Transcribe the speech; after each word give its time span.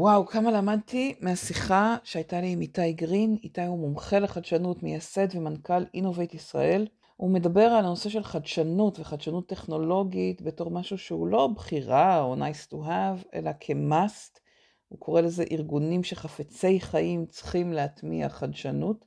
וואו, 0.00 0.26
כמה 0.26 0.50
למדתי 0.50 1.14
מהשיחה 1.20 1.96
שהייתה 2.04 2.40
לי 2.40 2.52
עם 2.52 2.60
איתי 2.60 2.92
גרין. 2.92 3.36
איתי 3.42 3.64
הוא 3.64 3.78
מומחה 3.78 4.18
לחדשנות, 4.18 4.82
מייסד 4.82 5.26
ומנכ"ל 5.36 5.84
Innovate 5.94 6.34
ישראל. 6.34 6.86
הוא 7.16 7.30
מדבר 7.30 7.62
על 7.62 7.84
הנושא 7.84 8.08
של 8.08 8.22
חדשנות 8.22 9.00
וחדשנות 9.00 9.48
טכנולוגית 9.48 10.42
בתור 10.42 10.70
משהו 10.70 10.98
שהוא 10.98 11.26
לא 11.26 11.46
בחירה 11.46 12.20
או 12.20 12.36
nice 12.36 12.72
to 12.72 12.74
have, 12.74 13.28
אלא 13.34 13.50
כ-must. 13.60 14.38
הוא 14.88 14.98
קורא 14.98 15.20
לזה 15.20 15.44
ארגונים 15.50 16.04
שחפצי 16.04 16.80
חיים 16.80 17.26
צריכים 17.26 17.72
להטמיע 17.72 18.28
חדשנות. 18.28 19.04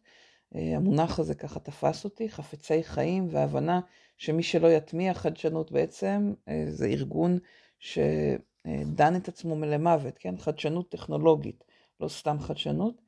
אה, 0.55 0.76
המונח 0.76 1.20
הזה 1.20 1.36
ככה 1.36 1.60
תפס 1.60 2.04
אותי, 2.04 2.30
חפצי 2.30 2.84
חיים, 2.84 3.28
והבנה 3.30 3.80
שמי 4.18 4.44
שלא 4.44 4.68
יטמיע 4.68 5.14
חדשנות 5.14 5.71
בעצם 5.71 6.34
אה, 6.48 6.66
זה 6.68 6.86
ארגון 6.86 7.39
שדן 8.68 9.16
את 9.16 9.28
עצמו 9.28 9.55
מלמוות, 9.55 10.18
כן? 10.18 10.38
חדשנות 10.38 10.89
טכנולוגית, 10.89 11.64
לא 12.00 12.07
סתם 12.07 12.39
חדשנות. 12.39 13.02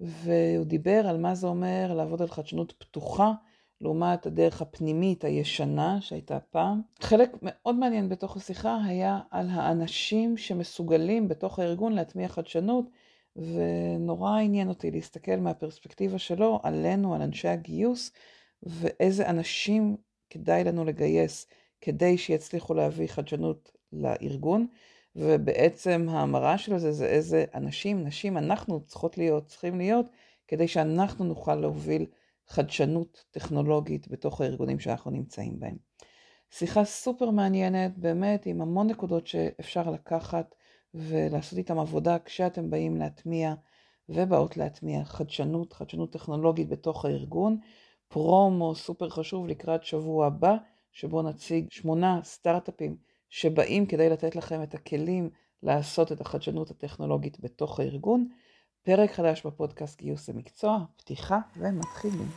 והוא 0.00 0.66
דיבר 0.66 1.06
על 1.06 1.18
מה 1.18 1.34
זה 1.34 1.46
אומר 1.46 1.94
לעבוד 1.96 2.22
על 2.22 2.28
חדשנות 2.28 2.72
פתוחה, 2.78 3.32
לעומת 3.80 4.26
הדרך 4.26 4.62
הפנימית 4.62 5.24
הישנה 5.24 6.00
שהייתה 6.00 6.40
פעם. 6.40 6.82
חלק 7.00 7.30
מאוד 7.42 7.74
מעניין 7.74 8.08
בתוך 8.08 8.36
השיחה 8.36 8.78
היה 8.84 9.20
על 9.30 9.46
האנשים 9.50 10.36
שמסוגלים 10.36 11.28
בתוך 11.28 11.58
הארגון 11.58 11.92
להטמיע 11.92 12.28
חדשנות, 12.28 12.84
ונורא 13.36 14.38
עניין 14.38 14.68
אותי 14.68 14.90
להסתכל 14.90 15.36
מהפרספקטיבה 15.36 16.18
שלו 16.18 16.60
עלינו, 16.62 17.14
על 17.14 17.22
אנשי 17.22 17.48
הגיוס, 17.48 18.12
ואיזה 18.62 19.28
אנשים 19.28 19.96
כדאי 20.30 20.64
לנו 20.64 20.84
לגייס 20.84 21.46
כדי 21.80 22.18
שיצליחו 22.18 22.74
להביא 22.74 23.06
חדשנות 23.06 23.72
לארגון, 23.92 24.66
ובעצם 25.16 26.06
ההמרה 26.10 26.58
של 26.58 26.78
זה 26.78 26.92
זה 26.92 27.06
איזה 27.06 27.44
אנשים, 27.54 28.04
נשים 28.04 28.38
אנחנו 28.38 28.80
צריכות 28.80 29.18
להיות, 29.18 29.46
צריכים 29.46 29.78
להיות, 29.78 30.06
כדי 30.48 30.68
שאנחנו 30.68 31.24
נוכל 31.24 31.54
להוביל 31.54 32.06
חדשנות 32.48 33.24
טכנולוגית 33.30 34.08
בתוך 34.08 34.40
הארגונים 34.40 34.80
שאנחנו 34.80 35.10
נמצאים 35.10 35.60
בהם. 35.60 35.76
שיחה 36.50 36.84
סופר 36.84 37.30
מעניינת, 37.30 37.98
באמת 37.98 38.46
עם 38.46 38.60
המון 38.60 38.86
נקודות 38.86 39.26
שאפשר 39.26 39.90
לקחת 39.90 40.54
ולעשות 40.94 41.58
איתם 41.58 41.78
עבודה 41.78 42.18
כשאתם 42.18 42.70
באים 42.70 42.96
להטמיע 42.96 43.54
ובאות 44.08 44.56
להטמיע 44.56 45.04
חדשנות, 45.04 45.72
חדשנות 45.72 46.12
טכנולוגית 46.12 46.68
בתוך 46.68 47.04
הארגון. 47.04 47.58
פרומו 48.08 48.74
סופר 48.74 49.10
חשוב 49.10 49.46
לקראת 49.46 49.84
שבוע 49.84 50.26
הבא, 50.26 50.56
שבו 50.92 51.22
נציג 51.22 51.66
שמונה 51.70 52.20
סטארט-אפים 52.24 52.96
שבאים 53.34 53.86
כדי 53.86 54.10
לתת 54.10 54.36
לכם 54.36 54.62
את 54.62 54.74
הכלים 54.74 55.30
לעשות 55.62 56.12
את 56.12 56.20
החדשנות 56.20 56.70
הטכנולוגית 56.70 57.40
בתוך 57.40 57.80
הארגון. 57.80 58.28
פרק 58.82 59.12
חדש 59.12 59.46
בפודקאסט 59.46 60.00
גיוס 60.02 60.28
למקצוע, 60.28 60.78
פתיחה 60.96 61.38
ומתחילים. 61.56 62.28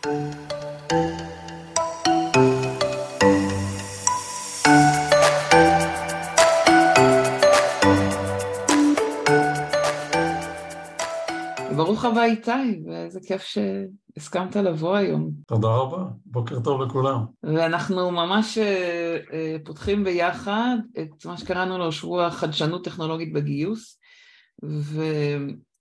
ברוך 11.95 12.05
הבא 12.05 12.23
איתי, 12.23 12.81
ואיזה 12.85 13.19
כיף 13.27 13.43
שהסכמת 13.43 14.55
לבוא 14.55 14.95
היום. 14.95 15.31
תודה 15.47 15.67
רבה, 15.67 16.03
בוקר 16.25 16.59
טוב 16.59 16.81
לכולם. 16.81 17.25
ואנחנו 17.43 18.11
ממש 18.11 18.57
אה, 18.57 19.17
אה, 19.33 19.55
פותחים 19.65 20.03
ביחד 20.03 20.77
את 20.99 21.25
מה 21.25 21.37
שקראנו 21.37 21.77
לו 21.77 21.91
שבוע 21.91 22.31
חדשנות 22.31 22.85
טכנולוגית 22.85 23.33
בגיוס, 23.33 23.99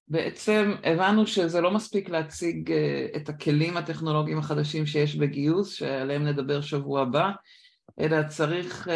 ובעצם 0.09 0.75
הבנו 0.85 1.27
שזה 1.27 1.61
לא 1.61 1.71
מספיק 1.71 2.09
להציג 2.09 2.73
אה, 2.73 3.07
את 3.17 3.29
הכלים 3.29 3.77
הטכנולוגיים 3.77 4.39
החדשים 4.39 4.87
שיש 4.87 5.17
בגיוס, 5.17 5.75
שעליהם 5.75 6.25
נדבר 6.25 6.61
שבוע 6.61 7.03
הבא, 7.03 7.31
אלא 8.01 8.23
צריך, 8.29 8.89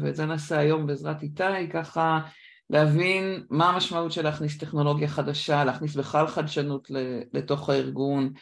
ואת 0.00 0.16
זה 0.16 0.26
נעשה 0.26 0.58
היום 0.58 0.86
בעזרת 0.86 1.22
איתי, 1.22 1.70
ככה 1.72 2.20
להבין 2.70 3.44
מה 3.50 3.70
המשמעות 3.70 4.12
של 4.12 4.22
להכניס 4.22 4.58
טכנולוגיה 4.58 5.08
חדשה, 5.08 5.64
להכניס 5.64 5.96
בכלל 5.96 6.26
חדשנות 6.26 6.88
לתוך 7.32 7.70
הארגון, 7.70 8.32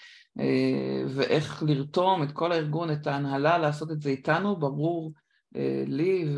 אה, 0.41 1.05
ואיך 1.09 1.63
לרתום 1.67 2.23
את 2.23 2.33
כל 2.33 2.53
הארגון, 2.53 2.93
את 2.93 3.07
ההנהלה, 3.07 3.59
לעשות 3.59 3.91
את 3.91 4.01
זה 4.01 4.11
איתנו, 4.11 4.57
ברור 4.57 5.13
אה, 5.57 5.85
לי, 5.87 6.37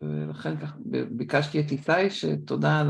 ולכן 0.00 0.56
כך 0.56 0.76
ביקשתי 1.10 1.60
את 1.60 1.70
איתי, 1.70 2.10
שתודה 2.10 2.80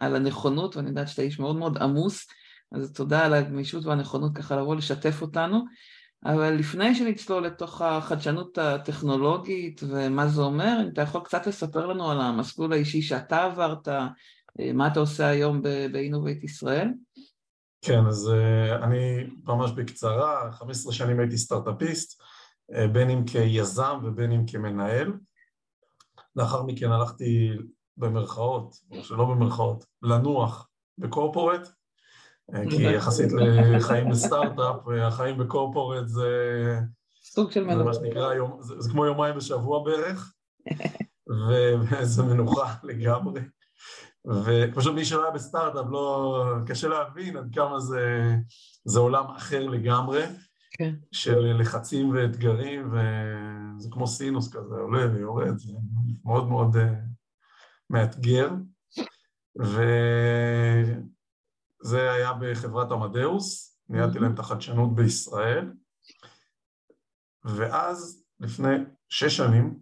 על 0.00 0.16
הנכונות, 0.16 0.76
ואני 0.76 0.88
יודעת 0.88 1.08
שאתה 1.08 1.22
איש 1.22 1.38
מאוד 1.38 1.56
מאוד 1.56 1.78
עמוס, 1.78 2.26
אז 2.72 2.92
תודה 2.92 3.24
על 3.24 3.34
הגמישות 3.34 3.84
והנכונות 3.84 4.36
ככה 4.36 4.56
לבוא 4.56 4.76
לשתף 4.76 5.22
אותנו. 5.22 5.64
אבל 6.24 6.50
לפני 6.54 6.94
שנצלול 6.94 7.46
לתוך 7.46 7.82
החדשנות 7.82 8.58
הטכנולוגית 8.58 9.80
ומה 9.88 10.28
זה 10.28 10.42
אומר, 10.42 10.78
אם 10.82 10.88
אתה 10.92 11.02
יכול 11.02 11.20
קצת 11.20 11.46
לספר 11.46 11.86
לנו 11.86 12.10
על 12.10 12.20
המסלול 12.20 12.72
האישי 12.72 13.02
שאתה 13.02 13.44
עברת, 13.44 13.88
אה, 13.88 14.08
מה 14.74 14.86
אתה 14.86 15.00
עושה 15.00 15.26
היום 15.26 15.62
ב 15.92 15.98
Innovate 15.98 16.44
ישראל? 16.44 16.88
כן, 17.82 18.06
אז 18.06 18.30
אה, 18.34 18.84
אני 18.84 19.26
ממש 19.44 19.70
בקצרה, 19.70 20.52
15 20.52 20.92
שנים 20.92 21.20
הייתי 21.20 21.36
סטארט-אפיסט, 21.38 22.22
אה, 22.74 22.88
בין 22.88 23.10
אם 23.10 23.24
כיזם 23.26 23.98
ובין 24.04 24.32
אם 24.32 24.46
כמנהל. 24.46 25.12
לאחר 26.36 26.62
מכן 26.62 26.92
הלכתי 26.92 27.50
במרכאות, 27.96 28.76
או 28.90 29.04
שלא 29.04 29.24
במרכאות, 29.24 29.84
לנוח 30.02 30.68
ב 30.98 31.04
corporate, 31.04 31.68
כי 32.70 32.82
יחסית 32.82 33.32
לחיים 33.76 34.10
בסטארט-אפ, 34.10 34.88
החיים 35.02 35.38
ב 35.38 35.45
corporate 35.45 36.08
זה... 36.08 36.28
סוג 37.24 37.50
של 37.50 37.64
מנוחה. 37.64 37.78
זה 37.78 37.84
מה 37.84 37.94
שנקרא, 37.94 38.34
יום, 38.34 38.58
זה, 38.60 38.74
זה 38.78 38.90
כמו 38.90 39.06
יומיים 39.06 39.36
בשבוע 39.36 39.84
בערך, 39.84 40.32
וזה 41.90 42.22
מנוחה 42.22 42.74
לגמרי. 42.82 43.40
ופשוט 44.26 44.94
מי 44.94 45.04
שלא 45.04 45.22
היה 45.22 45.30
בסטארט-אפ, 45.30 45.86
לא... 45.90 46.54
קשה 46.66 46.88
להבין 46.88 47.36
עד 47.36 47.48
כמה 47.54 47.80
זה, 47.80 48.34
זה 48.84 48.98
עולם 48.98 49.24
אחר 49.36 49.66
לגמרי, 49.66 50.22
כן. 50.70 50.94
של 51.12 51.56
לחצים 51.60 52.10
ואתגרים, 52.10 52.92
וזה 52.92 53.88
כמו 53.90 54.06
סינוס 54.06 54.52
כזה, 54.52 54.74
עולה 54.74 55.12
ויורד, 55.12 55.58
זה 55.58 55.72
מאוד 56.24 56.48
מאוד 56.48 56.76
uh, 56.76 56.78
מאתגר. 57.90 58.50
ו... 59.62 59.82
זה 61.82 62.12
היה 62.12 62.32
בחברת 62.40 62.92
עמדאוס, 62.92 63.78
ניהלתי 63.88 64.18
להם 64.18 64.34
את 64.34 64.38
החדשנות 64.38 64.94
בישראל, 64.94 65.72
ואז 67.44 68.24
לפני 68.40 68.76
שש 69.08 69.36
שנים 69.36 69.78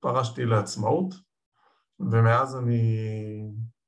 פרשתי 0.00 0.44
לעצמאות, 0.44 1.14
ומאז 2.00 2.56
אני 2.56 2.82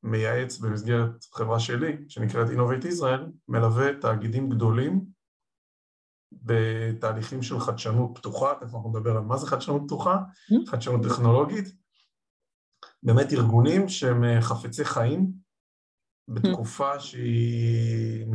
מייעץ 0.03 0.59
במסגרת 0.59 1.25
חברה 1.33 1.61
שלי, 1.61 2.05
שנקראת 2.09 2.49
Innovate 2.49 2.85
Israel, 2.85 3.31
מלווה 3.49 4.01
תאגידים 4.01 4.49
גדולים 4.49 5.05
בתהליכים 6.33 7.43
של 7.43 7.61
חדשנות 7.61 8.19
פתוחה, 8.19 8.55
תכף 8.61 8.75
אנחנו 8.75 8.91
נדבר 8.91 9.17
על 9.17 9.23
מה 9.23 9.37
זה 9.37 9.47
חדשנות 9.47 9.83
פתוחה, 9.87 10.19
חדשנות 10.67 11.01
טכנולוגית, 11.03 11.69
באמת 13.03 13.33
ארגונים 13.33 13.89
שהם 13.89 14.41
חפצי 14.41 14.85
חיים, 14.85 15.44
בתקופה 16.29 17.01
שהיא, 17.01 18.27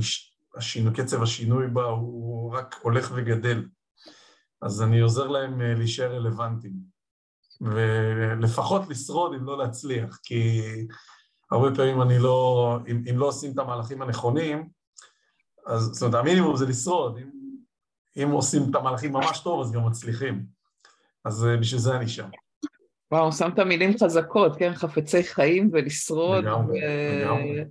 השינו, 0.55 0.91
קצב 0.93 1.23
השינוי 1.23 1.67
בה 1.67 1.83
הוא 1.83 2.53
רק 2.55 2.75
הולך 2.81 3.11
וגדל. 3.15 3.65
אז 4.61 4.81
אני 4.81 4.99
עוזר 4.99 5.27
להם 5.27 5.61
אה, 5.61 5.73
להישאר 5.73 6.15
רלוונטיים, 6.15 6.73
ולפחות 7.61 8.81
לשרוד 8.89 9.33
אם 9.33 9.45
לא 9.45 9.57
להצליח, 9.57 10.19
כי 10.23 10.61
הרבה 11.51 11.75
פעמים 11.75 12.01
אני 12.01 12.19
לא, 12.19 12.77
אם, 12.87 13.03
אם 13.09 13.17
לא 13.17 13.27
עושים 13.27 13.51
את 13.53 13.57
המהלכים 13.57 14.01
הנכונים, 14.01 14.69
אז 15.67 15.81
זאת 15.81 16.01
אומרת, 16.01 16.15
המינימום 16.15 16.55
זה 16.55 16.65
לשרוד, 16.65 17.17
אם, 17.17 17.29
אם 18.23 18.31
עושים 18.31 18.61
את 18.69 18.75
המהלכים 18.75 19.13
ממש 19.13 19.39
טוב 19.39 19.61
אז 19.61 19.71
גם 19.71 19.85
מצליחים, 19.85 20.45
אז 21.25 21.45
אה, 21.45 21.57
בשביל 21.57 21.81
זה 21.81 21.95
אני 21.95 22.07
שם. 22.07 22.29
וואו, 23.11 23.31
שמת 23.31 23.59
מילים 23.59 23.97
חזקות, 23.97 24.55
כן? 24.55 24.73
חפצי 24.73 25.23
חיים 25.23 25.69
ולשרוד. 25.73 26.43
לגמרי, 26.43 26.79
ו... 26.79 27.21
לגמרי. 27.21 27.63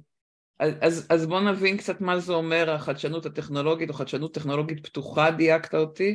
אז, 0.61 1.07
אז 1.11 1.27
בוא 1.27 1.41
נבין 1.41 1.77
קצת 1.77 2.01
מה 2.01 2.19
זה 2.19 2.33
אומר 2.33 2.71
החדשנות 2.71 3.27
הטכנולוגית 3.27 3.89
או 3.89 3.95
חדשנות 3.95 4.35
טכנולוגית 4.35 4.87
פתוחה, 4.87 5.31
דייקת 5.31 5.75
אותי, 5.75 6.15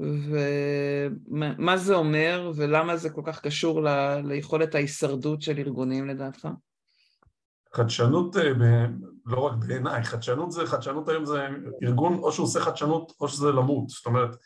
ומה 0.00 1.76
זה 1.76 1.94
אומר 1.94 2.52
ולמה 2.56 2.96
זה 2.96 3.10
כל 3.10 3.22
כך 3.24 3.40
קשור 3.40 3.82
ל, 3.82 4.20
ליכולת 4.24 4.74
ההישרדות 4.74 5.42
של 5.42 5.58
ארגונים 5.58 6.08
לדעתך? 6.08 6.48
חדשנות, 7.74 8.36
אה, 8.36 8.42
לא 9.26 9.40
רק 9.40 9.52
בעיניי, 9.54 10.02
חדשנות 10.02 10.52
זה, 10.52 10.66
חדשנות 10.66 11.08
היום 11.08 11.26
זה 11.26 11.48
ארגון, 11.82 12.18
או 12.18 12.32
שהוא 12.32 12.44
עושה 12.44 12.60
חדשנות 12.60 13.12
או 13.20 13.28
שזה 13.28 13.52
למות, 13.52 13.88
זאת 13.88 14.06
אומרת, 14.06 14.36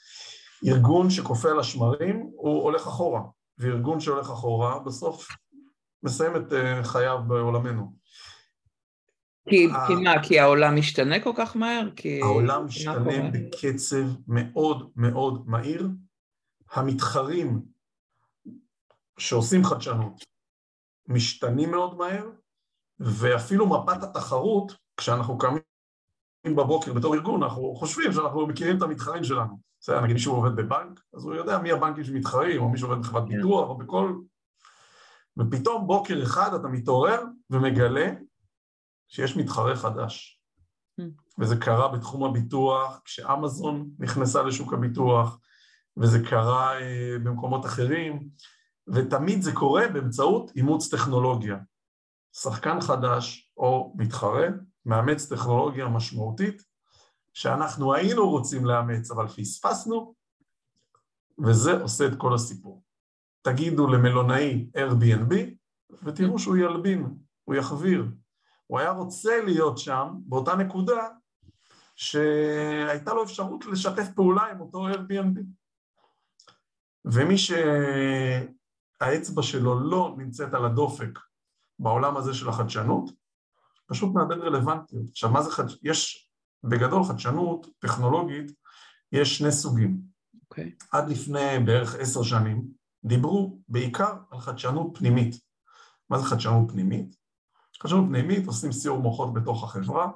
ארגון 0.66 1.10
שקופא 1.10 1.48
על 1.48 1.60
השמרים 1.60 2.30
הוא 2.36 2.62
הולך 2.62 2.86
אחורה, 2.86 3.20
וארגון 3.58 4.00
שהולך 4.00 4.30
אחורה 4.30 4.78
בסוף 4.78 5.28
מסיים 6.02 6.36
את 6.36 6.52
אה, 6.52 6.84
חייו 6.84 7.18
בעולמנו. 7.26 7.92
כי, 9.50 9.68
כי 9.86 9.94
מה, 9.94 10.22
כי 10.22 10.40
העולם 10.40 10.76
משתנה 10.76 11.20
כל 11.20 11.32
כך 11.36 11.56
מהר? 11.56 11.90
כי... 11.96 12.22
העולם 12.22 12.66
משתנה 12.66 13.30
בקצב 13.32 14.04
מאוד 14.28 14.90
מאוד 14.96 15.44
מהיר. 15.46 15.88
המתחרים 16.72 17.62
שעושים 19.18 19.64
חדשנות 19.64 20.24
משתנים 21.08 21.70
מאוד 21.70 21.98
מהר, 21.98 22.30
ואפילו 23.00 23.66
מפת 23.66 24.02
התחרות, 24.02 24.72
כשאנחנו 24.96 25.38
קמים 25.38 25.60
בבוקר 26.56 26.92
בתור 26.92 27.14
ארגון, 27.14 27.42
אנחנו 27.42 27.74
חושבים 27.74 28.12
שאנחנו 28.12 28.46
מכירים 28.46 28.76
את 28.76 28.82
המתחרים 28.82 29.24
שלנו. 29.24 29.58
בסדר, 29.80 30.00
נגיד 30.00 30.14
מישהו 30.14 30.34
עובד 30.34 30.56
בבנק, 30.56 31.00
אז 31.14 31.24
הוא 31.24 31.34
יודע 31.34 31.58
מי 31.58 31.72
הבנקים 31.72 32.04
שמתחרים, 32.04 32.62
או 32.62 32.68
מישהו 32.68 32.88
עובד 32.88 33.02
בחברת 33.02 33.28
כן. 33.28 33.36
ביטוח, 33.36 33.68
או 33.68 33.78
בכל... 33.78 34.12
ופתאום 35.38 35.86
בוקר 35.86 36.22
אחד 36.22 36.54
אתה 36.54 36.68
מתעורר 36.68 37.24
ומגלה 37.50 38.10
שיש 39.08 39.36
מתחרה 39.36 39.76
חדש. 39.76 40.40
Hmm. 41.00 41.04
וזה 41.38 41.56
קרה 41.56 41.88
בתחום 41.88 42.24
הביטוח, 42.24 43.00
כשאמזון 43.04 43.90
נכנסה 43.98 44.42
לשוק 44.42 44.72
הביטוח, 44.72 45.38
וזה 45.96 46.18
קרה 46.24 46.80
אה, 46.80 47.16
במקומות 47.24 47.66
אחרים, 47.66 48.28
ותמיד 48.94 49.42
זה 49.42 49.52
קורה 49.52 49.88
באמצעות 49.88 50.50
אימוץ 50.56 50.94
טכנולוגיה. 50.94 51.56
שחקן 52.32 52.80
חדש 52.80 53.52
או 53.56 53.94
מתחרה 53.96 54.46
מאמץ 54.86 55.32
טכנולוגיה 55.32 55.88
משמעותית 55.88 56.62
שאנחנו 57.34 57.94
היינו 57.94 58.30
רוצים 58.30 58.66
לאמץ 58.66 59.10
אבל 59.10 59.28
פספסנו, 59.28 60.14
וזה 61.44 61.82
עושה 61.82 62.06
את 62.06 62.12
כל 62.18 62.34
הסיפור. 62.34 62.82
תגידו 63.42 63.86
למלונאי 63.86 64.70
Airbnb 64.76 65.34
ותראו 66.02 66.38
שהוא 66.38 66.56
ילבין, 66.56 67.18
הוא 67.44 67.54
יחביר. 67.54 68.04
הוא 68.68 68.78
היה 68.78 68.90
רוצה 68.90 69.40
להיות 69.44 69.78
שם 69.78 70.08
באותה 70.18 70.56
נקודה 70.56 71.08
שהייתה 71.96 73.14
לו 73.14 73.24
אפשרות 73.24 73.66
לשתף 73.66 74.08
פעולה 74.14 74.42
עם 74.42 74.60
אותו 74.60 74.88
Airbnb. 74.88 75.40
ומי 77.04 77.34
שהאצבע 78.98 79.42
שלו 79.42 79.80
לא 79.80 80.14
נמצאת 80.18 80.54
על 80.54 80.64
הדופק 80.64 81.18
בעולם 81.78 82.16
הזה 82.16 82.34
של 82.34 82.48
החדשנות, 82.48 83.10
פשוט 83.86 84.14
מאבד 84.14 84.38
רלוונטיות. 84.38 85.02
עכשיו, 85.10 85.30
מה 85.30 85.42
זה 85.42 85.50
חדשנות? 85.50 85.80
יש 85.82 86.30
בגדול 86.64 87.04
חדשנות 87.04 87.66
טכנולוגית, 87.78 88.52
יש 89.12 89.38
שני 89.38 89.52
סוגים. 89.52 90.00
Okay. 90.34 90.38
אוקיי. 90.50 90.74
עד 90.92 91.10
לפני 91.10 91.58
בערך 91.66 91.94
עשר 91.94 92.22
שנים 92.22 92.64
דיברו 93.04 93.58
בעיקר 93.68 94.14
על 94.30 94.40
חדשנות 94.40 94.98
פנימית. 94.98 95.34
מה 96.10 96.18
זה 96.18 96.24
חדשנות 96.24 96.70
פנימית? 96.70 97.16
חדשנות 97.82 98.04
פנימית, 98.08 98.46
עושים 98.46 98.72
סיור 98.72 98.98
מוחות 98.98 99.34
בתוך 99.34 99.64
החברה, 99.64 100.08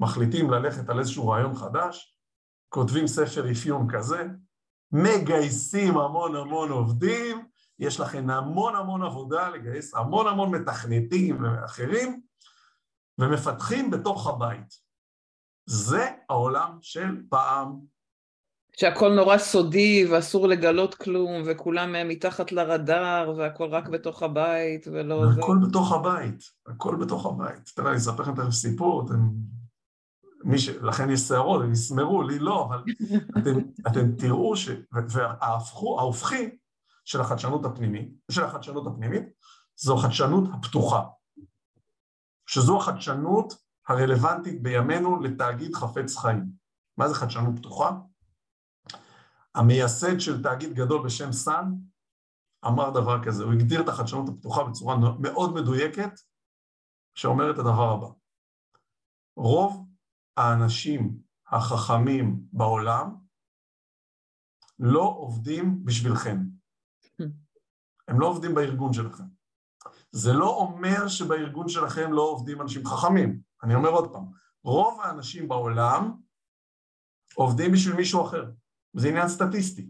מחליטים 0.00 0.50
ללכת 0.50 0.88
על 0.88 0.98
איזשהו 0.98 1.28
רעיון 1.28 1.54
חדש, 1.54 2.16
כותבים 2.68 3.06
ספר 3.06 3.52
אפיון 3.52 3.86
כזה, 3.92 4.26
מגייסים 4.92 5.98
המון 5.98 6.36
המון 6.36 6.70
עובדים, 6.70 7.46
יש 7.78 8.00
לכם 8.00 8.30
המון 8.30 8.76
המון 8.76 9.02
עבודה 9.02 9.48
לגייס 9.48 9.94
המון 9.94 10.26
המון 10.26 10.50
מתכנתים 10.50 11.44
ואחרים, 11.44 12.22
ומפתחים 13.18 13.90
בתוך 13.90 14.26
הבית. 14.26 14.74
זה 15.66 16.10
העולם 16.28 16.78
של 16.80 17.22
פעם. 17.28 17.91
שהכל 18.76 19.14
נורא 19.14 19.38
סודי 19.38 20.06
ואסור 20.10 20.48
לגלות 20.48 20.94
כלום 20.94 21.42
וכולם 21.46 22.08
מתחת 22.08 22.52
לרדאר 22.52 23.34
והכל 23.36 23.68
רק 23.68 23.88
בתוך 23.88 24.22
הבית 24.22 24.86
ולא... 24.92 25.24
הכל 25.24 25.56
זה... 25.60 25.68
בתוך 25.68 25.92
הבית, 25.92 26.42
הכל 26.66 26.96
בתוך 26.96 27.26
הבית. 27.26 27.72
תראה, 27.76 27.88
אני 27.88 27.98
אספר 27.98 28.22
לכם 28.22 28.34
תכף 28.34 28.50
סיפור, 28.50 29.06
אתם... 29.06 29.28
מי 30.44 30.58
ש... 30.58 30.68
לכן 30.68 31.10
יש 31.10 31.20
שערות, 31.20 31.62
הם 31.62 31.72
יסמרו, 31.72 32.22
לי 32.22 32.38
לא, 32.38 32.64
אבל 32.64 32.82
אתם, 33.38 33.58
אתם 33.86 34.16
תראו 34.16 34.56
ש... 34.56 34.68
וההופכי 34.92 36.58
של 37.04 37.20
החדשנות 37.20 37.64
הפנימית, 37.64 38.14
של 38.30 38.44
החדשנות 38.44 38.86
הפנימית, 38.86 39.22
זו 39.76 39.94
החדשנות 39.94 40.44
הפתוחה. 40.52 41.02
שזו 42.46 42.76
החדשנות 42.76 43.54
הרלוונטית 43.88 44.62
בימינו 44.62 45.20
לתאגיד 45.20 45.74
חפץ 45.74 46.16
חיים. 46.16 46.44
מה 46.96 47.08
זה 47.08 47.14
חדשנות 47.14 47.58
פתוחה? 47.58 47.92
המייסד 49.54 50.20
של 50.20 50.42
תאגיד 50.42 50.72
גדול 50.72 51.06
בשם 51.06 51.32
סאן 51.32 51.72
אמר 52.66 52.90
דבר 52.90 53.24
כזה, 53.24 53.44
הוא 53.44 53.52
הגדיר 53.52 53.80
את 53.80 53.88
החדשנות 53.88 54.28
הפתוחה 54.28 54.64
בצורה 54.64 54.96
מאוד 55.20 55.54
מדויקת, 55.54 56.20
שאומרת 57.14 57.54
את 57.54 57.58
הדבר 57.58 57.92
הבא: 57.92 58.06
רוב 59.36 59.86
האנשים 60.36 61.18
החכמים 61.46 62.40
בעולם 62.52 63.14
לא 64.78 65.02
עובדים 65.02 65.84
בשבילכם. 65.84 66.38
הם 68.08 68.20
לא 68.20 68.26
עובדים 68.26 68.54
בארגון 68.54 68.92
שלכם. 68.92 69.24
זה 70.10 70.32
לא 70.32 70.56
אומר 70.56 71.08
שבארגון 71.08 71.68
שלכם 71.68 72.12
לא 72.12 72.22
עובדים 72.22 72.60
אנשים 72.60 72.86
חכמים. 72.86 73.40
אני 73.62 73.74
אומר 73.74 73.88
עוד 73.88 74.12
פעם, 74.12 74.24
רוב 74.64 75.00
האנשים 75.00 75.48
בעולם 75.48 76.16
עובדים 77.34 77.72
בשביל 77.72 77.96
מישהו 77.96 78.26
אחר. 78.26 78.50
זה 78.94 79.08
עניין 79.08 79.28
סטטיסטי. 79.28 79.86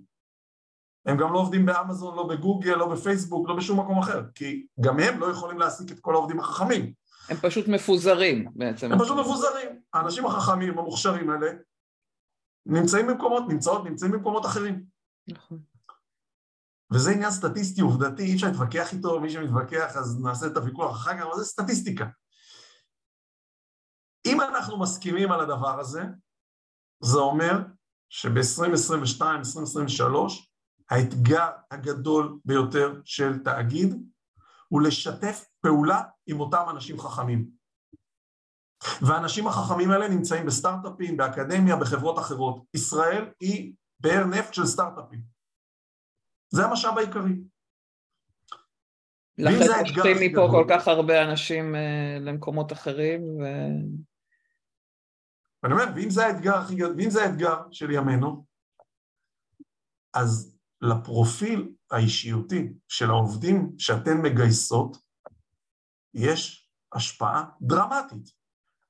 הם 1.07 1.17
גם 1.17 1.33
לא 1.33 1.39
עובדים 1.39 1.67
באמזון, 1.67 2.17
לא 2.17 2.29
בגוגל, 2.29 2.75
לא 2.75 2.95
בפייסבוק, 2.95 3.49
לא 3.49 3.57
בשום 3.57 3.81
מקום 3.81 3.99
אחר, 3.99 4.23
כי 4.35 4.67
גם 4.81 5.01
הם 5.01 5.21
לא 5.21 5.27
יכולים 5.27 5.59
להעסיק 5.59 5.93
את 5.93 6.01
כל 6.01 6.15
העובדים 6.15 6.41
החכמים. 6.41 6.93
הם 7.29 7.37
פשוט 7.37 7.69
מפוזרים 7.69 8.49
בעצם. 8.55 8.93
הם 8.93 8.99
פשוט 8.99 9.19
מפוזרים. 9.19 9.83
האנשים 9.93 10.27
החכמים, 10.27 10.79
המוכשרים 10.79 11.31
האלה, 11.31 11.53
נמצאים 12.67 13.07
במקומות, 13.07 13.45
נמצאות, 13.49 13.85
נמצאים 13.85 14.13
במקומות 14.13 14.47
אחרים. 14.47 14.85
נכון. 15.29 15.59
וזה 16.93 17.11
עניין 17.11 17.31
סטטיסטי 17.31 17.81
עובדתי, 17.81 18.23
אי 18.23 18.35
אפשר 18.35 18.47
להתווכח 18.47 18.93
איתו, 18.93 19.21
מי 19.21 19.31
שמתווכח 19.31 19.97
אז 19.97 20.21
נעשה 20.21 20.47
את 20.47 20.57
הוויכוח 20.57 20.93
אחר 20.93 21.19
כך, 21.19 21.23
אבל 21.23 21.37
זה 21.37 21.45
סטטיסטיקה. 21.45 22.07
אם 24.27 24.41
אנחנו 24.41 24.79
מסכימים 24.79 25.33
על 25.33 25.41
הדבר 25.41 25.81
הזה, 25.81 26.03
זה 27.01 27.19
אומר 27.19 27.59
שב-2022, 28.13 29.23
2023, 29.23 30.53
האתגר 30.91 31.49
הגדול 31.71 32.39
ביותר 32.45 33.01
של 33.05 33.39
תאגיד 33.39 33.95
הוא 34.69 34.83
לשתף 34.83 35.45
פעולה 35.61 36.03
עם 36.27 36.41
אותם 36.41 36.63
אנשים 36.71 37.01
חכמים. 37.01 37.47
והאנשים 39.03 39.47
החכמים 39.47 39.91
האלה 39.91 40.09
נמצאים 40.09 40.47
בסטארט-אפים, 40.47 41.17
באקדמיה, 41.17 41.77
בחברות 41.77 42.19
אחרות. 42.19 42.65
ישראל 42.75 43.25
היא 43.41 43.73
באר 44.01 44.25
נפט 44.25 44.55
של 44.55 44.67
סטארט-אפים. 44.67 45.21
זה 46.51 46.65
המשאב 46.65 46.99
העיקרי. 46.99 47.33
לכן 49.39 50.15
מפה 50.21 50.49
כל 50.51 50.65
כך 50.71 50.89
הרבה 50.89 51.25
אנשים 51.25 51.75
uh, 51.75 51.79
למקומות 52.21 52.73
אחרים 52.73 53.23
ו... 53.23 53.45
ואני 55.63 55.75
אומר, 55.75 55.85
ואם 55.97 56.11
זה 56.11 56.27
האתגר 56.27 56.61
ואם 56.99 57.11
זה 57.11 57.25
האתגר 57.25 57.59
של 57.71 57.91
ימינו, 57.91 58.45
אז 60.15 60.57
לפרופיל 60.81 61.75
האישיותי 61.91 62.73
של 62.89 63.11
העובדים 63.11 63.73
שאתן 63.79 64.23
מגייסות, 64.23 64.97
יש 66.15 66.69
השפעה 66.93 67.45
דרמטית 67.61 68.31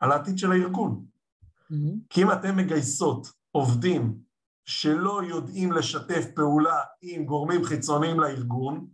על 0.01 0.13
העתיד 0.13 0.39
של 0.39 0.53
הארגון. 0.53 1.05
Mm-hmm. 1.05 1.75
כי 2.11 2.23
אם 2.23 2.33
אתן 2.33 2.57
מגייסות 2.57 3.27
עובדים 3.51 4.19
שלא 4.65 5.23
יודעים 5.25 5.73
לשתף 5.73 6.25
פעולה 6.35 6.77
עם 7.03 7.25
גורמים 7.25 7.65
חיצוניים 7.65 8.21
לארגון, 8.21 8.87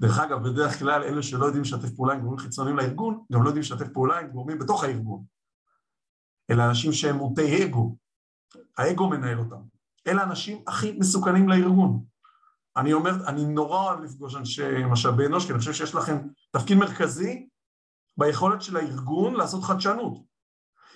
דרך 0.00 0.18
אגב, 0.18 0.48
בדרך 0.48 0.78
כלל 0.78 1.02
אלה 1.02 1.22
שלא 1.22 1.44
יודעים 1.44 1.62
לשתף 1.62 1.90
פעולה 1.96 2.14
עם 2.14 2.20
גורמים 2.20 2.38
חיצוניים 2.38 2.76
לארגון, 2.76 3.24
גם 3.32 3.42
לא 3.42 3.48
יודעים 3.48 3.60
לשתף 3.60 3.88
פעולה 3.92 4.18
עם 4.18 4.28
גורמים 4.28 4.58
בתוך 4.58 4.84
הארגון. 4.84 5.24
אלה 6.50 6.68
אנשים 6.68 6.92
שהם 6.92 7.16
מוטי 7.16 7.64
אגו, 7.64 7.96
האגו 8.78 9.08
מנהל 9.08 9.38
אותם. 9.38 9.60
אלה 10.06 10.22
האנשים 10.22 10.62
הכי 10.66 10.92
מסוכנים 10.92 11.48
לארגון. 11.48 12.04
אני 12.76 12.92
אומר, 12.92 13.28
אני 13.28 13.44
נורא 13.44 13.78
אוהב 13.78 14.00
לפגוש 14.00 14.36
אנשי 14.36 14.84
משאבי 14.90 15.26
אנוש, 15.26 15.46
כי 15.46 15.52
אני 15.52 15.58
חושב 15.58 15.72
שיש 15.72 15.94
לכם 15.94 16.16
תפקיד 16.50 16.78
מרכזי 16.78 17.48
ביכולת 18.16 18.62
של 18.62 18.76
הארגון 18.76 19.34
לעשות 19.34 19.64
חדשנות. 19.64 20.18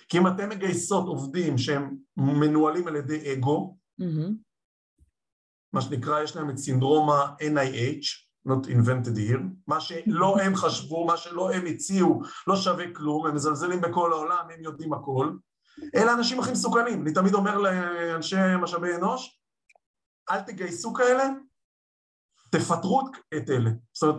כי 0.09 0.17
אם 0.17 0.27
אתם 0.27 0.49
מגייסות 0.49 1.07
עובדים 1.07 1.57
שהם 1.57 1.95
מנוהלים 2.17 2.87
על 2.87 2.95
ידי 2.95 3.33
אגו, 3.33 3.77
mm-hmm. 4.01 4.31
מה 5.73 5.81
שנקרא, 5.81 6.21
יש 6.21 6.35
להם 6.35 6.49
את 6.49 6.57
סינדרום 6.57 7.09
ה-NIH, 7.09 8.05
not 8.47 8.67
invented 8.67 9.17
here, 9.17 9.39
מה 9.67 9.79
שלא 9.79 10.37
הם 10.43 10.55
חשבו, 10.55 11.05
מה 11.05 11.17
שלא 11.17 11.53
הם 11.53 11.65
הציעו, 11.65 12.21
לא 12.47 12.55
שווה 12.55 12.85
כלום, 12.93 13.25
הם 13.25 13.35
מזלזלים 13.35 13.81
בכל 13.81 14.13
העולם, 14.13 14.45
הם 14.53 14.63
יודעים 14.63 14.93
הכל. 14.93 15.31
אלה 15.95 16.11
האנשים 16.11 16.39
הכי 16.39 16.51
מסוכנים. 16.51 17.01
אני 17.01 17.13
תמיד 17.13 17.33
אומר 17.33 17.57
לאנשי 17.57 18.35
משאבי 18.61 18.95
אנוש, 18.95 19.39
אל 20.31 20.41
תגייסו 20.41 20.93
כאלה, 20.93 21.23
תפטרו 22.51 23.01
את 23.37 23.49
אלה. 23.49 23.69
זאת 23.93 24.15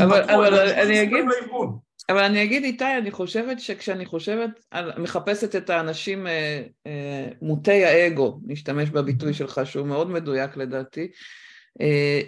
אומרת, 0.00 0.30
אבל, 0.30 0.30
אבל 0.30 0.68
אני 0.68 1.02
אגיד, 1.02 1.24
לארגון. 1.28 1.78
אבל 2.08 2.24
אני 2.24 2.44
אגיד 2.44 2.64
איתי, 2.64 2.98
אני 2.98 3.10
חושבת 3.10 3.60
שכשאני 3.60 4.06
חושבת, 4.06 4.50
על, 4.70 4.92
מחפשת 4.98 5.56
את 5.56 5.70
האנשים 5.70 6.26
אה, 6.26 6.62
אה, 6.86 7.28
מוטי 7.42 7.84
האגו, 7.84 8.40
נשתמש 8.46 8.90
בביטוי 8.90 9.34
שלך 9.34 9.60
שהוא 9.64 9.86
מאוד 9.86 10.10
מדויק 10.10 10.56
לדעתי, 10.56 11.00
אה, 11.00 11.06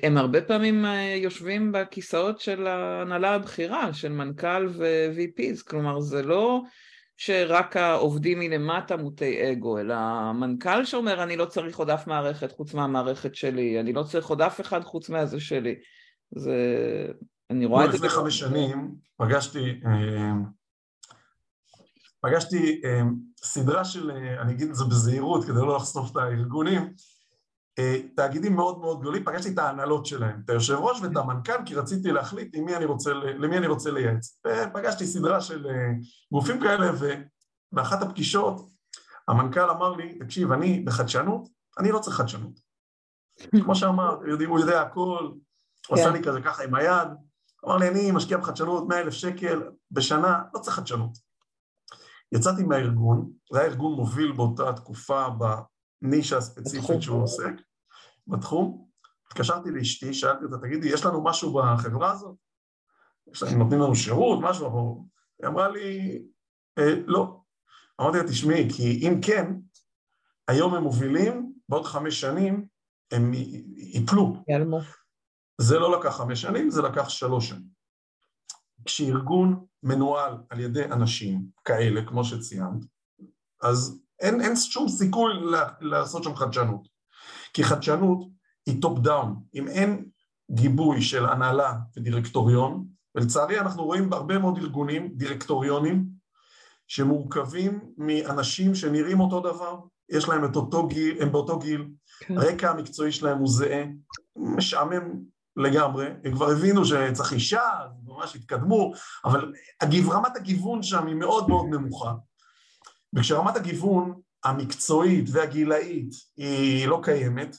הם 0.03 0.17
הרבה 0.17 0.43
פעמים 0.43 0.85
אה, 0.85 1.15
יושבים 1.17 1.73
בכיסאות 1.73 2.41
של 2.41 2.67
ההנהלה 2.67 3.35
הבכירה, 3.35 3.95
של 3.95 4.13
מנכ"ל 4.13 4.69
ו-VPs, 4.69 5.63
כלומר 5.69 6.01
זה 6.01 6.23
לא 6.23 6.63
שרק 7.17 7.77
העובדים 7.77 8.39
מלמטה 8.39 8.97
מוטי 8.97 9.53
אגו, 9.53 9.79
אלא 9.79 9.95
המנכ"ל 9.95 10.85
שאומר 10.85 11.23
אני 11.23 11.37
לא 11.37 11.45
צריך 11.45 11.79
עוד 11.79 11.91
אף 11.91 12.07
מערכת 12.07 12.53
חוץ 12.53 12.75
מהמערכת 12.75 13.35
שלי, 13.35 13.81
אני 13.81 13.93
לא 13.93 14.03
צריך 14.03 14.27
עוד 14.27 14.43
אף 14.43 14.61
אחד 14.61 14.85
חוץ 14.85 15.09
מהזה 15.09 15.41
שלי. 15.41 15.75
זה... 16.31 16.57
אני 17.51 17.67
רואה 17.67 17.85
את 17.85 17.91
זה... 17.91 17.97
לפני 17.97 18.09
חמש 18.09 18.39
שנים 18.39 18.95
פגשתי, 19.17 19.81
אה, 19.87 20.33
פגשתי 22.21 22.81
סדרה 23.43 23.85
של, 23.85 24.11
אני 24.11 24.53
אגיד 24.53 24.69
את 24.69 24.75
זה 24.75 24.85
בזהירות 24.85 25.45
כדי 25.45 25.55
לא 25.55 25.77
לחשוף 25.77 26.11
את 26.11 26.17
הארגונים, 26.17 26.83
אה, 26.83 26.89
תאגידים 28.17 28.57
מאוד 28.57 28.79
מאוד 28.79 29.01
גדולים, 29.01 29.25
פגשתי 29.25 29.49
את 29.49 29.59
ההנהלות 29.59 30.07
שלהם, 30.07 30.41
את 30.45 30.51
היושב 30.51 30.75
ראש 30.75 31.01
ואת 31.01 31.17
המנכ"ל, 31.17 31.65
כי 31.67 31.75
רציתי 31.75 32.13
להחליט 32.13 32.57
למי 32.57 32.77
אני 32.77 32.85
רוצה, 32.85 33.13
למי 33.13 33.59
אני 33.59 33.67
רוצה 33.67 33.91
לייעץ. 33.91 34.41
ופגשתי 34.47 35.07
סדרה 35.07 35.41
של 35.41 35.67
אה, 35.67 35.93
גופים 36.33 36.61
כאלה, 36.61 36.91
ובאחת 37.73 38.03
הפגישות 38.03 38.73
המנכ"ל 39.29 39.71
אמר 39.71 39.93
לי, 39.93 40.19
תקשיב, 40.19 40.53
אני 40.53 40.81
בחדשנות, 40.81 41.49
אני 41.79 41.93
לא 41.93 41.99
צריך 41.99 42.17
חדשנות. 42.17 42.53
כמו 43.65 43.75
שאמר, 43.75 44.19
יודעים, 44.27 44.51
הוא 44.51 44.61
יודע 44.61 44.81
הכל, 44.81 45.31
הוא 45.89 45.99
עשה 45.99 46.09
כן. 46.09 46.13
לי 46.13 46.23
כזה 46.23 46.41
ככה 46.41 46.65
עם 46.65 46.75
היד, 46.75 47.09
אמר 47.65 47.77
לי, 47.77 47.89
אני 47.89 48.11
משקיע 48.11 48.39
בחדשנות 48.39 48.89
100 48.89 49.01
אלף 49.01 49.13
שקל 49.13 49.63
בשנה, 49.91 50.43
לא 50.55 50.61
צריך 50.61 50.77
חדשנות. 50.77 51.19
יצאתי 52.33 52.63
מהארגון, 52.63 53.31
זה 53.53 53.61
היה 53.61 53.69
ארגון 53.69 53.93
מוביל 53.93 54.33
באותה 54.33 54.73
תקופה 54.73 55.29
נישה 56.03 56.41
ספציפית 56.41 57.03
שהוא 57.03 57.23
עוסק 57.23 57.53
בתחום. 58.27 58.89
התקשרתי 59.27 59.71
לאשתי, 59.71 60.15
שאלתי 60.15 60.45
אותה, 60.45 60.57
תגידי, 60.59 60.89
יש 60.89 61.05
לנו 61.05 61.25
משהו 61.25 61.53
בחברה 61.53 62.13
הזאת? 62.13 62.37
יש 63.33 63.43
לנו, 63.43 63.59
נותנים 63.59 63.81
לנו 63.81 63.97
שירות, 63.97 64.39
משהו? 64.43 65.09
היא 65.43 65.49
אמרה 65.49 65.69
לי, 65.69 66.23
אה, 66.79 66.95
לא. 67.07 67.41
אמרתי 68.01 68.19
לה, 68.19 68.29
תשמעי, 68.29 68.71
כי 68.77 69.09
אם 69.09 69.21
כן, 69.23 69.53
היום 70.49 70.75
הם 70.75 70.83
מובילים, 70.83 71.53
בעוד 71.69 71.85
חמש 71.85 72.21
שנים 72.21 72.67
הם 73.13 73.33
ייפלו. 73.77 74.45
ילמו. 74.49 74.81
זה 75.61 75.79
לא 75.79 75.99
לקח 75.99 76.17
חמש 76.17 76.41
שנים, 76.41 76.71
זה 76.71 76.83
לקח 76.83 77.09
שלוש 77.09 77.49
שנים. 77.49 77.83
כשארגון 78.85 79.67
מנוהל 79.83 80.35
על 80.51 80.61
ידי 80.61 80.85
אנשים 80.85 81.47
כאלה, 81.65 82.07
כמו 82.07 82.25
שציינת, 82.25 82.85
אז 83.63 84.03
אין, 84.23 84.41
אין 84.41 84.57
שום 84.57 84.89
סיכוי 84.89 85.33
לעשות 85.81 86.25
שם 86.25 86.37
חדשנות. 86.37 86.89
כי 87.53 87.65
חדשנות 87.65 88.29
היא 88.67 88.83
top 88.83 88.99
down. 88.99 89.43
אם 89.55 89.69
אין 89.69 90.05
גיבוי 90.51 91.03
של 91.03 91.27
הנהלה 91.27 91.75
ודירקטוריון, 91.97 92.87
ולצערי 93.15 93.61
אנחנו 93.61 93.85
רואים 93.85 94.11
בהרבה 94.11 94.39
מאוד 94.39 94.59
ארגונים, 94.59 95.09
דירקטוריונים, 95.15 96.05
שמורכבים 96.89 97.81
מאנשים 97.99 98.75
שנראים 98.75 99.21
אותו 99.21 99.41
דבר, 99.41 99.79
יש 100.09 100.29
להם 100.29 100.45
את 100.45 100.57
אותו 100.57 100.87
גיל, 100.87 101.23
הם 101.23 101.33
באותו 101.33 101.59
גיל, 101.59 101.89
כן. 102.21 102.39
הרקע 102.39 102.71
המקצועי 102.71 103.13
שלהם 103.13 103.39
הוא 103.39 103.49
זהה, 103.49 103.85
משעמם 104.37 105.03
לגמרי, 105.57 106.07
הם 106.25 106.33
כבר 106.33 106.51
הבינו 106.51 106.85
שצריך 106.85 107.33
אישה, 107.33 107.71
ממש 108.05 108.37
התקדמו, 108.37 108.93
אבל 109.25 109.53
רמת 110.09 110.37
הגיוון 110.37 110.83
שם 110.83 111.07
היא 111.07 111.15
מאוד 111.15 111.49
מאוד 111.49 111.67
נמוכה. 111.71 112.13
וכשרמת 113.15 113.57
הגיוון 113.57 114.21
המקצועית 114.45 115.25
והגילאית 115.33 116.13
היא 116.37 116.89
לא 116.89 117.01
קיימת, 117.03 117.57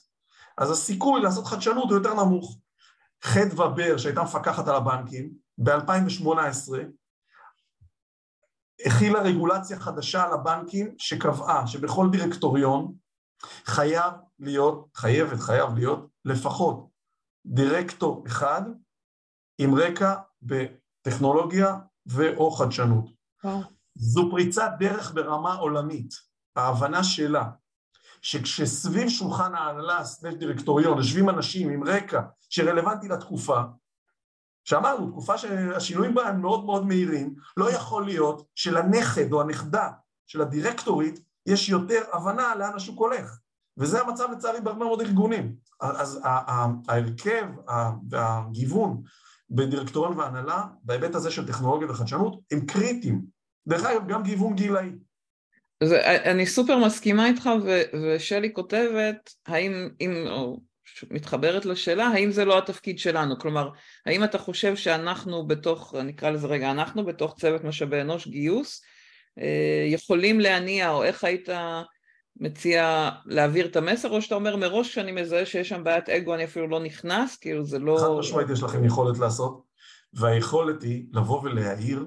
אז 0.57 0.72
הסיכוי 0.72 1.22
לעשות 1.22 1.45
חדשנות 1.45 1.89
הוא 1.89 1.98
יותר 1.98 2.13
נמוך. 2.13 2.57
חדווה 3.24 3.69
בר, 3.69 3.98
שהייתה 3.98 4.24
מפקחת 4.24 4.67
על 4.67 4.75
הבנקים, 4.75 5.33
ב-2018 5.57 6.74
הכילה 8.86 9.22
רגולציה 9.22 9.79
חדשה 9.79 10.24
על 10.24 10.33
הבנקים 10.33 10.95
שקבעה 10.98 11.67
שבכל 11.67 12.07
דירקטוריון 12.12 12.93
חייב 13.65 14.13
להיות, 14.39 14.88
חייבת, 14.95 15.39
חייב 15.39 15.75
להיות, 15.75 16.07
לפחות 16.25 16.88
דירקטור 17.45 18.24
אחד 18.27 18.62
עם 19.57 19.75
רקע 19.75 20.15
בטכנולוגיה 20.41 21.75
ו/או 22.07 22.51
חדשנות. 22.51 23.05
וואו. 23.43 23.82
זו 23.95 24.31
פריצת 24.31 24.71
דרך 24.79 25.13
ברמה 25.13 25.53
עולמית, 25.53 26.13
ההבנה 26.55 27.03
שלה, 27.03 27.50
שכשסביב 28.21 29.09
שולחן 29.09 29.55
ההנהלה, 29.55 30.05
סנף 30.05 30.33
דירקטוריון, 30.33 30.97
יושבים 30.97 31.29
אנשים 31.29 31.69
עם 31.69 31.83
רקע 31.83 32.21
שרלוונטי 32.50 33.07
לתקופה, 33.07 33.62
שאמרנו, 34.63 35.12
תקופה 35.12 35.38
שהשינויים 35.38 36.15
בה 36.15 36.27
הם 36.27 36.41
מאוד 36.41 36.65
מאוד 36.65 36.85
מהירים, 36.85 37.35
לא 37.57 37.71
יכול 37.71 38.05
להיות 38.05 38.45
שלנכד 38.55 39.33
או 39.33 39.41
הנכדה 39.41 39.89
של 40.27 40.41
הדירקטורית 40.41 41.19
יש 41.45 41.69
יותר 41.69 42.01
הבנה 42.13 42.55
לאן 42.55 42.73
השוק 42.75 43.00
הולך. 43.00 43.39
וזה 43.77 44.01
המצב 44.01 44.27
לצערי 44.31 44.62
בהרבה 44.62 44.85
מאוד 44.85 45.01
ארגונים. 45.01 45.55
אז 45.81 46.19
ההרכב 46.23 47.45
והגיוון 48.09 49.01
בדירקטוריון 49.50 50.19
והנהלה, 50.19 50.63
בהיבט 50.83 51.15
הזה 51.15 51.31
של 51.31 51.47
טכנולוגיה 51.47 51.91
וחדשנות, 51.91 52.39
הם 52.51 52.65
קריטיים. 52.65 53.32
דרך 53.67 53.86
אגב, 53.86 54.08
גם 54.08 54.24
גיוון 54.24 54.55
גילאי. 54.55 54.89
זה, 55.84 56.01
אני 56.32 56.46
סופר 56.46 56.77
מסכימה 56.77 57.27
איתך, 57.27 57.50
ו, 57.63 57.82
ושלי 58.03 58.53
כותבת, 58.53 59.34
האם, 59.48 59.89
אם, 60.01 60.27
או 60.27 60.60
מתחברת 61.12 61.65
לשאלה, 61.65 62.08
האם 62.08 62.32
זה 62.32 62.46
לא 62.46 62.58
התפקיד 62.58 63.00
שלנו? 63.00 63.39
כלומר, 63.39 63.70
האם 64.05 64.24
אתה 64.24 64.38
חושב 64.38 64.75
שאנחנו 64.75 65.48
בתוך, 65.48 65.96
נקרא 65.96 66.29
לזה 66.29 66.48
רגע, 66.48 66.72
אנחנו 66.72 67.05
בתוך 67.05 67.36
צוות 67.39 67.63
משאבי 67.63 68.01
אנוש 68.01 68.27
גיוס, 68.27 68.82
אה, 69.39 69.86
יכולים 69.88 70.39
להניע, 70.39 70.89
או 70.89 71.03
איך 71.03 71.24
היית 71.24 71.50
מציע 72.38 73.10
להעביר 73.25 73.65
את 73.65 73.75
המסר, 73.75 74.10
או 74.10 74.22
שאתה 74.22 74.36
אומר 74.36 74.55
מראש 74.55 74.93
שאני 74.93 75.12
מזהה 75.12 75.46
שיש 75.46 75.70
שם 75.70 75.84
בעיית 75.84 76.10
אגו, 76.10 76.36
אני 76.36 76.43
אפילו 76.43 76.67
לא 76.67 76.79
נכנס, 76.79 77.38
כאילו 77.38 77.65
זה 77.65 77.79
לא... 77.79 77.98
חד 78.01 78.20
משמעית 78.20 78.50
יש 78.50 78.63
לכם 78.63 78.86
יכולת 78.86 79.20
לעשות, 79.20 79.63
והיכולת 80.13 80.84
היא 80.84 81.05
לבוא 81.12 81.41
ולהעיר 81.43 82.05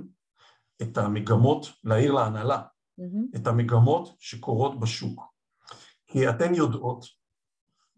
את 0.82 0.98
המגמות, 0.98 1.66
להעיר 1.84 2.12
להנהלה, 2.12 2.62
mm-hmm. 3.00 3.36
את 3.36 3.46
המגמות 3.46 4.16
שקורות 4.18 4.80
בשוק. 4.80 5.22
כי 6.06 6.28
אתן 6.28 6.54
יודעות 6.54 7.04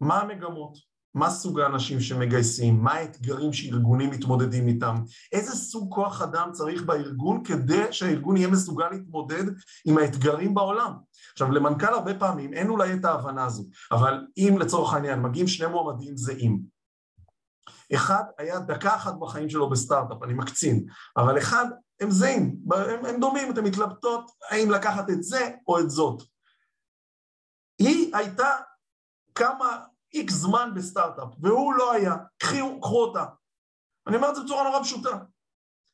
מה 0.01 0.21
המגמות, 0.21 0.89
מה 1.15 1.31
סוג 1.31 1.61
האנשים 1.61 2.01
שמגייסים, 2.01 2.83
מה 2.83 2.93
האתגרים 2.93 3.53
שארגונים 3.53 4.11
מתמודדים 4.11 4.69
איתם, 4.69 4.95
איזה 5.33 5.53
סוג 5.53 5.95
כוח 5.95 6.23
אדם 6.23 6.49
צריך 6.53 6.83
בארגון 6.83 7.45
כדי 7.45 7.93
שהארגון 7.93 8.37
יהיה 8.37 8.49
מסוגל 8.49 8.89
להתמודד 8.91 9.45
עם 9.85 9.99
האתגרים 9.99 10.55
בעולם. 10.55 10.93
עכשיו 11.33 11.51
למנכ"ל 11.51 11.87
הרבה 11.87 12.15
פעמים 12.15 12.55
אין 12.55 12.69
אולי 12.69 12.95
את 12.95 13.05
ההבנה 13.05 13.45
הזו, 13.45 13.65
אבל 13.93 14.27
אם 14.37 14.57
לצורך 14.61 14.95
העניין 14.95 15.23
מגיעים 15.23 15.47
שני 15.47 15.67
מועמדים 15.67 16.17
זהים, 16.17 16.61
אחד 17.95 18.23
היה 18.39 18.59
דקה 18.59 18.97
אחת 18.97 19.15
בחיים 19.21 19.49
שלו 19.51 19.71
בסטארט-אפ, 19.71 20.23
אני 20.23 20.35
מקצין, 20.35 20.85
אבל 21.17 21.39
אחד 21.39 21.67
הם 22.01 22.11
זהים, 22.11 22.57
הם, 22.75 23.05
הם 23.05 23.21
דומים, 23.21 23.53
אתם 23.53 23.65
מתלבטות 23.65 24.31
האם 24.51 24.71
לקחת 24.71 25.11
את 25.11 25.23
זה 25.23 25.51
או 25.69 25.81
את 25.81 25.91
זאת. 25.91 26.23
היא 27.79 28.17
הייתה 28.17 28.57
כמה 29.35 29.85
איקס 30.15 30.35
זמן 30.35 30.71
בסטארט-אפ, 30.77 31.29
והוא 31.41 31.75
לא 31.75 31.93
היה, 31.93 32.15
קחו, 32.39 32.81
קחו 32.81 33.03
אותה. 33.05 33.25
אני 34.07 34.17
אומר 34.17 34.31
את 34.31 34.37
זה 34.37 34.43
בצורה 34.43 34.65
נורא 34.65 34.83
פשוטה. 34.83 35.19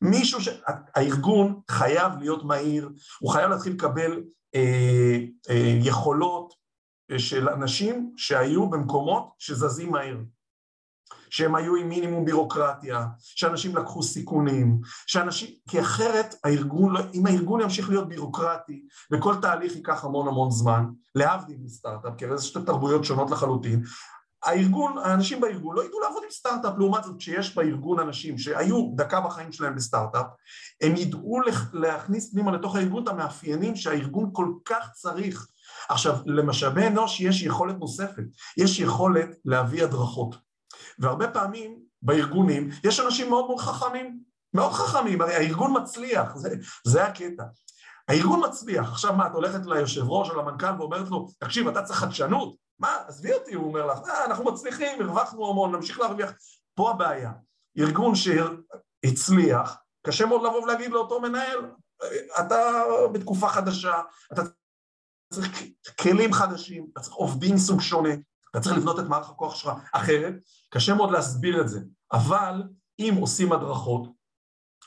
מישהו 0.00 0.40
ש... 0.40 0.48
הארגון 0.66 1.60
חייב 1.70 2.12
להיות 2.18 2.44
מהיר, 2.44 2.90
הוא 3.20 3.32
חייב 3.32 3.50
להתחיל 3.50 3.72
לקבל 3.72 4.22
אה, 4.54 5.18
אה, 5.50 5.78
יכולות 5.84 6.54
של 7.18 7.48
אנשים 7.48 8.12
שהיו 8.16 8.70
במקומות 8.70 9.34
שזזים 9.38 9.92
מהר. 9.92 10.16
שהם 11.34 11.54
היו 11.54 11.76
עם 11.76 11.88
מינימום 11.88 12.24
בירוקרטיה, 12.24 13.06
שאנשים 13.18 13.76
לקחו 13.76 14.02
סיכונים, 14.02 14.80
שאנשים, 15.06 15.50
כי 15.68 15.80
אחרת 15.80 16.34
הארגון, 16.44 16.92
לא- 16.92 17.00
אם 17.14 17.26
הארגון 17.26 17.60
ימשיך 17.60 17.88
להיות 17.88 18.08
בירוקרטי 18.08 18.84
וכל 19.12 19.34
תהליך 19.42 19.76
ייקח 19.76 20.04
המון 20.04 20.28
המון 20.28 20.50
זמן, 20.50 20.84
להבדיל 21.14 21.56
מסטארט-אפ, 21.64 22.12
כי 22.18 22.24
זה 22.36 22.44
שתי 22.44 22.58
תרבויות 22.66 23.04
שונות 23.04 23.30
לחלוטין, 23.30 23.82
הארגון, 24.42 24.98
האנשים 24.98 25.40
בארגון 25.40 25.76
לא 25.76 25.84
ידעו 25.84 26.00
לעבוד 26.00 26.22
עם 26.24 26.30
סטארט-אפ, 26.30 26.72
לעומת 26.78 27.04
זאת 27.04 27.20
שיש 27.20 27.56
בארגון 27.56 28.00
אנשים 28.00 28.38
שהיו 28.38 28.90
דקה 28.94 29.20
בחיים 29.20 29.52
שלהם 29.52 29.74
בסטארט-אפ, 29.74 30.26
הם 30.82 30.96
ידעו 30.96 31.40
להכניס 31.72 32.32
פנימה 32.32 32.52
לתוך 32.52 32.76
הארגון 32.76 33.02
את 33.02 33.08
המאפיינים 33.08 33.76
שהארגון 33.76 34.30
כל 34.32 34.48
כך 34.64 34.90
צריך. 34.92 35.46
עכשיו, 35.88 36.16
למשאבי 36.26 36.86
אנוש 36.86 37.20
יש 37.20 37.42
יכולת 37.42 37.78
נוספת, 37.78 38.24
יש 38.56 38.80
יכולת 38.80 39.28
להביא 39.44 39.84
הדרכות. 39.84 40.53
והרבה 40.98 41.28
פעמים 41.28 41.78
בארגונים 42.02 42.68
יש 42.84 43.00
אנשים 43.00 43.30
מאוד 43.30 43.46
מאוד 43.46 43.58
חכמים, 43.58 44.18
מאוד 44.54 44.72
חכמים, 44.72 45.20
הרי 45.20 45.34
הארגון 45.34 45.82
מצליח, 45.82 46.36
זה, 46.36 46.56
זה 46.86 47.04
הקטע. 47.04 47.44
הארגון 48.08 48.44
מצליח, 48.44 48.88
עכשיו 48.88 49.12
מה, 49.12 49.26
את 49.26 49.32
הולכת 49.32 49.66
ליושב 49.66 50.02
ראש 50.08 50.30
או 50.30 50.36
למנכ"ל 50.36 50.72
ואומרת 50.78 51.08
לו, 51.08 51.28
תקשיב, 51.38 51.68
אתה 51.68 51.82
צריך 51.82 51.98
חדשנות? 51.98 52.56
מה, 52.78 52.96
עזבי 53.06 53.32
אותי, 53.32 53.54
הוא 53.54 53.66
אומר 53.66 53.86
לך, 53.86 53.98
אה, 54.08 54.24
אנחנו 54.24 54.44
מצליחים, 54.44 55.00
הרווחנו 55.00 55.50
המון, 55.50 55.74
נמשיך 55.74 56.00
להרוויח. 56.00 56.32
פה 56.74 56.90
הבעיה, 56.90 57.32
ארגון 57.78 58.12
שהצליח, 58.14 59.76
קשה 60.06 60.26
מאוד 60.26 60.42
לבוא 60.42 60.62
ולהגיד 60.62 60.90
לאותו 60.90 61.20
מנהל, 61.20 61.58
אתה 62.40 62.82
בתקופה 63.12 63.48
חדשה, 63.48 64.02
אתה 64.32 64.42
צריך 65.32 65.62
כלים 66.00 66.32
חדשים, 66.32 66.86
אתה 66.92 67.00
צריך 67.00 67.14
עובדים 67.14 67.54
מסוג 67.54 67.80
שונה, 67.80 68.14
אתה 68.54 68.62
צריך 68.62 68.76
לבנות 68.76 68.98
את 68.98 69.04
מערך 69.04 69.30
הכוח 69.30 69.54
שלך 69.54 69.72
אחרת, 69.92 70.34
קשה 70.70 70.94
מאוד 70.94 71.10
להסביר 71.10 71.60
את 71.60 71.68
זה, 71.68 71.80
אבל 72.12 72.62
אם 72.98 73.14
עושים 73.20 73.52
הדרכות, 73.52 74.08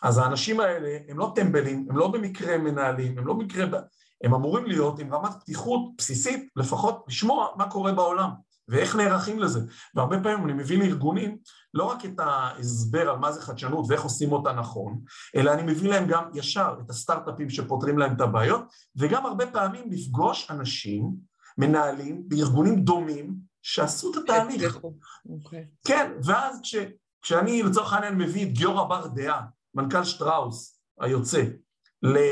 אז 0.03 0.17
האנשים 0.17 0.59
האלה 0.59 0.97
הם 1.07 1.19
לא 1.19 1.31
טמבלים, 1.36 1.88
הם 1.89 1.97
לא 1.97 2.07
במקרה 2.07 2.57
מנהלים, 2.57 3.17
הם 3.17 3.27
לא 3.27 3.33
במקרה, 3.33 3.79
הם 4.24 4.33
אמורים 4.33 4.65
להיות 4.65 5.00
עם 5.00 5.13
רמת 5.13 5.31
פתיחות 5.41 5.81
בסיסית, 5.97 6.50
לפחות 6.55 7.05
לשמוע 7.07 7.47
מה 7.55 7.69
קורה 7.69 7.91
בעולם 7.91 8.29
ואיך 8.67 8.95
נערכים 8.95 9.39
לזה. 9.39 9.59
והרבה 9.95 10.24
פעמים 10.24 10.45
אני 10.45 10.53
מביא 10.53 10.77
לארגונים 10.77 11.38
לא 11.74 11.83
רק 11.83 12.05
את 12.05 12.19
ההסבר 12.19 13.09
על 13.09 13.17
מה 13.17 13.31
זה 13.31 13.41
חדשנות 13.41 13.86
ואיך 13.89 14.03
עושים 14.03 14.31
אותה 14.31 14.53
נכון, 14.53 15.00
אלא 15.36 15.53
אני 15.53 15.63
מביא 15.63 15.89
להם 15.89 16.07
גם 16.07 16.24
ישר 16.33 16.75
את 16.86 16.89
הסטארט-אפים 16.89 17.50
שפותרים 17.50 17.97
להם 17.97 18.15
את 18.15 18.21
הבעיות, 18.21 18.62
וגם 18.95 19.25
הרבה 19.25 19.47
פעמים 19.47 19.91
לפגוש 19.91 20.51
אנשים, 20.51 21.12
מנהלים, 21.57 22.24
בארגונים 22.27 22.83
דומים, 22.83 23.46
שעשו 23.67 24.12
את 24.12 24.17
התהליך. 24.17 24.75
Okay. 24.75 24.88
אוקיי. 25.29 25.65
כן, 25.88 26.12
ואז 26.24 26.59
כש, 26.63 26.75
כשאני 27.21 27.63
לצורך 27.63 27.93
העניין 27.93 28.17
מביא 28.17 28.45
את 28.45 28.51
גיורא 28.51 28.83
בר 28.83 29.07
דעה, 29.07 29.41
מנכ"ל 29.74 30.03
שטראוס 30.03 30.81
היוצא, 31.00 31.43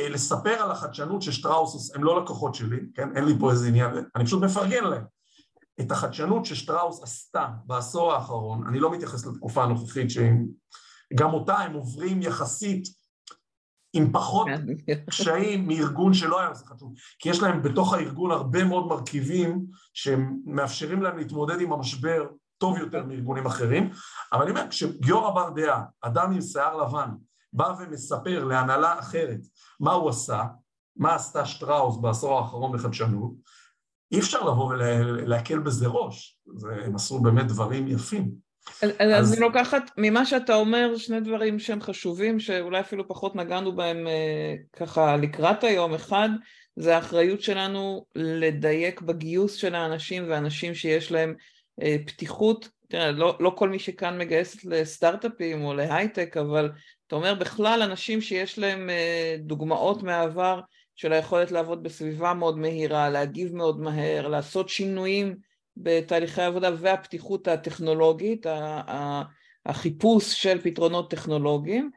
לספר 0.10 0.62
על 0.62 0.72
החדשנות 0.72 1.22
ששטראוס, 1.22 1.96
הם 1.96 2.04
לא 2.04 2.24
לקוחות 2.24 2.56
שלי, 2.56 2.80
כן, 2.94 3.18
אין 3.18 3.26
לי 3.26 3.34
פה 3.40 3.52
איזה 3.52 3.68
עניין, 3.68 3.92
אני 4.16 4.26
פשוט 4.26 4.44
מפרגן 4.44 4.84
להם. 4.84 5.04
את 5.82 5.92
החדשנות 5.92 6.46
ששטראוס 6.46 7.04
עשתה 7.04 7.48
בעשור 7.66 8.14
האחרון, 8.14 8.68
אני 8.68 8.80
לא 8.80 8.92
מתייחס 8.92 9.26
לתקופה 9.26 9.64
הנוכחית 9.64 10.08
שגם 10.10 11.34
אותה 11.34 11.58
הם 11.58 11.74
עוברים 11.74 12.22
יחסית 12.22 12.88
עם 13.96 14.12
פחות 14.12 14.48
כן. 14.88 14.94
קשיים 15.10 15.68
מארגון 15.68 16.14
שלא 16.14 16.40
היה 16.40 16.50
עושה 16.50 16.66
חדשנות, 16.66 16.92
כי 17.20 17.30
יש 17.30 17.42
להם 17.42 17.62
בתוך 17.62 17.94
הארגון 17.94 18.32
הרבה 18.32 18.64
מאוד 18.64 18.88
מרכיבים 18.88 19.66
שמאפשרים 19.94 21.02
להם 21.02 21.18
להתמודד 21.18 21.62
עם 21.62 21.74
המשבר 21.74 22.28
טוב 22.58 22.78
יותר 22.78 23.06
מארגונים 23.06 23.46
אחרים, 23.46 23.90
אבל 24.34 24.42
אני 24.42 24.52
אומר, 24.52 24.68
כשגיורא 24.70 25.32
בר 25.32 25.50
דעה, 25.50 25.84
אדם 26.02 26.32
עם 26.32 26.42
שיער 26.42 26.78
לבן, 26.78 27.10
בא 27.54 27.74
ומספר 27.80 28.44
להנהלה 28.44 29.00
אחרת 29.00 29.40
מה 29.80 29.92
הוא 29.92 30.10
עשה, 30.10 30.44
מה 30.96 31.16
עשתה 31.16 31.46
שטראוס 31.46 31.98
בעשור 31.98 32.38
האחרון 32.38 32.78
בחדשנות, 32.78 33.32
אי 34.12 34.20
אפשר 34.20 34.42
לבוא 34.42 34.66
ולהקל 34.66 35.60
בזה 35.60 35.88
ראש, 35.88 36.40
הם 36.86 36.96
עשו 36.96 37.20
באמת 37.20 37.48
דברים 37.48 37.88
יפים. 37.88 38.45
אז, 38.82 38.92
אז 39.00 39.34
אני 39.34 39.42
לוקחת 39.42 39.92
ממה 39.98 40.26
שאתה 40.26 40.56
אומר 40.56 40.98
שני 40.98 41.20
דברים 41.20 41.60
שהם 41.60 41.82
חשובים, 41.82 42.40
שאולי 42.40 42.80
אפילו 42.80 43.08
פחות 43.08 43.36
נגענו 43.36 43.76
בהם 43.76 44.08
אה, 44.08 44.56
ככה 44.74 45.18
לקראת 45.18 45.64
היום. 45.64 45.94
אחד, 45.94 46.30
זה 46.76 46.96
האחריות 46.96 47.42
שלנו 47.42 48.06
לדייק 48.16 49.02
בגיוס 49.02 49.54
של 49.54 49.76
האנשים 49.76 50.26
ואנשים 50.30 50.76
שיש 50.76 51.12
להם 51.12 51.36
אה, 51.82 51.96
פתיחות. 52.08 52.70
תראה, 52.88 53.12
לא, 53.12 53.38
לא 53.40 53.54
כל 53.58 53.70
מי 53.70 53.80
שכאן 53.80 54.18
מגייסת 54.18 54.66
לסטארט-אפים 54.66 55.64
או 55.64 55.74
להייטק, 55.74 56.38
אבל 56.38 56.72
אתה 57.08 57.16
אומר 57.16 57.34
בכלל 57.34 57.82
אנשים 57.82 58.22
שיש 58.22 58.60
להם 58.60 58.90
אה, 58.90 59.36
דוגמאות 59.40 60.04
מהעבר 60.04 60.60
של 60.96 61.14
היכולת 61.14 61.52
לעבוד 61.52 61.84
בסביבה 61.84 62.34
מאוד 62.34 62.58
מהירה, 62.58 63.10
להגיב 63.10 63.56
מאוד 63.56 63.80
מהר, 63.80 64.28
לעשות 64.28 64.70
שינויים 64.70 65.36
בתהליכי 65.78 66.42
העבודה 66.42 66.70
והפתיחות 66.78 67.48
הטכנולוגית, 67.48 68.46
החיפוש 69.66 70.44
של 70.44 70.62
פתרונות 70.62 71.12
טכנולוגיים. 71.12 71.92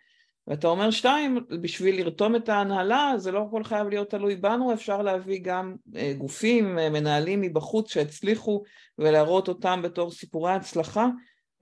ואתה 0.48 0.68
אומר 0.68 0.90
שתיים, 0.90 1.38
בשביל 1.62 2.00
לרתום 2.00 2.36
את 2.36 2.48
ההנהלה 2.48 3.12
זה 3.16 3.32
לא 3.32 3.46
הכל 3.48 3.64
חייב 3.64 3.88
להיות 3.88 4.10
תלוי 4.10 4.36
בנו, 4.36 4.72
אפשר 4.72 5.02
להביא 5.02 5.40
גם 5.42 5.76
אה, 5.96 6.12
גופים, 6.18 6.78
אה, 6.78 6.90
מנהלים 6.90 7.40
מבחוץ 7.40 7.92
שהצליחו 7.92 8.62
ולהראות 8.98 9.48
אותם 9.48 9.80
בתור 9.82 10.10
סיפורי 10.10 10.52
הצלחה. 10.52 11.08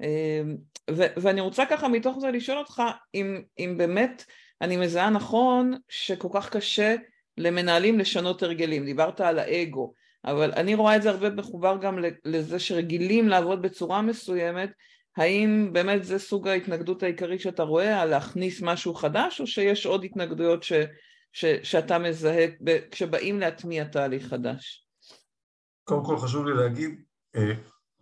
אה, 0.03 0.43
ואני 0.91 1.41
רוצה 1.41 1.67
ככה 1.67 1.89
מתוך 1.89 2.19
זה 2.21 2.31
לשאול 2.31 2.59
אותך 2.59 2.83
אם, 3.15 3.43
אם 3.59 3.75
באמת 3.79 4.25
אני 4.61 4.77
מזהה 4.77 5.11
נכון 5.11 5.73
שכל 5.89 6.29
כך 6.33 6.51
קשה 6.51 6.97
למנהלים 7.39 7.99
לשנות 7.99 8.43
הרגלים, 8.43 8.85
דיברת 8.85 9.21
על 9.21 9.39
האגו, 9.39 9.93
אבל 10.27 10.53
אני 10.57 10.75
רואה 10.75 10.97
את 10.97 11.03
זה 11.03 11.11
הרבה 11.11 11.31
מחובר 11.31 11.77
גם 11.81 11.99
לזה 12.25 12.59
שרגילים 12.59 13.29
לעבוד 13.29 13.63
בצורה 13.63 14.03
מסוימת, 14.03 14.71
האם 15.17 15.71
באמת 15.73 16.05
זה 16.05 16.19
סוג 16.19 16.49
ההתנגדות 16.49 17.03
העיקרי 17.03 17.39
שאתה 17.39 17.63
רואה, 17.63 18.01
על 18.01 18.09
להכניס 18.09 18.63
משהו 18.63 18.95
חדש, 18.95 19.41
או 19.41 19.47
שיש 19.47 19.87
עוד 19.87 20.05
התנגדויות 20.05 20.63
ש, 20.63 20.73
ש, 21.33 21.45
שאתה 21.45 21.99
מזהה 21.99 22.47
כשבאים 22.91 23.41
להטמיע 23.41 23.85
תהליך 23.85 24.27
חדש? 24.27 24.87
קודם 25.85 26.05
כל 26.05 26.19
חשוב 26.19 26.47
לי 26.47 26.55
להגיד, 26.55 26.91
אה, 27.37 27.55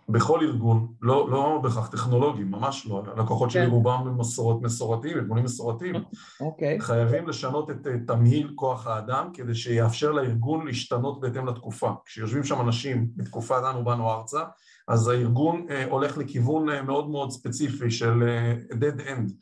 בכל 0.08 0.40
ארגון, 0.42 0.92
לא, 1.02 1.30
לא 1.30 1.60
בהכרח 1.62 1.88
טכנולוגי, 1.88 2.44
ממש 2.44 2.86
לא, 2.86 3.02
הלקוחות 3.16 3.50
שלי 3.50 3.66
כן. 3.66 3.70
רובם 3.70 4.08
הם 4.08 4.18
מסורות 4.18 4.62
מסורתיים, 4.62 5.18
ארגונים 5.18 5.44
מסורתיים, 5.44 5.96
okay. 5.96 6.00
אוקיי. 6.40 6.80
חייבים 6.80 7.28
לשנות 7.28 7.70
את 7.70 7.86
תמהיל 8.06 8.52
כוח 8.54 8.86
האדם 8.86 9.30
כדי 9.34 9.54
שיאפשר 9.54 10.12
לארגון 10.12 10.66
להשתנות 10.66 11.20
בהתאם 11.20 11.46
לתקופה. 11.46 11.92
כשיושבים 12.06 12.44
שם 12.44 12.60
אנשים 12.60 13.08
בתקופה 13.16 13.60
דנו 13.60 13.84
באנו 13.84 14.10
ארצה, 14.10 14.42
אז 14.88 15.08
הארגון 15.08 15.66
אה, 15.70 15.84
הולך 15.84 16.18
לכיוון 16.18 16.70
אה, 16.70 16.82
מאוד 16.82 17.10
מאוד 17.10 17.30
ספציפי 17.30 17.90
של 17.90 18.22
אה, 18.22 18.54
dead 18.70 19.00
end. 19.00 19.32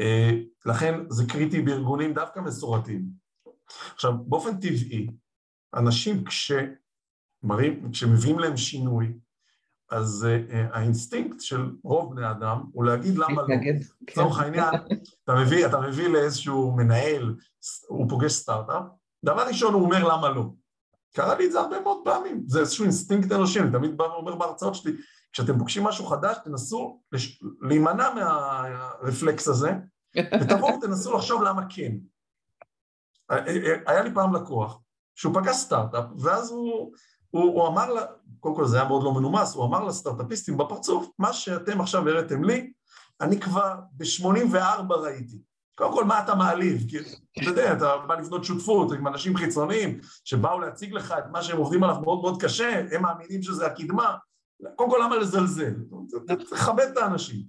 אה, 0.00 0.30
לכן 0.66 1.00
זה 1.08 1.24
קריטי 1.26 1.60
בארגונים 1.60 2.14
דווקא 2.14 2.40
מסורתיים. 2.40 3.04
עכשיו, 3.94 4.12
באופן 4.26 4.56
טבעי, 4.56 5.06
אנשים 5.74 6.24
כשמראים, 6.24 7.90
כשמביאים 7.92 8.38
להם 8.38 8.56
שינוי, 8.56 9.12
אז 9.90 10.26
אה, 10.28 10.52
האינסטינקט 10.72 11.40
של 11.40 11.70
רוב 11.84 12.14
בני 12.14 12.30
אדם 12.30 12.62
הוא 12.72 12.84
להגיד 12.84 13.18
למה 13.18 13.42
לא. 13.42 13.48
לצורך 14.08 14.36
כן. 14.36 14.42
העניין, 14.42 14.74
אתה 15.24 15.34
מביא, 15.34 15.66
אתה 15.66 15.80
מביא 15.80 16.08
לאיזשהו 16.08 16.72
מנהל, 16.76 17.34
הוא 17.88 18.08
פוגש 18.08 18.32
סטארט-אפ, 18.32 18.82
דבר 19.24 19.46
ראשון 19.46 19.74
הוא 19.74 19.82
אומר 19.82 20.08
למה 20.08 20.28
לא. 20.28 20.44
קרה 21.14 21.34
לי 21.38 21.46
את 21.46 21.52
זה 21.52 21.60
הרבה 21.60 21.80
מאוד 21.80 22.00
פעמים, 22.04 22.42
זה 22.46 22.60
איזשהו 22.60 22.84
אינסטינקט 22.84 23.32
אנושי, 23.32 23.60
אני 23.60 23.72
תמיד 23.72 23.96
בא 23.96 24.02
ואומר 24.02 24.34
בהרצאות 24.34 24.74
שלי, 24.74 24.92
כשאתם 25.32 25.58
פוגשים 25.58 25.84
משהו 25.84 26.06
חדש, 26.06 26.36
תנסו 26.44 27.00
לש... 27.12 27.42
להימנע 27.60 28.14
מהרפלקס 28.14 29.48
הזה, 29.48 29.70
ותבואו 30.40 30.74
ותנסו 30.78 31.16
לחשוב 31.16 31.42
למה 31.42 31.62
כן. 31.68 31.92
היה 33.86 34.02
לי 34.02 34.14
פעם 34.14 34.34
לקוח, 34.34 34.80
שהוא 35.14 35.34
פגש 35.34 35.56
סטארט-אפ, 35.56 36.04
ואז 36.18 36.50
הוא 36.50 36.92
הוא, 37.30 37.44
הוא 37.44 37.68
אמר 37.68 37.92
לה, 37.92 38.02
קודם 38.40 38.54
כל 38.54 38.66
זה 38.66 38.76
היה 38.76 38.88
מאוד 38.88 39.02
לא 39.02 39.14
מנומס, 39.14 39.54
הוא 39.54 39.64
אמר 39.64 39.84
לסטארט-אפיסטים 39.84 40.56
בפרצוף, 40.56 41.08
מה 41.18 41.32
שאתם 41.32 41.80
עכשיו 41.80 42.08
הראיתם 42.08 42.44
לי, 42.44 42.72
אני 43.20 43.40
כבר 43.40 43.74
ב-84 43.92 44.92
ראיתי. 44.94 45.42
קודם 45.78 45.92
כל, 45.92 46.04
מה 46.04 46.20
אתה 46.20 46.34
מעליב? 46.34 46.84
כי 46.88 46.98
אתה 46.98 47.50
יודע, 47.50 47.72
אתה 47.72 47.96
בא 48.08 48.14
לבנות 48.14 48.44
שותפות 48.44 48.92
עם 48.92 49.06
אנשים 49.06 49.36
חיצוניים 49.36 49.98
שבאו 50.24 50.60
להציג 50.60 50.92
לך 50.92 51.14
את 51.18 51.24
מה 51.32 51.42
שהם 51.42 51.58
עובדים 51.58 51.84
עליו 51.84 52.00
מאוד 52.00 52.20
מאוד 52.20 52.42
קשה, 52.42 52.82
הם 52.90 53.02
מאמינים 53.02 53.42
שזה 53.42 53.66
הקדמה. 53.66 54.16
קודם 54.76 54.90
כל, 54.90 55.00
למה 55.02 55.16
לזלזל? 55.16 55.74
תכבד 56.50 56.86
את 56.92 56.96
האנשים. 56.96 57.42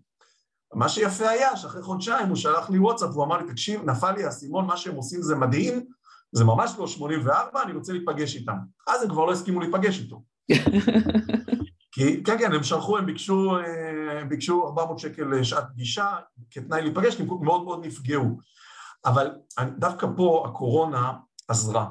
מה 0.73 0.89
שיפה 0.89 1.29
היה, 1.29 1.57
שאחרי 1.57 1.81
חודשיים 1.81 2.27
הוא 2.27 2.35
שלח 2.35 2.69
לי 2.69 2.79
וואטסאפ, 2.79 3.09
הוא 3.13 3.23
אמר 3.23 3.37
לי, 3.37 3.51
תקשיב, 3.51 3.81
נפל 3.83 4.11
לי 4.11 4.23
האסימון, 4.23 4.65
מה 4.65 4.77
שהם 4.77 4.95
עושים 4.95 5.21
זה 5.21 5.35
מדהים, 5.35 5.85
זה 6.31 6.45
ממש 6.45 6.71
לא 6.77 6.87
84, 6.87 7.63
אני 7.63 7.73
רוצה 7.73 7.93
להיפגש 7.93 8.35
איתם. 8.35 8.57
אז 8.87 9.03
הם 9.03 9.09
כבר 9.09 9.25
לא 9.25 9.31
הסכימו 9.31 9.59
להיפגש 9.59 9.99
איתו. 9.99 10.23
כי 11.91 12.23
כן, 12.23 12.37
כן, 12.37 12.53
הם 12.53 12.63
שלחו, 12.63 12.97
הם 12.97 13.05
ביקשו, 13.05 13.57
אה, 13.57 14.19
הם 14.21 14.29
ביקשו 14.29 14.67
400 14.67 14.99
שקל 14.99 15.23
לשעת 15.23 15.63
פגישה 15.73 16.15
כתנאי 16.51 16.81
להיפגש, 16.81 17.15
כי 17.15 17.21
הם 17.23 17.27
מאוד 17.41 17.63
מאוד 17.63 17.85
נפגעו. 17.85 18.39
אבל 19.05 19.31
דווקא 19.77 20.07
פה 20.17 20.45
הקורונה 20.47 21.13
עזרה. 21.47 21.89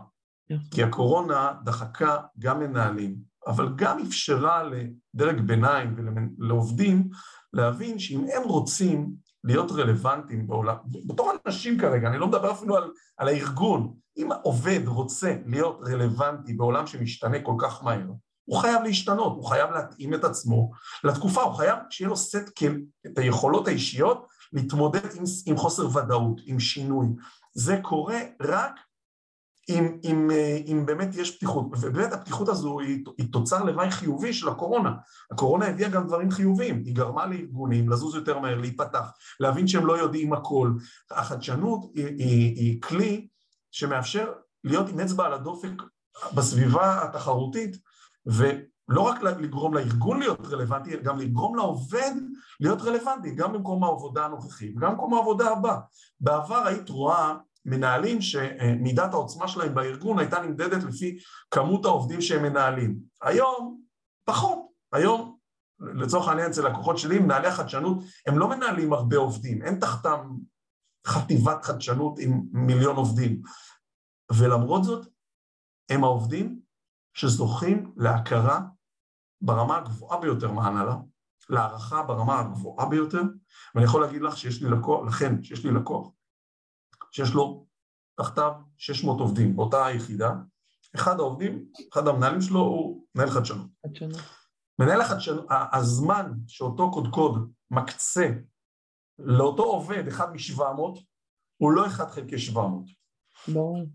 כי 0.71 0.83
הקורונה 0.83 1.53
דחקה 1.65 2.17
גם 2.39 2.61
מנהלים, 2.61 3.17
אבל 3.47 3.69
גם 3.77 3.99
אפשרה 3.99 4.63
לדרג 4.63 5.41
ביניים 5.41 5.97
ולעובדים 6.39 7.09
להבין 7.53 7.99
שאם 7.99 8.25
הם 8.35 8.43
רוצים 8.43 9.11
להיות 9.45 9.73
רלוונטיים 9.73 10.47
בעולם, 10.47 10.77
בתור 11.07 11.33
אנשים 11.47 11.81
כרגע, 11.81 12.09
אני 12.09 12.19
לא 12.19 12.29
מדבר 12.29 12.53
אפילו 12.53 12.77
על, 12.77 12.91
על 13.17 13.29
הארגון, 13.29 13.95
אם 14.19 14.29
עובד 14.43 14.81
רוצה 14.87 15.37
להיות 15.47 15.81
רלוונטי 15.83 16.55
בעולם 16.55 16.87
שמשתנה 16.87 17.43
כל 17.43 17.55
כך 17.59 17.85
מהר, 17.85 18.11
הוא 18.45 18.59
חייב 18.59 18.83
להשתנות, 18.83 19.33
הוא 19.37 19.45
חייב 19.45 19.71
להתאים 19.71 20.15
את 20.15 20.25
עצמו 20.25 20.71
לתקופה, 21.05 21.43
הוא 21.43 21.55
חייב 21.55 21.79
שיהיה 21.91 22.09
לו 22.09 22.17
סט, 22.17 22.63
את 23.07 23.19
היכולות 23.19 23.69
האישיות 23.69 24.27
להתמודד 24.53 25.17
עם, 25.17 25.25
עם 25.47 25.57
חוסר 25.57 25.97
ודאות, 25.97 26.41
עם 26.45 26.61
שינוי. 26.61 27.07
זה 27.55 27.79
קורה 27.83 28.19
רק 28.43 28.81
אם, 29.69 29.99
אם, 30.05 30.31
אם 30.67 30.87
באמת 30.87 31.09
יש 31.15 31.37
פתיחות, 31.37 31.67
ובאמת 31.81 32.13
הפתיחות 32.13 32.49
הזו 32.49 32.81
היא, 32.81 33.05
היא 33.19 33.33
תוצר 33.33 33.65
לוואי 33.65 33.91
חיובי 33.91 34.33
של 34.33 34.49
הקורונה. 34.49 34.93
הקורונה 35.33 35.67
הביאה 35.67 35.89
גם 35.89 36.07
דברים 36.07 36.31
חיוביים, 36.31 36.83
היא 36.85 36.95
גרמה 36.95 37.27
לארגונים 37.27 37.89
לזוז 37.89 38.15
יותר 38.15 38.39
מהר, 38.39 38.61
להיפתח, 38.61 39.11
להבין 39.41 39.69
שהם 39.69 39.87
לא 39.87 39.99
יודעים 39.99 40.33
הכל. 40.33 40.73
החדשנות 41.11 41.81
היא, 41.95 42.07
היא, 42.07 42.57
היא 42.57 42.83
כלי 42.83 43.29
שמאפשר 43.71 44.33
להיות 44.65 44.89
עם 44.89 45.01
אצבע 45.01 45.27
על 45.27 45.33
הדופק 45.33 45.83
בסביבה 46.35 47.05
התחרותית, 47.05 47.77
ולא 48.27 49.01
רק 49.01 49.23
לגרום 49.23 49.75
לארגון 49.75 50.19
להיות 50.19 50.47
רלוונטי, 50.47 50.97
גם 50.97 51.19
לגרום 51.19 51.57
לעובד 51.57 52.13
להיות 52.61 52.83
רלוונטי, 52.83 53.35
גם 53.35 53.53
במקום 53.53 53.85
העבודה 53.85 54.25
הנוכחי 54.25 54.73
וגם 54.77 54.91
במקום 54.91 55.15
העבודה 55.15 55.51
הבא. 55.51 55.77
בעבר 56.21 56.67
היית 56.67 56.89
רואה 56.89 57.35
מנהלים 57.65 58.21
שמידת 58.23 59.13
העוצמה 59.13 59.49
שלהם 59.49 59.75
בארגון 59.75 60.19
הייתה 60.19 60.41
נמדדת 60.41 60.83
לפי 60.85 61.19
כמות 61.51 61.85
העובדים 61.85 62.21
שהם 62.21 62.43
מנהלים. 62.43 62.99
היום, 63.23 63.81
פחות. 64.25 64.59
היום, 64.93 65.37
לצורך 65.81 66.29
העניין 66.29 66.51
אצל 66.51 66.69
לקוחות 66.69 66.99
שלי, 66.99 67.19
מנהלי 67.19 67.49
החדשנות, 67.49 67.99
הם 68.27 68.39
לא 68.39 68.49
מנהלים 68.49 68.93
הרבה 68.93 69.17
עובדים, 69.17 69.63
אין 69.63 69.81
תחתם 69.81 70.29
חטיבת 71.09 71.65
חדשנות 71.65 72.19
עם 72.19 72.43
מיליון 72.53 72.97
עובדים. 72.97 73.43
ולמרות 74.33 74.85
זאת, 74.85 75.07
הם 75.91 76.05
העובדים 76.05 76.61
שזוכים 77.15 77.93
להכרה 77.97 78.61
ברמה 79.41 79.77
הגבוהה 79.77 80.21
ביותר 80.21 80.53
מההנהלה, 80.53 80.97
להערכה 81.49 82.03
ברמה 82.03 82.41
הגבוהה 82.41 82.89
ביותר, 82.89 83.23
ואני 83.75 83.85
יכול 83.85 84.01
להגיד 84.01 84.23
לך 84.23 84.37
שיש 84.37 84.63
לי 84.63 84.71
לקוח, 84.71 85.07
לכן, 85.07 85.43
שיש 85.43 85.65
לי 85.65 85.71
לקוח, 85.71 86.09
שיש 87.11 87.35
לו 87.35 87.67
תחתיו 88.17 88.53
600 88.77 89.21
עובדים 89.21 89.57
באותה 89.57 89.87
היחידה, 89.87 90.33
אחד 90.95 91.21
העובדים, 91.21 91.65
אחד 91.93 92.09
המנהלים 92.09 92.41
שלו 92.41 92.61
הוא 92.61 93.07
מנהל 93.15 93.31
חדשנות. 93.31 93.67
חדשנות. 93.87 94.21
מנהל 94.79 95.01
החדשנות, 95.01 95.47
הזמן 95.73 96.33
שאותו 96.47 96.91
קודקוד 96.91 97.53
מקצה 97.71 98.31
לאותו 99.19 99.63
עובד, 99.63 100.09
אחד 100.09 100.33
מ-700, 100.33 101.01
הוא 101.57 101.73
לא 101.73 101.87
אחד 101.87 102.11
חלקי 102.11 102.39
700. 102.39 102.85
ברור. 103.49 103.87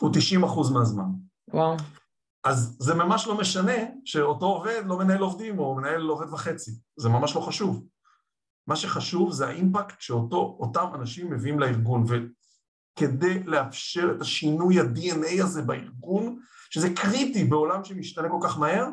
הוא 0.00 0.10
90 0.14 0.44
אחוז 0.44 0.70
מהזמן. 0.70 1.08
וואו. 1.52 1.76
אז 2.44 2.76
זה 2.80 2.94
ממש 2.94 3.26
לא 3.26 3.38
משנה 3.38 3.72
שאותו 4.04 4.46
עובד 4.46 4.82
לא 4.86 4.98
מנהל 4.98 5.20
עובדים 5.20 5.58
או 5.58 5.74
מנהל 5.74 6.02
עובד 6.02 6.32
וחצי, 6.32 6.70
זה 6.96 7.08
ממש 7.08 7.36
לא 7.36 7.40
חשוב. 7.40 7.86
מה 8.66 8.76
שחשוב 8.76 9.32
זה 9.32 9.46
האימפקט 9.46 10.00
שאותם 10.00 10.86
אנשים 10.94 11.30
מביאים 11.30 11.58
לארגון, 11.58 12.04
וכדי 12.08 13.42
לאפשר 13.42 14.12
את 14.16 14.20
השינוי 14.20 14.80
ה-DNA 14.80 15.44
הזה 15.44 15.62
בארגון, 15.62 16.38
שזה 16.70 16.94
קריטי 16.94 17.44
בעולם 17.44 17.84
שמשתנה 17.84 18.28
כל 18.28 18.48
כך 18.48 18.58
מהר, 18.58 18.86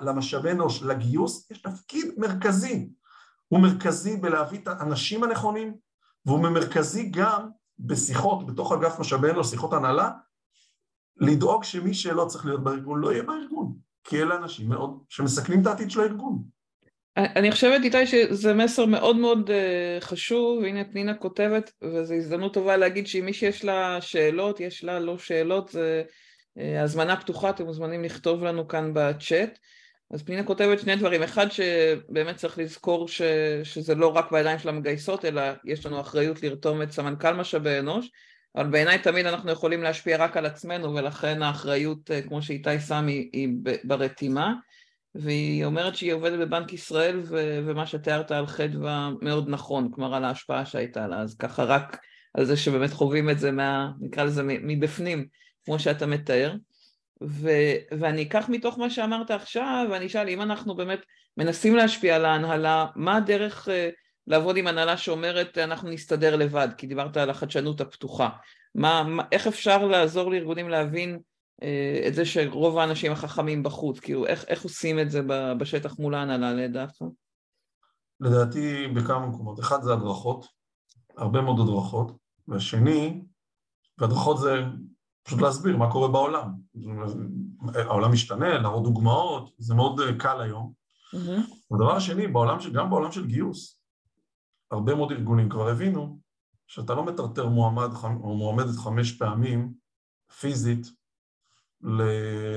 למשאבי 0.00 0.50
אנוש, 0.50 0.82
לגיוס, 0.82 1.50
יש 1.50 1.62
תפקיד 1.62 2.14
מרכזי. 2.18 2.90
הוא 3.52 3.60
מרכזי 3.60 4.16
בלהביא 4.16 4.58
את 4.58 4.68
האנשים 4.68 5.24
הנכונים, 5.24 5.74
והוא 6.26 6.40
מרכזי 6.40 7.08
גם 7.10 7.48
בשיחות, 7.78 8.46
בתוך 8.46 8.72
אגף 8.72 8.98
משאבי 9.00 9.30
אנוש, 9.30 9.50
שיחות 9.50 9.72
הנהלה, 9.72 10.10
לדאוג 11.16 11.64
שמי 11.64 11.94
שלא 11.94 12.24
צריך 12.24 12.46
להיות 12.46 12.64
בארגון 12.64 13.00
לא 13.00 13.12
יהיה 13.12 13.22
בארגון, 13.22 13.72
כי 14.04 14.22
אלה 14.22 14.36
אנשים 14.36 14.68
מאוד 14.68 14.98
שמסכנים 15.08 15.62
את 15.62 15.66
העתיד 15.66 15.90
של 15.90 16.00
הארגון. 16.00 16.42
אני 17.16 17.52
חושבת 17.52 17.84
איתי 17.84 18.06
שזה 18.06 18.54
מסר 18.54 18.86
מאוד 18.86 19.16
מאוד 19.16 19.50
אה, 19.50 19.98
חשוב, 20.00 20.58
והנה 20.62 20.84
פנינה 20.84 21.14
כותבת, 21.14 21.72
וזו 21.82 22.14
הזדמנות 22.14 22.54
טובה 22.54 22.76
להגיד 22.76 23.06
שאם 23.06 23.24
מי 23.24 23.32
שיש 23.32 23.64
לה 23.64 24.00
שאלות, 24.00 24.60
יש 24.60 24.84
לה 24.84 25.00
לא 25.00 25.18
שאלות, 25.18 25.68
זה 25.68 26.02
אה, 26.58 26.82
הזמנה 26.82 27.20
פתוחה, 27.20 27.50
אתם 27.50 27.64
מוזמנים 27.64 28.04
לכתוב 28.04 28.44
לנו 28.44 28.68
כאן 28.68 28.90
בצ'אט. 28.94 29.58
אז 30.12 30.22
פנינה 30.22 30.44
כותבת 30.44 30.80
שני 30.80 30.96
דברים, 30.96 31.22
אחד 31.22 31.46
שבאמת 31.50 32.36
צריך 32.36 32.58
לזכור 32.58 33.08
ש, 33.08 33.22
שזה 33.62 33.94
לא 33.94 34.16
רק 34.16 34.32
בידיים 34.32 34.58
של 34.58 34.68
המגייסות, 34.68 35.24
אלא 35.24 35.42
יש 35.64 35.86
לנו 35.86 36.00
אחריות 36.00 36.42
לרתום 36.42 36.82
את 36.82 36.92
סמנכ"ל 36.92 37.32
משאבי 37.32 37.78
אנוש, 37.78 38.10
אבל 38.56 38.70
בעיניי 38.70 38.98
תמיד 38.98 39.26
אנחנו 39.26 39.50
יכולים 39.50 39.82
להשפיע 39.82 40.16
רק 40.16 40.36
על 40.36 40.46
עצמנו, 40.46 40.94
ולכן 40.94 41.42
האחריות, 41.42 42.10
אה, 42.10 42.22
כמו 42.22 42.42
שאיתי 42.42 42.80
שם, 42.80 43.06
היא, 43.06 43.30
היא 43.32 43.48
ברתימה. 43.84 44.52
והיא 45.14 45.64
אומרת 45.64 45.96
שהיא 45.96 46.12
עובדת 46.12 46.38
בבנק 46.38 46.72
ישראל, 46.72 47.20
ו- 47.24 47.60
ומה 47.66 47.86
שתיארת 47.86 48.30
על 48.30 48.46
חדווה 48.46 49.10
מאוד 49.22 49.48
נכון, 49.48 49.90
כלומר 49.92 50.14
על 50.14 50.24
ההשפעה 50.24 50.66
שהייתה 50.66 51.06
לה, 51.06 51.20
אז 51.20 51.36
ככה 51.36 51.64
רק 51.64 51.98
על 52.34 52.44
זה 52.44 52.56
שבאמת 52.56 52.92
חווים 52.92 53.30
את 53.30 53.38
זה, 53.38 53.50
מה, 53.50 53.90
נקרא 54.00 54.24
לזה 54.24 54.42
מבפנים, 54.46 55.26
כמו 55.64 55.78
שאתה 55.78 56.06
מתאר. 56.06 56.54
ו- 57.28 57.98
ואני 57.98 58.22
אקח 58.22 58.48
מתוך 58.48 58.78
מה 58.78 58.90
שאמרת 58.90 59.30
עכשיו, 59.30 59.86
ואני 59.90 60.06
אשאל, 60.06 60.28
אם 60.28 60.42
אנחנו 60.42 60.76
באמת 60.76 61.00
מנסים 61.36 61.76
להשפיע 61.76 62.16
על 62.16 62.24
ההנהלה, 62.24 62.86
מה 62.96 63.16
הדרך 63.16 63.68
uh, 63.68 63.70
לעבוד 64.26 64.56
עם 64.56 64.66
הנהלה 64.66 64.96
שאומרת, 64.96 65.58
אנחנו 65.58 65.90
נסתדר 65.90 66.36
לבד, 66.36 66.68
כי 66.78 66.86
דיברת 66.86 67.16
על 67.16 67.30
החדשנות 67.30 67.80
הפתוחה. 67.80 68.28
מה, 68.74 69.02
מה, 69.02 69.22
איך 69.32 69.46
אפשר 69.46 69.86
לעזור 69.86 70.30
לארגונים 70.30 70.68
להבין 70.68 71.18
uh, 71.60 71.64
את 72.08 72.14
זה 72.14 72.24
שרוב 72.24 72.78
האנשים 72.78 73.12
החכמים 73.12 73.62
בחוץ, 73.62 74.00
כאילו, 74.00 74.26
איך, 74.26 74.44
איך 74.48 74.62
עושים 74.62 74.98
את 75.00 75.10
זה 75.10 75.20
בשטח 75.58 75.98
מול 75.98 76.14
ההנהלה 76.14 76.52
לדעתך? 76.52 77.02
לדעתי 78.20 78.86
בכמה 78.86 79.26
מקומות. 79.26 79.60
אחד 79.60 79.82
זה 79.82 79.92
הדרכות, 79.92 80.46
הרבה 81.16 81.40
מאוד 81.40 81.60
הדרכות, 81.60 82.12
והשני, 82.48 83.22
והדרכות 83.98 84.38
זה 84.38 84.54
פשוט 85.22 85.40
להסביר 85.40 85.76
מה 85.76 85.92
קורה 85.92 86.08
בעולם. 86.08 86.52
העולם 87.74 88.12
משתנה, 88.12 88.58
להראות 88.58 88.82
דוגמאות, 88.82 89.50
זה 89.58 89.74
מאוד 89.74 90.00
אה, 90.00 90.18
קל 90.18 90.40
היום. 90.40 90.72
Mm-hmm. 91.14 91.74
ודבר 91.74 91.98
שני, 91.98 92.26
בעולם 92.26 92.60
של, 92.60 92.72
גם 92.72 92.90
בעולם 92.90 93.12
של 93.12 93.26
גיוס, 93.26 93.80
הרבה 94.70 94.94
מאוד 94.94 95.12
ארגונים 95.12 95.48
כבר 95.48 95.68
הבינו 95.68 96.20
שאתה 96.66 96.94
לא 96.94 97.04
מטרטר 97.04 97.48
מועמד 97.48 97.90
או 98.04 98.36
מועמדת 98.36 98.76
חמש 98.76 99.12
פעמים 99.12 99.72
פיזית 100.40 100.86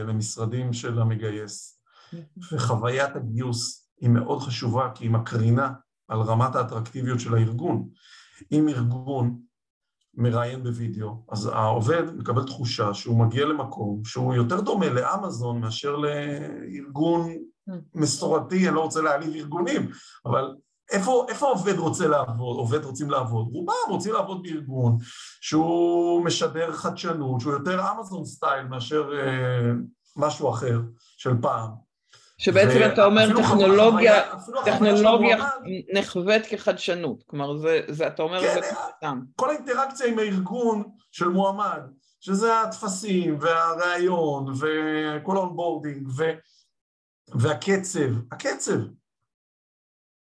למשרדים 0.05 0.73
של 0.73 1.01
המגייס. 1.01 1.81
Mm-hmm. 2.13 2.55
וחוויית 2.55 3.15
הגיוס 3.15 3.89
היא 4.01 4.09
מאוד 4.09 4.41
חשובה 4.41 4.91
כי 4.95 5.03
היא 5.03 5.11
מקרינה 5.11 5.73
על 6.07 6.19
רמת 6.19 6.55
האטרקטיביות 6.55 7.19
של 7.19 7.35
הארגון. 7.35 7.89
אם 8.51 8.69
ארגון 8.69 9.39
מראיין 10.17 10.63
בווידאו, 10.63 11.23
אז 11.31 11.45
העובד 11.53 12.15
מקבל 12.17 12.43
תחושה 12.43 12.93
שהוא 12.93 13.17
מגיע 13.25 13.45
למקום 13.45 14.01
שהוא 14.05 14.33
יותר 14.33 14.61
דומה 14.61 14.89
לאמזון 14.89 15.61
מאשר 15.61 15.95
לארגון 15.95 17.29
mm. 17.29 17.73
מסורתי, 17.95 18.67
אני 18.67 18.75
לא 18.75 18.81
רוצה 18.81 19.01
להעליב 19.01 19.35
ארגונים, 19.35 19.89
אבל 20.25 20.55
איפה, 20.91 21.25
איפה 21.29 21.45
עובד 21.47 21.77
רוצה 21.77 22.07
לעבוד, 22.07 22.57
עובד 22.57 22.85
רוצים 22.85 23.09
לעבוד? 23.09 23.47
רובם 23.51 23.73
רוצים 23.89 24.13
לעבוד 24.13 24.43
בארגון 24.43 24.97
שהוא 25.41 26.25
משדר 26.25 26.71
חדשנות, 26.71 27.41
שהוא 27.41 27.53
יותר 27.53 27.79
אמזון 27.91 28.25
סטייל 28.25 28.67
מאשר 28.67 29.09
אה, 29.19 29.71
משהו 30.15 30.49
אחר 30.49 30.81
של 31.17 31.41
פעם. 31.41 31.84
שבעצם 32.37 32.79
אתה 32.93 33.05
אומר 33.05 33.41
טכנולוגיה, 33.41 34.13
טכנולוגיה 34.65 35.49
נחווית 35.93 36.45
כחדשנות, 36.45 37.23
כלומר 37.27 37.57
זה, 37.57 37.81
זה 37.87 38.07
אתה 38.07 38.23
אומר 38.23 38.41
כן, 38.41 38.53
זה 38.53 38.75
סתם. 38.97 39.19
כל 39.35 39.49
האינטראקציה 39.49 40.07
עם 40.07 40.19
הארגון 40.19 40.83
של 41.11 41.27
מועמד, 41.27 41.81
שזה 42.19 42.61
הטפסים 42.61 43.37
והראיון 43.41 44.53
וכל 44.53 45.37
ה 45.37 45.44
onboarding 45.44 46.07
והקצב, 47.35 48.31
הקצב. 48.31 48.79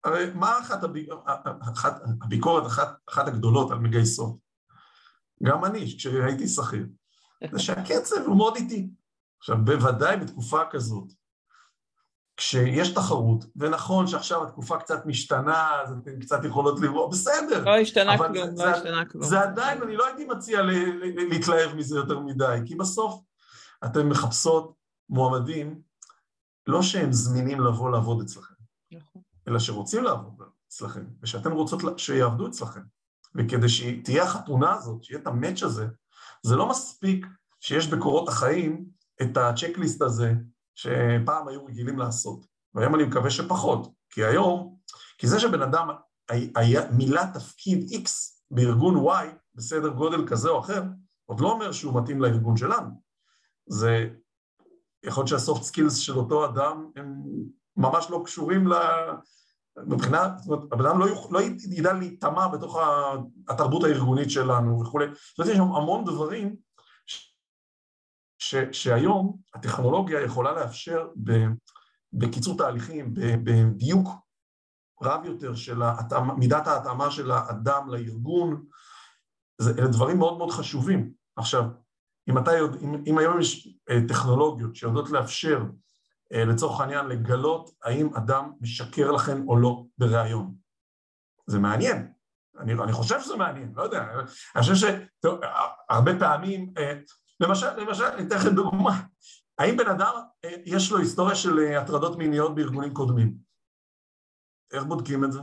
הרי 0.04 0.24
מה 0.34 0.58
אחת, 0.58 0.84
הביק... 0.84 1.08
אחת 1.74 2.02
הביקורת, 2.22 2.66
אחת, 2.66 2.96
אחת 3.08 3.28
הגדולות 3.28 3.70
על 3.70 3.78
מגייסות? 3.78 4.36
גם 5.42 5.64
אני, 5.64 5.86
כשהייתי 5.98 6.48
שכיר, 6.48 6.86
זה 7.52 7.58
שהקצב 7.58 8.16
הוא 8.26 8.36
מאוד 8.36 8.56
איטי. 8.56 8.90
עכשיו, 9.38 9.56
בוודאי 9.64 10.16
בתקופה 10.16 10.60
כזאת, 10.70 11.12
כשיש 12.36 12.94
תחרות, 12.94 13.44
ונכון 13.56 14.06
שעכשיו 14.06 14.44
התקופה 14.44 14.78
קצת 14.78 15.06
משתנה, 15.06 15.80
אז 15.82 15.92
אתן 15.92 16.20
קצת 16.20 16.44
יכולות 16.44 16.80
לראות, 16.80 17.10
בסדר. 17.10 17.64
לא 17.64 17.76
השתנה 17.76 18.18
כלום, 18.18 18.34
לא 18.34 18.54
זה, 18.54 18.70
השתנה 18.70 19.04
כלום. 19.04 19.24
זה 19.24 19.40
עדיין, 19.40 19.82
אני 19.82 19.96
לא 19.96 20.06
הייתי 20.06 20.24
מציע 20.24 20.62
להתלהב 21.30 21.74
מזה 21.74 21.96
יותר 21.96 22.18
מדי, 22.18 22.58
כי 22.66 22.74
בסוף 22.74 23.20
אתן 23.84 24.06
מחפשות 24.08 24.74
מועמדים, 25.08 25.80
לא 26.66 26.82
שהם 26.82 27.12
זמינים 27.12 27.60
לבוא 27.60 27.90
לעבוד 27.90 28.20
אצלכם, 28.20 28.54
נכון. 28.92 29.22
אלא 29.48 29.58
שרוצים 29.58 30.04
לעבוד 30.04 30.34
אצלכם, 30.68 31.04
ושאתן 31.22 31.52
רוצות 31.52 31.98
שיעבדו 31.98 32.46
אצלכם. 32.46 32.80
וכדי 33.34 33.68
שתהיה 33.68 34.22
החתונה 34.22 34.74
הזאת, 34.74 35.04
שיהיה 35.04 35.20
את 35.20 35.26
ה 35.26 35.32
match 35.32 35.62
הזה, 35.62 35.86
זה 36.42 36.56
לא 36.56 36.68
מספיק 36.68 37.26
שיש 37.60 37.86
בקורות 37.86 38.28
החיים 38.28 38.84
את 39.22 39.36
ה 39.36 39.43
checklist 39.43 40.02
הזה 40.02 40.32
שפעם 40.74 41.48
היו 41.48 41.64
רגילים 41.64 41.98
לעשות, 41.98 42.46
והיום 42.74 42.94
אני 42.94 43.04
מקווה 43.04 43.30
שפחות, 43.30 43.92
כי 44.10 44.24
היום, 44.24 44.76
כי 45.18 45.26
זה 45.26 45.40
שבן 45.40 45.62
אדם 45.62 45.88
מילא 46.90 47.22
תפקיד 47.34 47.90
X 47.90 48.08
בארגון 48.50 49.06
Y 49.06 49.26
בסדר 49.54 49.88
גודל 49.88 50.28
כזה 50.28 50.48
או 50.48 50.60
אחר, 50.60 50.82
עוד 51.26 51.40
לא 51.40 51.52
אומר 51.52 51.72
שהוא 51.72 52.02
מתאים 52.02 52.22
לארגון 52.22 52.56
שלנו. 52.56 52.90
זה 53.66 54.08
יכול 55.04 55.20
להיות 55.20 55.28
שה 55.28 55.43
soft 55.43 55.62
skills 55.62 55.96
של 55.96 56.16
אותו 56.16 56.44
אדם 56.44 56.90
הם 56.96 57.22
ממש 57.76 58.06
לא 58.10 58.22
קשורים 58.24 58.68
ל... 58.68 58.74
מבחינה, 59.86 60.28
זאת 60.38 60.48
אומרת, 60.48 60.72
הבן 60.72 60.86
אדם 60.86 60.98
לא, 60.98 61.04
יוכ... 61.04 61.32
לא 61.32 61.40
ידע 61.70 61.92
להיטמע 61.92 62.48
בתוך 62.48 62.78
התרבות 63.48 63.84
הארגונית 63.84 64.30
שלנו 64.30 64.80
וכולי. 64.80 65.06
זאת 65.06 65.38
אומרת, 65.38 65.50
יש 65.50 65.56
שם 65.56 65.62
המון 65.62 66.04
דברים 66.04 66.56
ש... 68.44 68.54
שהיום 68.72 69.36
הטכנולוגיה 69.54 70.20
יכולה 70.20 70.52
לאפשר 70.52 71.08
ב... 71.24 71.32
בקיצור 72.12 72.58
תהליכים, 72.58 73.14
בדיוק 73.44 74.08
רב 75.02 75.24
יותר 75.24 75.54
של 75.54 75.82
ההתאמה, 75.82 76.34
מידת 76.34 76.66
ההתאמה 76.66 77.10
של 77.10 77.30
האדם 77.30 77.88
לארגון, 77.90 78.64
זה, 79.58 79.70
אלה 79.78 79.88
דברים 79.88 80.18
מאוד 80.18 80.38
מאוד 80.38 80.50
חשובים. 80.50 81.12
עכשיו, 81.36 81.64
אם, 82.28 82.38
אתה 82.38 82.52
יודע, 82.52 82.78
אם, 82.80 83.02
אם 83.06 83.18
היום 83.18 83.40
יש 83.40 83.68
אה, 83.90 83.98
טכנולוגיות 84.08 84.76
שיודעות 84.76 85.10
לאפשר 85.10 85.64
אה, 86.32 86.44
לצורך 86.44 86.80
העניין 86.80 87.06
לגלות 87.06 87.70
האם 87.82 88.14
אדם 88.14 88.52
משקר 88.60 89.10
לכם 89.10 89.48
או 89.48 89.56
לא 89.56 89.84
בריאיון, 89.98 90.54
זה 91.46 91.58
מעניין. 91.58 92.12
אני, 92.58 92.72
אני 92.72 92.92
חושב 92.92 93.20
שזה 93.20 93.36
מעניין, 93.36 93.72
לא 93.76 93.82
יודע, 93.82 94.06
אני 94.56 94.62
חושב 94.62 94.74
שהרבה 94.74 96.18
פעמים, 96.18 96.72
אה, 96.78 96.94
למשל, 97.40 97.76
למשל, 97.76 98.04
אני 98.04 98.26
אתן 98.26 98.36
לכם 98.36 98.54
דוגמה, 98.54 99.00
האם 99.58 99.76
בן 99.76 99.86
אדם 99.86 100.12
יש 100.64 100.92
לו 100.92 100.98
היסטוריה 100.98 101.34
של 101.34 101.58
הטרדות 101.58 102.18
מיניות 102.18 102.54
בארגונים 102.54 102.94
קודמים? 102.94 103.34
איך 104.72 104.84
בודקים 104.84 105.24
את 105.24 105.32
זה? 105.32 105.40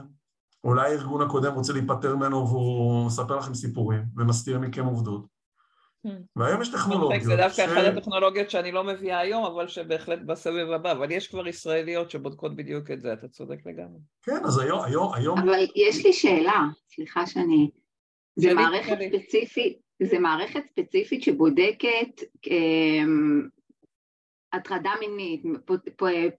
אולי 0.63 0.91
הארגון 0.91 1.21
הקודם 1.21 1.54
רוצה 1.54 1.73
להיפטר 1.73 2.15
ממנו 2.15 2.47
והוא 2.47 3.06
מספר 3.06 3.38
לכם 3.38 3.54
סיפורים 3.54 4.04
ומסתיר 4.17 4.60
מכם 4.60 4.86
עובדות. 4.86 5.25
Hmm. 6.08 6.10
והיום 6.36 6.62
יש 6.62 6.69
טכנולוגיות. 6.69 7.23
זה 7.23 7.36
דווקא 7.36 7.65
אחת 7.65 7.97
הטכנולוגיות 7.97 8.49
שאני 8.49 8.71
לא 8.71 8.84
מביאה 8.84 9.19
היום, 9.19 9.45
אבל 9.45 9.67
שבהחלט 9.67 10.19
בסבב 10.25 10.71
הבא, 10.71 10.91
אבל 10.91 11.12
יש 11.12 11.27
כבר 11.27 11.47
ישראליות 11.47 12.12
שבודקות 12.12 12.56
בדיוק 12.56 12.91
את 12.91 13.01
זה, 13.01 13.13
אתה 13.13 13.27
צודק 13.27 13.58
לגמרי. 13.65 13.99
כן, 14.21 14.45
אז 14.45 14.60
היום, 14.60 14.84
היום, 14.84 15.13
היום... 15.13 15.39
אבל 15.39 15.60
יש 15.75 16.06
לי 16.06 16.13
שאלה, 16.13 16.62
סליחה 16.95 17.25
שאני... 17.25 17.69
זה 18.36 18.54
מערכת 18.54 18.98
ספציפית, 19.10 19.78
זה 20.04 20.20
מערכת 20.20 20.62
ספציפית 20.65 21.24
שבודקת 21.24 22.24
אמ, 22.48 23.48
הטרדה 24.54 24.91
מינית, 25.00 25.44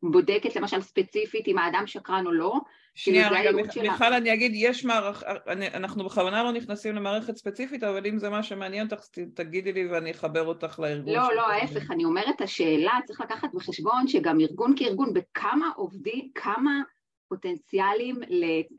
בודקת 0.02 0.56
למשל 0.56 0.80
ספציפית 0.80 1.48
אם 1.48 1.58
האדם 1.58 1.86
שקרן 1.86 2.26
או 2.26 2.32
לא, 2.32 2.60
שנייה 2.94 3.30
רגע, 3.30 3.50
מיכל 3.82 4.12
אני 4.12 4.34
אגיד, 4.34 4.52
יש 4.54 4.84
מערכת, 4.84 5.26
אנחנו 5.74 6.04
בכוונה 6.04 6.42
לא 6.42 6.52
נכנסים 6.52 6.94
למערכת 6.94 7.36
ספציפית, 7.36 7.84
אבל 7.84 8.06
אם 8.06 8.18
זה 8.18 8.30
מה 8.30 8.42
שמעניין 8.42 8.86
אותך, 8.86 9.04
תגידי 9.34 9.72
לי 9.72 9.86
ואני 9.86 10.10
אחבר 10.10 10.46
אותך 10.46 10.78
לארגון. 10.78 11.14
לא, 11.14 11.34
לא, 11.34 11.46
ההפך, 11.46 11.90
אני 11.90 12.04
אומרת, 12.04 12.40
השאלה, 12.40 12.92
צריך 13.04 13.20
לקחת 13.20 13.54
בחשבון 13.54 14.08
שגם 14.08 14.40
ארגון 14.40 14.74
כארגון, 14.76 15.12
בכמה 15.14 15.70
עובדים, 15.76 16.28
כמה 16.34 16.80
פוטנציאלים, 17.32 18.16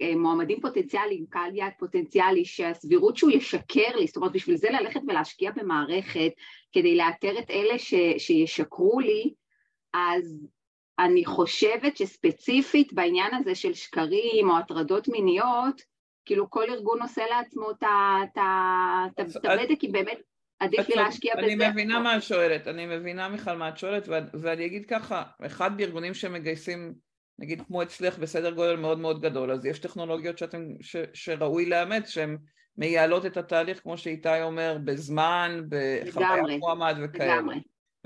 למועמדים 0.01 0.61
פוטנציאליים, 0.61 1.25
קהל 1.29 1.55
יעד 1.55 1.71
פוטנציאלי, 1.79 2.45
שהסבירות 2.45 3.17
שהוא 3.17 3.31
ישקר 3.31 3.95
לי, 3.95 4.07
זאת 4.07 4.17
אומרת, 4.17 4.31
בשביל 4.31 4.55
זה 4.55 4.67
ללכת 4.69 5.01
ולהשקיע 5.07 5.51
במערכת, 5.51 6.31
כדי 6.71 6.95
לאתר 6.95 7.39
את 7.39 7.49
אלה 7.49 7.79
ש, 7.79 7.93
שישקרו 8.17 8.99
לי, 8.99 9.33
אז 9.93 10.47
אני 10.99 11.25
חושבת 11.25 11.97
שספציפית 11.97 12.93
בעניין 12.93 13.33
הזה 13.33 13.55
של 13.55 13.73
שקרים 13.73 14.49
או 14.49 14.57
הטרדות 14.57 15.07
מיניות, 15.07 15.81
כאילו 16.25 16.49
כל 16.49 16.69
ארגון 16.69 17.01
עושה 17.01 17.23
לעצמו 17.29 17.71
את 17.71 17.83
הבדק, 19.45 19.79
כי 19.79 19.87
באמת 19.87 20.21
עדיף 20.59 20.89
לי 20.89 20.95
להשקיע 20.95 21.35
בזה. 21.35 21.45
אני 21.45 21.69
מבינה 21.69 21.99
מה 21.99 22.17
את 22.17 22.23
שואלת, 22.23 22.67
אני 22.67 22.85
מבינה 22.85 23.29
מיכל 23.29 23.53
מה 23.53 23.69
את 23.69 23.77
שואלת, 23.77 24.07
ואני 24.33 24.65
אגיד 24.65 24.85
ככה, 24.85 25.23
אחד 25.45 25.77
בארגונים 25.77 26.13
שמגייסים, 26.13 26.93
נגיד 27.39 27.61
כמו 27.67 27.83
אצלך 27.83 28.19
בסדר 28.19 28.51
גודל 28.51 28.75
מאוד 28.75 28.99
מאוד 28.99 29.21
גדול, 29.21 29.51
אז 29.51 29.65
יש 29.65 29.79
טכנולוגיות 29.79 30.37
שאתם, 30.37 30.67
ש, 30.81 30.95
שראוי 31.13 31.65
לאמץ, 31.65 32.09
שהן 32.09 32.37
מייעלות 32.77 33.25
את 33.25 33.37
התהליך, 33.37 33.79
כמו 33.83 33.97
שאיתי 33.97 34.41
אומר, 34.41 34.77
בזמן, 34.83 35.61
בחוויה 35.69 36.57
מועמד 36.59 36.95
וכאלה. 37.03 37.35
לגמרי. 37.35 37.55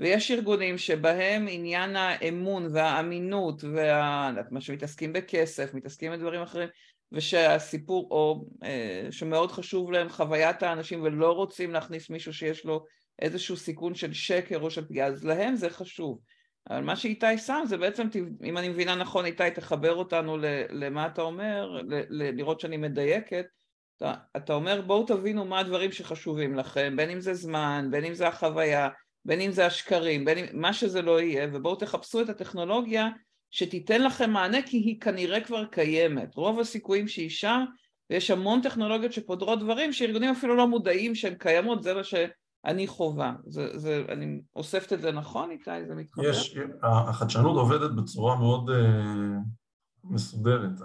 ויש 0.00 0.30
ארגונים 0.30 0.78
שבהם 0.78 1.46
עניין 1.50 1.96
האמון 1.96 2.68
והאמינות 2.72 3.64
וה... 3.64 4.30
מה 4.50 4.60
שמתעסקים 4.60 5.12
בכסף, 5.12 5.74
מתעסקים 5.74 6.12
בדברים 6.12 6.42
אחרים 6.42 6.68
ושהסיפור, 7.12 8.08
או 8.10 8.44
אה, 8.62 9.06
שמאוד 9.10 9.52
חשוב 9.52 9.92
להם 9.92 10.08
חוויית 10.08 10.62
האנשים 10.62 11.02
ולא 11.02 11.32
רוצים 11.32 11.72
להכניס 11.72 12.10
מישהו 12.10 12.32
שיש 12.32 12.64
לו 12.64 12.84
איזשהו 13.22 13.56
סיכון 13.56 13.94
של 13.94 14.12
שקר 14.12 14.60
או 14.60 14.70
של 14.70 14.84
פגיעה, 14.84 15.08
אז 15.08 15.24
להם 15.24 15.56
זה 15.56 15.70
חשוב. 15.70 16.18
אבל 16.70 16.80
מה 16.80 16.96
שאיתי 16.96 17.38
שם 17.38 17.62
זה 17.66 17.76
בעצם, 17.76 18.08
אם 18.44 18.58
אני 18.58 18.68
מבינה 18.68 18.94
נכון 18.94 19.24
איתי, 19.24 19.50
תחבר 19.54 19.94
אותנו 19.94 20.36
למה 20.70 21.06
אתה 21.06 21.22
אומר, 21.22 21.80
לראות 22.10 22.60
שאני 22.60 22.76
מדייקת, 22.76 23.46
אתה, 23.96 24.14
אתה 24.36 24.52
אומר 24.52 24.80
בואו 24.80 25.06
תבינו 25.06 25.44
מה 25.44 25.58
הדברים 25.58 25.92
שחשובים 25.92 26.54
לכם, 26.54 26.94
בין 26.96 27.10
אם 27.10 27.20
זה 27.20 27.34
זמן, 27.34 27.88
בין 27.90 28.04
אם 28.04 28.14
זה 28.14 28.28
החוויה, 28.28 28.88
בין 29.24 29.40
אם 29.40 29.50
זה 29.50 29.66
השקרים, 29.66 30.24
בין 30.24 30.38
אם 30.38 30.44
מה 30.52 30.72
שזה 30.72 31.02
לא 31.02 31.20
יהיה, 31.20 31.48
ובואו 31.52 31.76
תחפשו 31.76 32.20
את 32.20 32.28
הטכנולוגיה 32.28 33.08
שתיתן 33.50 34.02
לכם 34.02 34.30
מענה 34.30 34.62
כי 34.62 34.76
היא 34.76 35.00
כנראה 35.00 35.40
כבר 35.40 35.64
קיימת. 35.64 36.34
רוב 36.34 36.60
הסיכויים 36.60 37.08
שהיא 37.08 37.30
שם, 37.30 37.64
ויש 38.10 38.30
המון 38.30 38.60
טכנולוגיות 38.62 39.12
שפודרות 39.12 39.60
דברים 39.60 39.92
שארגונים 39.92 40.30
אפילו 40.30 40.56
לא 40.56 40.66
מודעים 40.66 41.14
שהן 41.14 41.34
קיימות, 41.34 41.82
זה 41.82 41.94
מה 41.94 42.04
שאני 42.66 42.86
חווה. 42.86 43.34
זה, 43.46 43.78
זה, 43.78 44.04
אני 44.08 44.42
אוספת 44.56 44.92
את 44.92 45.00
זה 45.00 45.12
נכון 45.12 45.50
איתי? 45.50 45.86
זה 45.86 45.94
מתחבר? 45.94 46.24
יש, 46.24 46.56
החדשנות 46.82 47.56
עובדת 47.56 47.90
בצורה 47.90 48.36
מאוד 48.36 48.70
uh, 48.70 48.74
מסודרת. 50.04 50.80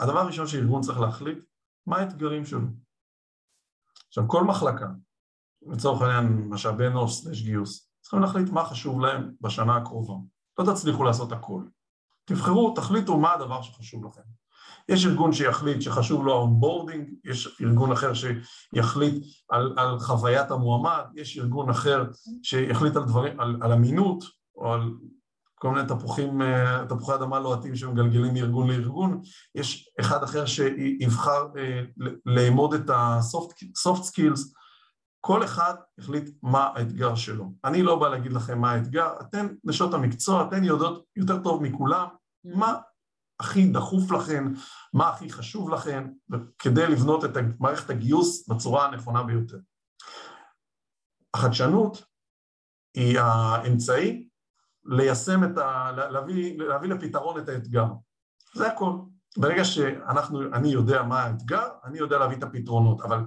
הדבר 0.00 0.18
הראשון 0.18 0.46
שארגון 0.46 0.82
צריך 0.82 1.00
להחליט, 1.00 1.38
מה 1.86 1.98
האתגרים 1.98 2.44
שלו. 2.44 2.66
עכשיו, 4.08 4.28
כל 4.28 4.44
מחלקה, 4.44 4.86
לצורך 5.62 6.02
העניין 6.02 6.48
משאבי 6.48 6.86
אנוש 6.86 7.14
סלש 7.14 7.42
גיוס, 7.42 7.90
צריכים 8.00 8.20
להחליט 8.20 8.50
מה 8.50 8.64
חשוב 8.64 9.00
להם 9.00 9.30
בשנה 9.40 9.76
הקרובה. 9.76 10.14
לא 10.58 10.72
תצליחו 10.72 11.04
לעשות 11.04 11.32
הכל. 11.32 11.62
תבחרו, 12.24 12.74
תחליטו 12.74 13.18
מה 13.18 13.32
הדבר 13.32 13.62
שחשוב 13.62 14.06
לכם. 14.06 14.22
יש 14.88 15.06
ארגון 15.06 15.32
שיחליט 15.32 15.82
שחשוב 15.82 16.24
לו 16.24 16.32
ה 16.32 16.38
onboarding, 16.38 17.08
יש 17.24 17.60
ארגון 17.60 17.92
אחר 17.92 18.12
שיחליט 18.14 19.24
על, 19.50 19.74
על 19.76 19.98
חוויית 19.98 20.50
המועמד, 20.50 21.04
יש 21.14 21.38
ארגון 21.38 21.70
אחר 21.70 22.04
שיחליט 22.42 22.96
על 22.96 23.04
דברים, 23.04 23.40
על, 23.40 23.56
על 23.60 23.72
אמינות, 23.72 24.24
או 24.56 24.72
על 24.72 24.90
כל 25.58 25.70
מיני 25.70 25.88
תפוחים, 25.88 26.42
אה, 26.42 26.86
תפוחי 26.88 27.14
אדמה 27.14 27.38
לוהטים 27.38 27.76
שמגלגלים 27.76 28.34
מארגון 28.34 28.70
לארגון, 28.70 29.20
יש 29.54 29.90
אחד 30.00 30.22
אחר 30.22 30.46
שיבחר 30.46 31.46
אה, 31.58 31.82
לאמוד 32.26 32.74
את 32.74 32.90
ה-soft 32.90 34.02
skills, 34.02 34.58
כל 35.20 35.44
אחד 35.44 35.74
החליט 35.98 36.30
מה 36.42 36.70
האתגר 36.74 37.14
שלו. 37.14 37.52
אני 37.64 37.82
לא 37.82 37.98
בא 37.98 38.08
להגיד 38.08 38.32
לכם 38.32 38.60
מה 38.60 38.70
האתגר, 38.70 39.08
אתן 39.20 39.46
נשות 39.64 39.94
המקצוע, 39.94 40.48
אתן 40.48 40.64
יודעות 40.64 41.04
יותר 41.16 41.42
טוב 41.42 41.62
מכולם 41.62 42.06
מה 42.44 42.74
הכי 43.40 43.66
דחוף 43.66 44.10
לכן, 44.10 44.44
מה 44.94 45.08
הכי 45.08 45.30
חשוב 45.30 45.70
לכן, 45.70 46.04
כדי 46.58 46.86
לבנות 46.86 47.24
את 47.24 47.30
מערכת 47.60 47.90
הגיוס 47.90 48.48
בצורה 48.48 48.86
הנכונה 48.86 49.22
ביותר. 49.22 49.58
החדשנות 51.34 52.04
היא 52.94 53.18
האמצעי 53.20 54.28
ליישם 54.84 55.44
את 55.44 55.58
ה... 55.58 55.92
להביא, 55.92 56.58
להביא 56.58 56.88
לפתרון 56.88 57.40
את 57.40 57.48
האתגר. 57.48 57.86
זה 58.54 58.68
הכל. 58.68 58.92
ברגע 59.36 59.64
שאנחנו, 59.64 60.42
אני 60.54 60.68
יודע 60.68 61.02
מה 61.02 61.22
האתגר, 61.22 61.68
אני 61.84 61.98
יודע 61.98 62.18
להביא 62.18 62.36
את 62.36 62.42
הפתרונות, 62.42 63.00
אבל 63.00 63.24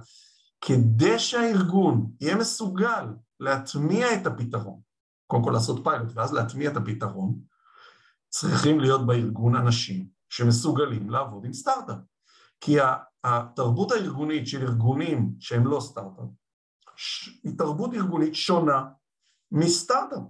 כדי 0.60 1.18
שהארגון 1.18 2.10
יהיה 2.20 2.36
מסוגל 2.36 3.06
להטמיע 3.40 4.14
את 4.14 4.26
הפתרון, 4.26 4.80
קודם 5.26 5.44
כל 5.44 5.50
לעשות 5.50 5.84
פיילוט 5.84 6.08
ואז 6.14 6.32
להטמיע 6.32 6.70
את 6.70 6.76
הפתרון, 6.76 7.40
צריכים 8.32 8.80
להיות 8.80 9.06
בארגון 9.06 9.56
אנשים 9.56 10.06
שמסוגלים 10.28 11.10
לעבוד 11.10 11.44
עם 11.44 11.52
סטארט-אפ. 11.52 11.96
כי 12.60 12.76
התרבות 13.24 13.92
הארגונית 13.92 14.46
של 14.46 14.62
ארגונים 14.62 15.32
שהם 15.40 15.66
לא 15.66 15.80
סטארט-אפ, 15.80 16.24
היא 17.44 17.52
תרבות 17.58 17.94
ארגונית 17.94 18.34
שונה 18.34 18.84
מסטארט-אפ. 19.52 20.22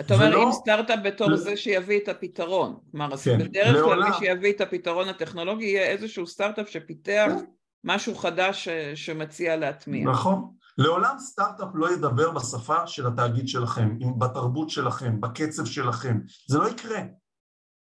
אתה 0.00 0.14
אומר, 0.14 0.26
ולא... 0.26 0.44
אם 0.46 0.52
סטארט-אפ 0.52 0.98
בתור. 1.04 1.36
זה 1.36 1.56
שיביא 1.56 2.00
את 2.02 2.08
הפתרון, 2.08 2.78
כלומר, 2.90 3.16
כן, 3.16 3.38
בדרך 3.38 3.84
כלל 3.84 4.02
מי 4.04 4.10
שיביא 4.18 4.52
את 4.52 4.60
הפתרון 4.60 5.08
הטכנולוגי 5.08 5.64
יהיה 5.64 5.86
איזשהו 5.86 6.26
סטארט-אפ 6.26 6.68
שפיתח 6.68 7.26
כן. 7.28 7.44
משהו 7.84 8.14
חדש 8.14 8.68
שמציע 8.94 9.56
להטמיע. 9.56 10.10
נכון. 10.10 10.54
לעולם 10.78 11.18
סטארט-אפ 11.18 11.68
לא 11.74 11.92
ידבר 11.92 12.30
בשפה 12.30 12.86
של 12.86 13.06
התאגיד 13.06 13.48
שלכם, 13.48 13.98
בתרבות 14.18 14.70
שלכם, 14.70 15.20
בקצב 15.20 15.64
שלכם. 15.64 16.20
זה 16.48 16.58
לא 16.58 16.68
יקרה. 16.68 17.00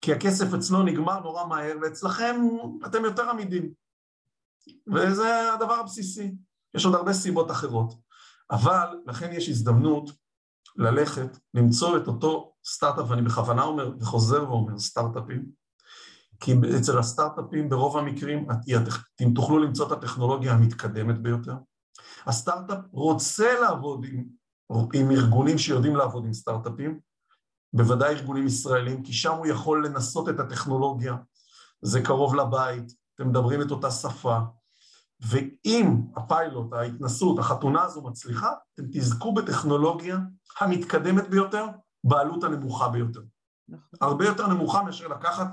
כי 0.02 0.14
הכסף 0.14 0.54
אצלו 0.54 0.84
נגמר 0.84 1.20
נורא 1.20 1.46
מהר, 1.46 1.76
ואצלכם 1.82 2.36
אתם 2.86 3.06
יותר 3.06 3.30
עמידים. 3.30 3.70
וזה 4.94 5.54
הדבר 5.54 5.74
הבסיסי. 5.74 6.36
יש 6.76 6.86
עוד 6.86 6.96
הרבה 6.96 7.14
סיבות 7.14 7.52
אחרות. 7.52 7.94
אבל 8.52 8.88
לכן 9.08 9.32
יש 9.34 9.50
הזדמנות 9.50 10.12
ללכת, 10.76 11.38
למצוא 11.54 11.98
את 11.98 12.08
אותו 12.08 12.54
סטארט-אפ, 12.66 13.10
ואני 13.10 13.22
בכוונה 13.22 13.64
אומר 13.64 13.92
וחוזר 14.00 14.50
ואומר 14.50 14.80
סטארט-אפים, 14.80 15.46
כי 16.40 16.54
אצל 16.80 17.00
הסטארט-אפים 17.00 17.70
ברוב 17.70 17.98
המקרים 17.98 18.48
אתם 19.16 19.34
תוכלו 19.34 19.60
למצוא 19.60 19.88
את 19.88 19.92
הטכנולוגיה 19.92 20.54
המתקדמת 20.54 21.22
ביותר. 21.22 21.56
הסטארט-אפ 22.26 22.80
רוצה 22.92 23.60
לעבוד 23.60 24.06
עם, 24.06 24.24
עם 24.94 25.12
ארגונים 25.12 25.58
שיודעים 25.58 25.96
לעבוד 25.96 26.26
עם 26.26 26.34
סטארט-אפים, 26.34 27.00
בוודאי 27.74 28.14
ארגונים 28.14 28.48
ישראלים, 28.48 29.04
כי 29.04 29.14
שם 29.14 29.34
הוא 29.34 29.48
יכול 29.48 29.86
לנסות 29.86 30.30
את 30.30 30.40
הטכנולוגיה, 30.40 31.16
זה 31.82 32.02
קרוב 32.02 32.36
לבית, 32.36 32.94
אתם 33.16 33.30
מדברים 33.30 33.62
את 33.62 33.72
אותה 33.72 33.92
שפה, 33.92 34.38
ואם 35.20 36.02
הפיילוט, 36.16 36.74
ההתנסות, 36.74 37.40
החתונה 37.40 37.84
הזו 37.84 38.02
מצליחה, 38.02 38.52
אתם 38.74 38.84
תזכו 38.92 39.34
בטכנולוגיה 39.34 40.18
המתקדמת 40.60 41.30
ביותר, 41.30 41.66
בעלות 42.04 42.44
הנמוכה 42.44 42.90
ביותר. 42.90 43.22
נכון. 43.70 43.86
הרבה 44.02 44.26
יותר 44.26 44.48
נמוכה 44.48 44.84
מאשר 44.84 45.08
לקחת 45.08 45.48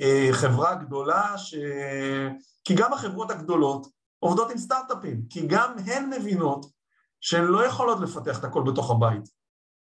אה, 0.00 0.28
חברה 0.32 0.74
גדולה, 0.74 1.38
ש... 1.38 1.54
כי 2.64 2.74
גם 2.74 2.92
החברות 2.92 3.30
הגדולות 3.30 3.86
עובדות 4.18 4.50
עם 4.50 4.58
סטארט-אפים, 4.58 5.22
כי 5.30 5.46
גם 5.46 5.74
הן 5.86 6.10
מבינות 6.10 6.66
שהן 7.20 7.44
לא 7.44 7.66
יכולות 7.66 8.00
לפתח 8.00 8.38
את 8.38 8.44
הכל 8.44 8.62
בתוך 8.72 8.90
הבית. 8.90 9.22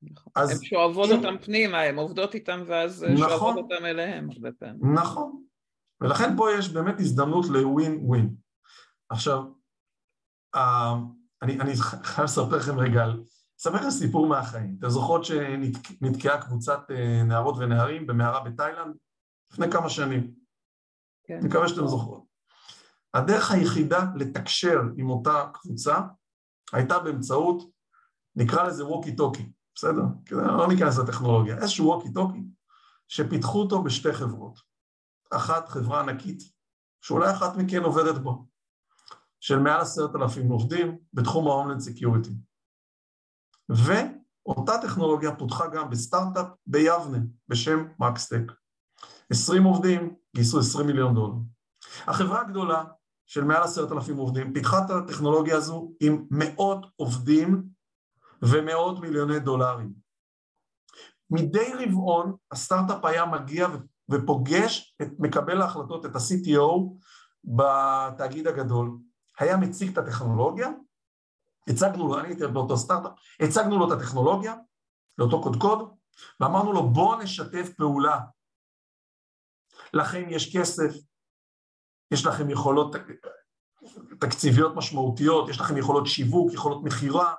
נכון. 0.01 0.33
הן 0.35 0.63
שואבות 0.63 1.09
אם... 1.11 1.17
אותם 1.17 1.37
פנימה, 1.41 1.81
הן 1.81 1.97
עובדות 1.97 2.35
איתם 2.35 2.63
ואז 2.67 3.03
נכון, 3.03 3.17
שואבות 3.17 3.57
אותם 3.57 3.85
אליהם 3.85 4.29
הרבה 4.31 4.49
פעמים. 4.59 4.93
נכון, 4.93 5.43
ולכן 6.01 6.37
פה 6.37 6.47
יש 6.51 6.69
באמת 6.69 6.99
הזדמנות 6.99 7.45
לווין 7.45 7.99
ווין. 8.01 8.35
עכשיו, 9.09 9.43
אה, 10.55 10.93
אני, 11.41 11.59
אני 11.59 11.71
חייב 12.03 12.23
לספר 12.23 12.57
לכם 12.57 12.79
רגע 12.79 13.03
על, 13.03 13.23
אספר 13.59 13.75
לכם 13.75 13.89
סיפור 13.89 14.27
מהחיים. 14.27 14.75
אתם 14.79 14.89
זוכרות 14.89 15.25
שנתקעה 15.25 16.41
קבוצת 16.41 16.79
אה, 16.89 17.23
נערות 17.23 17.55
ונערים 17.59 18.07
במערה 18.07 18.43
בתאילנד 18.43 18.95
לפני 19.51 19.71
כמה 19.71 19.89
שנים? 19.89 20.31
כן. 21.23 21.37
אני 21.37 21.47
מקווה 21.47 21.67
שאתם 21.67 21.87
זוכרות. 21.87 22.24
הדרך 23.15 23.51
היחידה 23.51 24.05
לתקשר 24.15 24.81
עם 24.97 25.09
אותה 25.09 25.49
קבוצה 25.53 25.99
הייתה 26.73 26.99
באמצעות, 26.99 27.71
נקרא 28.35 28.63
לזה 28.63 28.85
ווקי 28.85 29.15
טוקי, 29.15 29.51
בסדר? 29.75 30.01
לא 30.31 30.67
ניכנס 30.67 30.97
לטכנולוגיה, 30.97 31.57
איזשהו 31.57 31.87
ווקי 31.87 32.13
טוקי 32.13 32.43
שפיתחו 33.07 33.61
אותו 33.61 33.83
בשתי 33.83 34.13
חברות. 34.13 34.59
אחת 35.31 35.69
חברה 35.69 35.99
ענקית, 35.99 36.43
שאולי 37.01 37.31
אחת 37.31 37.55
מכן 37.57 37.83
עובדת 37.83 38.17
בו, 38.17 38.45
של 39.39 39.59
מעל 39.59 39.81
עשרת 39.81 40.15
אלפים 40.15 40.49
עובדים 40.49 40.97
בתחום 41.13 41.47
ה-Homeland 41.47 41.81
Security. 41.89 42.31
ואותה 43.69 44.73
טכנולוגיה 44.81 45.35
פותחה 45.35 45.67
גם 45.67 45.89
בסטארט-אפ 45.89 46.47
ביבנה 46.67 47.17
בשם 47.47 47.87
מקסטק. 47.99 48.51
עשרים 49.29 49.63
עובדים, 49.63 50.15
גייסו 50.35 50.59
עשרים 50.59 50.87
מיליון 50.87 51.13
דולר. 51.15 51.35
החברה 52.07 52.41
הגדולה 52.41 52.83
של 53.25 53.43
מעל 53.43 53.63
עשרת 53.63 53.91
אלפים 53.91 54.17
עובדים 54.17 54.53
פיתחה 54.53 54.85
את 54.85 54.89
הטכנולוגיה 54.89 55.57
הזו 55.57 55.91
עם 55.99 56.25
מאות 56.31 56.85
עובדים 56.95 57.63
ומאות 58.41 58.99
מיליוני 58.99 59.39
דולרים. 59.39 59.93
מדי 61.29 61.73
רבעון 61.73 62.35
הסטארט-אפ 62.51 63.05
היה 63.05 63.25
מגיע 63.25 63.67
ופוגש 64.11 64.95
את 65.01 65.07
מקבל 65.19 65.61
ההחלטות, 65.61 66.05
את 66.05 66.15
ה-CTO 66.15 66.97
בתאגיד 67.43 68.47
הגדול, 68.47 68.97
היה 69.39 69.57
מציג 69.57 69.91
את 69.91 69.97
הטכנולוגיה, 69.97 70.69
הצגנו 71.69 72.07
לו, 72.07 72.19
אני 72.19 72.27
הייתי 72.27 72.47
באותו 72.47 72.77
סטארט-אפ, 72.77 73.11
הצגנו 73.39 73.77
לו 73.77 73.87
את 73.87 73.99
הטכנולוגיה, 73.99 74.55
לאותו 75.17 75.43
קודקוד, 75.43 75.95
ואמרנו 76.39 76.73
לו 76.73 76.89
בוא 76.89 77.23
נשתף 77.23 77.69
פעולה. 77.77 78.19
לכם 79.93 80.23
יש 80.29 80.57
כסף, 80.57 80.93
יש 82.11 82.25
לכם 82.25 82.49
יכולות 82.49 82.95
תקציביות 84.19 84.75
משמעותיות, 84.75 85.49
יש 85.49 85.59
לכם 85.59 85.77
יכולות 85.77 86.07
שיווק, 86.07 86.53
יכולות 86.53 86.83
מכירה, 86.83 87.33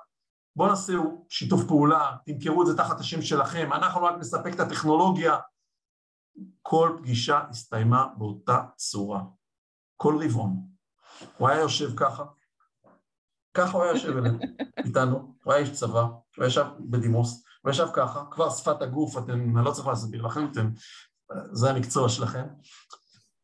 בואו 0.55 0.69
נעשה 0.69 0.93
שיתוף 1.29 1.63
פעולה, 1.67 2.15
תמכרו 2.25 2.61
את 2.61 2.67
זה 2.67 2.77
תחת 2.77 2.99
השם 2.99 3.21
שלכם, 3.21 3.73
אנחנו 3.73 4.03
רק 4.03 4.15
נספק 4.19 4.53
את 4.53 4.59
הטכנולוגיה. 4.59 5.37
כל 6.61 6.97
פגישה 6.97 7.41
הסתיימה 7.49 8.07
באותה 8.17 8.63
צורה, 8.75 9.21
כל 9.97 10.19
רבעון. 10.23 10.67
הוא 11.37 11.49
היה 11.49 11.61
יושב 11.61 11.95
ככה, 11.95 12.23
ככה 13.53 13.77
הוא 13.77 13.83
היה 13.83 13.91
יושב 13.91 14.17
אלינו, 14.17 14.39
איתנו, 14.85 15.35
הוא 15.43 15.53
היה 15.53 15.61
איש 15.61 15.71
צבא, 15.71 16.01
הוא 16.37 16.45
ישב 16.45 16.65
בדימוס, 16.79 17.43
הוא 17.61 17.71
ישב 17.71 17.87
ככה, 17.93 18.23
כבר 18.31 18.49
שפת 18.49 18.81
הגוף, 18.81 19.17
אתם, 19.17 19.57
אני 19.57 19.65
לא 19.65 19.71
צריך 19.71 19.87
להסביר 19.87 20.25
לכם, 20.25 20.51
אתם, 20.51 20.69
זה 21.51 21.69
המקצוע 21.69 22.09
שלכם. 22.09 22.43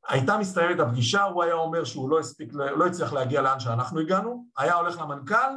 הייתה 0.07 0.37
מסתיימת 0.37 0.79
הפגישה, 0.79 1.23
הוא 1.23 1.43
היה 1.43 1.53
אומר 1.53 1.83
שהוא 1.83 2.09
לא 2.09 2.19
הספיק, 2.19 2.53
לא 2.53 2.87
הצליח 2.87 3.13
להגיע 3.13 3.41
לאן 3.41 3.59
שאנחנו 3.59 3.99
הגענו, 3.99 4.47
היה 4.57 4.73
הולך 4.73 4.99
למנכ"ל 4.99 5.53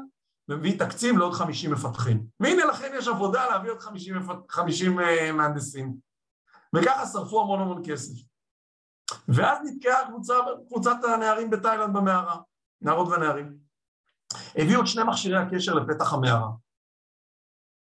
ומביא 0.48 0.78
תקציב 0.78 1.16
לעוד 1.18 1.32
50 1.32 1.72
מפתחים. 1.72 2.26
והנה 2.40 2.64
לכן 2.64 2.92
יש 2.98 3.08
עבודה 3.08 3.46
להביא 3.46 3.70
עוד 3.70 3.80
50, 3.80 4.14
50 4.48 5.00
אה, 5.00 5.32
מהנדסים. 5.32 5.96
וככה 6.74 7.06
שרפו 7.06 7.40
המון 7.40 7.60
המון 7.60 7.82
כסף. 7.86 8.14
ואז 9.28 9.58
נתקעה 9.64 10.08
קבוצה, 10.08 10.34
קבוצת 10.68 10.96
הנערים 11.14 11.50
בתאילנד 11.50 11.96
במערה, 11.96 12.36
נערות 12.80 13.08
ונערים. 13.08 13.58
הביאו 14.54 14.80
את 14.80 14.86
שני 14.86 15.02
מכשירי 15.04 15.36
הקשר 15.36 15.74
לפתח 15.74 16.12
המערה, 16.12 16.50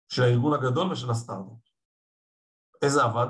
של 0.08 0.22
הארגון 0.22 0.54
הגדול 0.54 0.92
ושל 0.92 1.10
הסטארט-אפ. 1.10 1.58
איזה 2.82 3.02
עבד? 3.02 3.26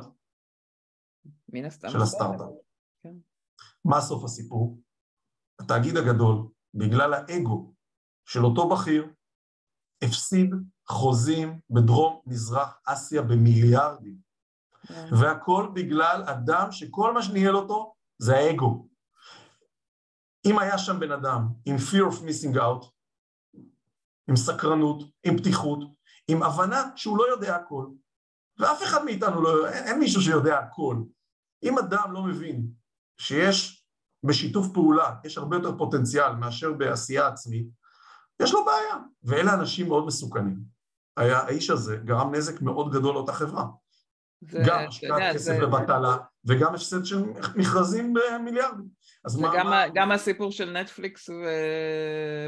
מן 1.49 1.65
הסתם. 1.65 1.89
של 1.89 2.03
הסטארט-אפ. 2.03 2.70
מה 3.85 4.01
סוף 4.01 4.25
הסיפור? 4.25 4.81
התאגיד 5.61 5.97
הגדול, 5.97 6.49
בגלל 6.75 7.15
האגו 7.15 7.75
של 8.25 8.45
אותו 8.45 8.69
בכיר, 8.69 9.07
הפסיד 10.05 10.51
חוזים 10.89 11.61
בדרום 11.71 12.21
מזרח 12.27 12.79
אסיה 12.87 13.23
במיליארדים. 13.23 14.17
כן. 14.87 15.09
והכל 15.21 15.71
בגלל 15.75 16.25
אדם 16.27 16.73
שכל 16.73 17.15
מה 17.15 17.23
שניהל 17.23 17.57
אותו 17.57 17.95
זה 18.19 18.37
האגו. 18.37 18.89
אם 20.47 20.59
היה 20.59 20.79
שם 20.79 21.01
בן 21.01 21.13
אדם 21.13 21.49
עם 21.67 21.77
fear 21.77 22.13
of 22.13 22.17
missing 22.17 22.57
out, 22.57 22.87
עם 24.29 24.37
סקרנות, 24.37 25.03
עם 25.27 25.37
פתיחות, 25.39 25.79
עם 26.29 26.43
הבנה 26.43 26.91
שהוא 26.97 27.19
לא 27.19 27.33
יודע 27.33 27.57
הכל, 27.57 27.87
ואף 28.59 28.83
אחד 28.83 29.05
מאיתנו 29.05 29.43
לא, 29.43 29.69
אין, 29.69 29.85
אין 29.85 29.99
מישהו 29.99 30.23
שיודע 30.23 30.59
הכל. 30.59 30.97
אם 31.63 31.79
אדם 31.79 32.13
לא 32.13 32.23
מבין 32.23 32.73
שיש 33.21 33.85
בשיתוף 34.25 34.67
פעולה, 34.75 35.15
יש 35.25 35.39
הרבה 35.39 35.57
יותר 35.57 35.79
פוטנציאל 35.79 36.35
מאשר 36.35 36.73
בעשייה 36.73 37.27
עצמית, 37.27 37.67
יש 38.43 38.53
לו 38.53 38.65
בעיה, 38.65 38.97
ואלה 39.23 39.55
אנשים 39.55 39.89
מאוד 39.89 40.07
מסוכנים. 40.07 40.59
האיש 41.17 41.71
הזה 41.71 41.97
גרם 41.97 42.35
נזק 42.35 42.63
מאוד 42.63 42.93
גדול 42.93 43.15
לאותה 43.15 43.33
חברה. 43.33 43.65
גם 44.45 44.85
השקעת 44.89 45.35
כסף 45.35 45.45
זה... 45.45 45.61
בבטלה, 45.61 46.17
וגם 46.45 46.75
הפסד 46.75 47.05
של 47.05 47.23
מכרזים 47.57 48.15
במיליארדים. 48.15 48.87
אז 49.25 49.37
וגם 49.37 49.67
מה... 49.67 49.83
גם 49.95 50.13
הסיפור 50.13 50.53
של 50.53 50.71
נטפליקס 50.71 51.31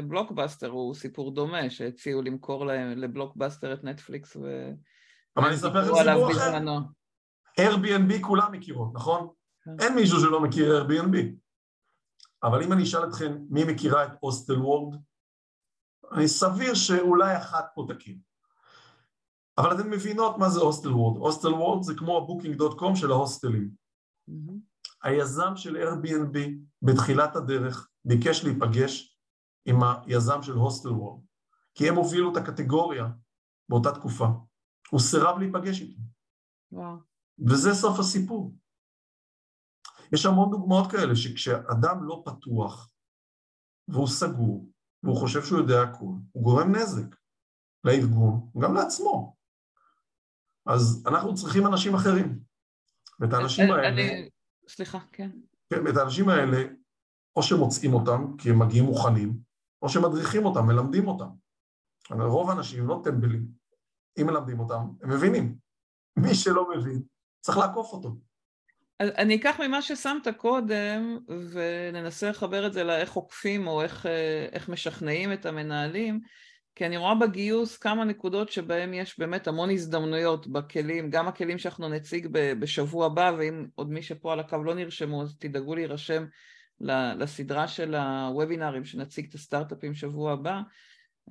ובלוקבאסטר 0.03 0.69
הוא 0.69 0.95
סיפור 0.95 1.35
דומה, 1.35 1.69
שהציעו 1.69 2.21
למכור 2.21 2.65
להם, 2.65 2.97
לבלוקבאסטר 2.97 3.73
את 3.73 3.83
נטפליקס 3.83 4.35
ו... 4.35 4.69
אבל 5.37 5.45
אני 5.45 5.55
אספר 5.55 5.91
לכם 5.91 6.03
סיפור 6.03 6.31
אחר. 6.31 6.59
Airbnb 7.59 8.21
כולם 8.21 8.51
מכירות, 8.51 8.91
נכון? 8.93 9.29
אין 9.79 9.95
מישהו 9.95 10.19
שלא 10.19 10.41
מכיר 10.41 10.81
Airbnb. 10.81 11.17
אבל 12.43 12.63
אם 12.63 12.73
אני 12.73 12.83
אשאל 12.83 13.09
אתכם 13.09 13.37
מי 13.49 13.63
מכירה 13.63 14.05
את 14.05 14.11
Hostelworld, 14.19 14.95
אני 16.11 16.27
סביר 16.27 16.73
שאולי 16.73 17.37
אחת 17.37 17.65
פה 17.75 17.85
תכיר. 17.89 18.15
אבל 19.57 19.75
אתן 19.75 19.89
מבינות 19.89 20.37
מה 20.37 20.49
זה 20.49 20.59
Hostelworld. 20.59 21.17
Hostelworld 21.17 21.83
זה 21.83 21.93
כמו 21.97 22.17
ה 22.17 22.22
Booking 22.22 22.55
dot 22.55 22.79
com 22.79 22.95
של 22.95 23.11
ההוסטלים. 23.11 23.69
Mm-hmm. 24.29 24.53
היזם 25.03 25.55
של 25.55 25.75
Airbnb 25.75 26.37
בתחילת 26.81 27.35
הדרך 27.35 27.89
ביקש 28.05 28.43
להיפגש 28.43 29.19
עם 29.65 29.79
היזם 29.83 30.41
של 30.41 30.53
Hostelworld, 30.53 31.21
כי 31.75 31.89
הם 31.89 31.95
הובילו 31.95 32.31
את 32.31 32.37
הקטגוריה 32.37 33.07
באותה 33.69 33.91
תקופה. 33.91 34.27
הוא 34.89 34.99
סירב 34.99 35.39
להיפגש 35.39 35.81
איתו. 35.81 36.01
וואו. 36.71 36.95
וזה 37.47 37.73
סוף 37.73 37.99
הסיפור. 37.99 38.55
יש 40.13 40.25
המון 40.25 40.51
דוגמאות 40.51 40.91
כאלה 40.91 41.15
שכשאדם 41.15 42.03
לא 42.03 42.23
פתוח 42.25 42.89
והוא 43.87 44.07
סגור 44.07 44.69
והוא 45.03 45.17
חושב 45.17 45.43
שהוא 45.43 45.59
יודע 45.59 45.81
הכול, 45.81 46.15
הוא 46.31 46.43
גורם 46.43 46.75
נזק 46.75 47.15
לארגון, 47.83 48.49
גם 48.61 48.73
לעצמו. 48.73 49.35
אז 50.65 51.03
אנחנו 51.07 51.35
צריכים 51.35 51.67
אנשים 51.67 51.95
אחרים. 51.95 52.39
ואת 53.19 53.33
האנשים 53.33 53.71
האלה, 53.71 53.89
אני- 53.89 54.29
סליחה, 54.67 54.99
כן. 55.11 55.29
כן, 55.73 55.87
ואת 55.87 55.97
האנשים 55.97 56.29
האלה, 56.29 56.57
או 57.35 57.43
שמוצאים 57.43 57.93
אותם 57.93 58.37
כי 58.37 58.49
הם 58.49 58.59
מגיעים 58.59 58.85
מוכנים, 58.85 59.37
או 59.81 59.89
שמדריכים 59.89 60.45
אותם, 60.45 60.65
מלמדים 60.67 61.07
אותם. 61.07 61.29
אבל 62.11 62.25
רוב 62.25 62.49
האנשים 62.49 62.87
לא 62.87 63.01
טמבלים. 63.03 63.47
אם 64.21 64.27
מלמדים 64.27 64.59
אותם, 64.59 64.81
הם 65.01 65.09
מבינים. 65.09 65.57
מי 66.19 66.35
שלא 66.35 66.69
מבין, 66.77 67.03
צריך 67.41 67.57
לעקוף 67.57 67.93
אותו. 67.93 68.15
אני 68.99 69.35
אקח 69.35 69.59
ממה 69.59 69.81
ששמת 69.81 70.27
קודם 70.37 71.17
וננסה 71.51 72.29
לחבר 72.29 72.67
את 72.67 72.73
זה 72.73 72.83
לאיך 72.83 73.13
עוקפים 73.13 73.67
או 73.67 73.81
איך, 73.81 74.05
אה, 74.05 74.47
איך 74.51 74.69
משכנעים 74.69 75.33
את 75.33 75.45
המנהלים 75.45 76.19
כי 76.75 76.85
אני 76.85 76.97
רואה 76.97 77.15
בגיוס 77.15 77.77
כמה 77.77 78.03
נקודות 78.03 78.51
שבהם 78.51 78.93
יש 78.93 79.19
באמת 79.19 79.47
המון 79.47 79.69
הזדמנויות 79.69 80.47
בכלים, 80.47 81.09
גם 81.09 81.27
הכלים 81.27 81.57
שאנחנו 81.57 81.89
נציג 81.89 82.27
בשבוע 82.31 83.05
הבא 83.05 83.31
ואם 83.37 83.65
עוד 83.75 83.91
מי 83.91 84.01
שפה 84.01 84.33
על 84.33 84.39
הקו 84.39 84.63
לא 84.63 84.75
נרשמו 84.75 85.21
אז 85.21 85.35
תדאגו 85.39 85.75
להירשם 85.75 86.25
לסדרה 87.17 87.67
של 87.67 87.95
הוובינארים 87.95 88.85
שנציג 88.85 89.25
את 89.29 89.35
הסטארט-אפים 89.35 89.93
שבוע 89.93 90.31
הבא. 90.31 90.61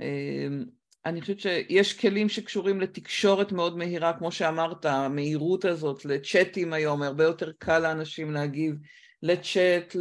אמ, 0.01 0.65
אני 1.07 1.21
חושבת 1.21 1.41
שיש 1.41 1.99
כלים 1.99 2.29
שקשורים 2.29 2.81
לתקשורת 2.81 3.53
מאוד 3.53 3.79
מהירה, 3.79 4.13
כמו 4.19 4.33
שאמרת, 4.33 4.85
המהירות 4.85 5.65
הזאת, 5.65 6.05
לצ'אטים 6.05 6.73
היום, 6.73 7.03
הרבה 7.03 7.25
יותר 7.25 7.53
קל 7.59 7.79
לאנשים 7.79 8.33
להגיב 8.33 8.75
לצ'אט, 9.23 9.97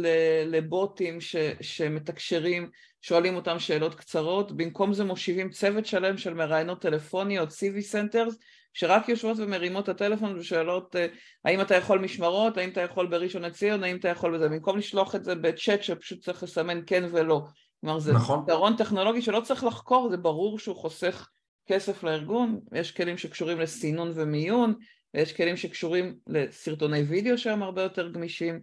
לבוטים 0.46 1.20
ש, 1.20 1.36
שמתקשרים, 1.60 2.70
שואלים 3.00 3.36
אותם 3.36 3.58
שאלות 3.58 3.94
קצרות, 3.94 4.56
במקום 4.56 4.92
זה 4.92 5.04
מושיבים 5.04 5.50
צוות 5.50 5.86
שלם 5.86 6.18
של 6.18 6.34
מראיינות 6.34 6.82
טלפוניות, 6.82 7.48
CV 7.48 7.94
Centers, 7.94 8.34
שרק 8.74 9.08
יושבות 9.08 9.36
ומרימות 9.38 9.84
את 9.84 9.88
הטלפון 9.88 10.38
ושואלות 10.38 10.96
אה, 10.96 11.06
האם 11.44 11.60
אתה 11.60 11.74
יכול 11.74 11.98
משמרות, 11.98 12.58
האם 12.58 12.68
אתה 12.68 12.80
יכול 12.80 13.06
בראשון 13.06 13.42
לציון, 13.42 13.84
האם 13.84 13.96
אתה 13.96 14.08
יכול 14.08 14.34
בזה, 14.34 14.48
במקום 14.48 14.78
לשלוח 14.78 15.14
את 15.14 15.24
זה 15.24 15.34
בצ'אט 15.34 15.82
שפשוט 15.82 16.24
צריך 16.24 16.42
לסמן 16.42 16.80
כן 16.86 17.04
ולא. 17.12 17.42
כלומר 17.82 17.98
זה 17.98 18.12
נכון. 18.12 18.42
פתרון 18.44 18.76
טכנולוגי 18.76 19.22
שלא 19.22 19.40
צריך 19.40 19.64
לחקור, 19.64 20.08
זה 20.10 20.16
ברור 20.16 20.58
שהוא 20.58 20.76
חוסך 20.76 21.28
כסף 21.66 22.02
לארגון, 22.02 22.60
יש 22.72 22.92
כלים 22.92 23.18
שקשורים 23.18 23.60
לסינון 23.60 24.12
ומיון, 24.14 24.74
ויש 25.14 25.32
כלים 25.32 25.56
שקשורים 25.56 26.16
לסרטוני 26.26 27.02
וידאו 27.02 27.38
שהם 27.38 27.62
הרבה 27.62 27.82
יותר 27.82 28.08
גמישים. 28.08 28.60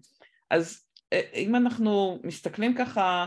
אז 0.49 0.81
אה, 1.13 1.21
אם 1.33 1.55
אנחנו 1.55 2.19
מסתכלים 2.23 2.75
ככה 2.75 3.25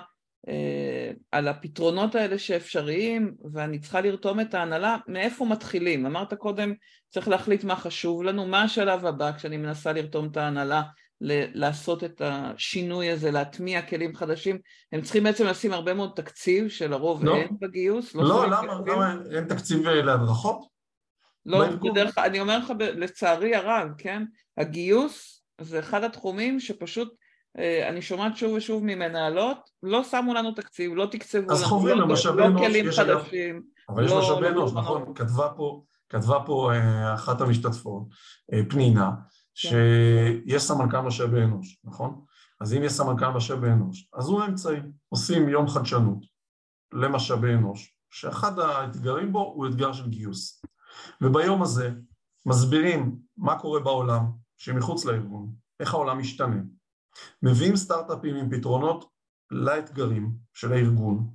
אה, 0.49 1.11
על 1.33 1.49
הפתרונות 1.49 2.15
האלה 2.15 2.39
שאפשריים, 2.39 3.35
ואני 3.53 3.79
צריכה 3.79 4.01
לרתום 4.01 4.41
את 4.41 4.55
ההנהלה, 4.55 4.97
מאיפה 5.09 5.45
מתחילים? 5.45 6.07
אמרת 6.07 6.35
קודם, 6.35 6.75
צריך 7.09 7.29
להחליט 7.29 7.65
מה 7.65 7.77
חשוב 7.77 8.23
לנו, 8.23 8.47
מה 8.47 8.63
השלב 8.63 9.07
הבא 9.07 9.33
כשאני 9.33 9.57
מנסה 9.57 9.93
לרתום 9.93 10.29
את 10.31 10.37
ההנהלה 10.37 10.83
לעשות 11.55 12.05
את 12.05 12.23
השינוי 12.25 13.11
הזה, 13.11 13.31
להטמיע 13.31 13.83
כלים 13.83 14.17
חדשים, 14.17 14.59
הם 14.93 15.03
צריכים 15.03 15.25
בעצם 15.25 15.47
לשים 15.47 15.73
הרבה 15.73 15.95
מאוד 15.95 16.11
תקציב 16.17 16.69
שלרוב 16.69 17.25
לא. 17.25 17.37
אין 17.37 17.57
בגיוס. 17.61 18.15
לא, 18.15 18.27
שמים 18.27 18.53
למה? 18.53 18.81
למה 18.87 19.15
אין 19.31 19.45
תקציב 19.45 19.87
אה, 19.87 20.03
להדרכות? 20.03 20.65
לא? 21.47 21.67
בדרך 21.67 22.15
כלל, 22.15 22.25
אני 22.25 22.41
אומר 22.41 22.59
לך, 22.59 22.73
לצערי 22.79 23.55
הרב, 23.55 23.89
כן? 23.99 24.23
הגיוס 24.59 25.43
זה 25.61 25.79
אחד 25.79 26.05
התחומים 26.05 26.61
שפשוט, 26.61 27.15
אה, 27.59 27.89
אני 27.89 28.03
שומעת 28.03 28.37
שוב 28.37 28.53
ושוב 28.53 28.85
ממנהלות, 28.85 29.71
לא 29.83 30.05
שמו 30.05 30.35
לנו 30.35 30.53
תקציב, 30.53 30.95
לא 30.95 31.07
תקצבו 31.07 31.43
לנו, 31.43 31.53
אז 31.53 31.63
חוברים 31.65 31.99
לא- 31.99 32.09
למשאבי 32.09 32.41
לא 32.41 32.47
אנוש, 32.47 32.67
כלים 32.67 32.89
יש 32.89 32.99
חדשים. 32.99 33.63
אבל 33.89 34.05
יש 34.05 34.11
לא- 34.11 34.19
משאבי 34.19 34.41
לא 34.41 34.49
אנוש, 34.49 34.73
מוכנות. 34.73 35.01
נכון? 35.03 35.15
כתבה 35.15 35.49
פה, 35.57 35.83
כתבה 36.09 36.39
פה 36.47 36.73
אה, 36.75 37.15
אחת 37.15 37.41
המשתתפות, 37.41 38.03
פנינה. 38.69 39.11
שיש 39.55 40.63
סמנכ"ל 40.63 41.01
משאבי 41.01 41.43
אנוש, 41.43 41.81
נכון? 41.85 42.25
אז 42.61 42.75
אם 42.75 42.83
יש 42.83 42.93
סמנכ"ל 42.93 43.29
משאבי 43.29 43.69
אנוש, 43.69 44.09
אז 44.15 44.29
הוא 44.29 44.43
האמצעי. 44.43 44.81
עושים 45.09 45.49
יום 45.49 45.69
חדשנות 45.69 46.19
למשאבי 46.93 47.55
אנוש, 47.55 47.97
שאחד 48.11 48.59
האתגרים 48.59 49.33
בו 49.33 49.53
הוא 49.55 49.67
אתגר 49.67 49.93
של 49.93 50.09
גיוס. 50.09 50.63
וביום 51.21 51.63
הזה 51.63 51.91
מסבירים 52.47 53.19
מה 53.37 53.59
קורה 53.59 53.81
בעולם 53.81 54.25
שמחוץ 54.57 55.05
לארגון, 55.05 55.55
איך 55.81 55.95
העולם 55.95 56.19
משתנה. 56.19 56.63
מביאים 57.43 57.77
סטארט-אפים 57.77 58.37
עם 58.37 58.51
פתרונות 58.51 59.05
לאתגרים 59.51 60.33
של 60.53 60.73
הארגון, 60.73 61.31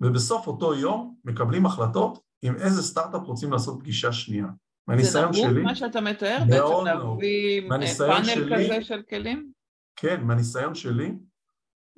ובסוף 0.00 0.46
אותו 0.46 0.74
יום 0.74 1.16
מקבלים 1.24 1.66
החלטות 1.66 2.18
עם 2.42 2.56
איזה 2.56 2.82
סטארט-אפ 2.82 3.22
רוצים 3.22 3.52
לעשות 3.52 3.80
פגישה 3.80 4.12
שנייה. 4.12 4.46
זה 4.88 4.94
מהניסיון 4.94 5.32
שלי, 5.32 5.62
מה 5.62 5.74
שאתה 5.74 6.00
מתאר? 6.00 6.38
בעצם. 6.48 6.84
להביא 6.84 7.68
פאנל 7.68 8.24
שלי- 8.24 8.54
כזה 8.66 8.82
של 8.84 9.02
כלים? 9.10 9.52
כן, 9.96 10.20
מהניסיון 10.24 10.74
שלי, 10.74 11.12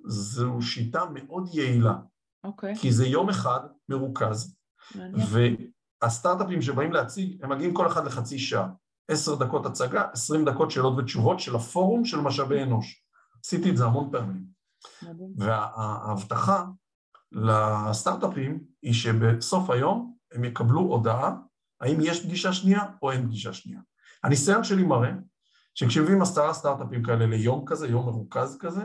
זו 0.06 0.62
שיטה 0.62 1.04
מאוד 1.14 1.48
יעילה, 1.52 1.94
אוקיי, 2.44 2.74
כי 2.76 2.92
זה 2.92 3.06
יום 3.06 3.28
אחד 3.28 3.60
מרוכז. 3.88 4.56
והסטארט-אפים 6.02 6.62
שבאים 6.62 6.92
להציג, 6.92 7.44
הם 7.44 7.50
מגיעים 7.50 7.74
כל 7.74 7.86
אחד 7.86 8.06
לחצי 8.06 8.38
שעה. 8.38 8.68
עשר 9.08 9.34
דקות 9.34 9.66
הצגה, 9.66 10.04
עשרים 10.12 10.44
דקות 10.44 10.70
שאלות 10.70 10.98
ותשובות 10.98 11.40
של 11.40 11.56
הפורום 11.56 12.04
של 12.04 12.20
משאבי 12.20 12.62
אנוש. 12.62 13.04
עשיתי 13.44 13.70
את 13.70 13.76
זה 13.76 13.84
המון 13.84 14.10
פעמים. 14.12 14.44
וההבטחה 15.36 16.64
לסטארט-אפים 17.32 18.64
היא 18.82 18.92
שבסוף 18.92 19.70
היום 19.70 20.16
הם 20.32 20.44
יקבלו 20.44 20.80
הודעה 20.80 21.34
האם 21.80 21.96
יש 22.00 22.24
פגישה 22.24 22.52
שנייה 22.52 22.84
או 23.02 23.10
אין 23.10 23.26
פגישה 23.26 23.52
שנייה. 23.52 23.80
הניסיון 24.24 24.64
שלי 24.64 24.82
מראה 24.82 25.12
שכשמביאים 25.74 26.22
עשרה 26.22 26.54
סטארט-אפים 26.54 27.02
כאלה 27.02 27.26
ליום 27.26 27.64
כזה, 27.66 27.88
יום 27.88 28.06
מרוכז 28.06 28.58
כזה, 28.60 28.82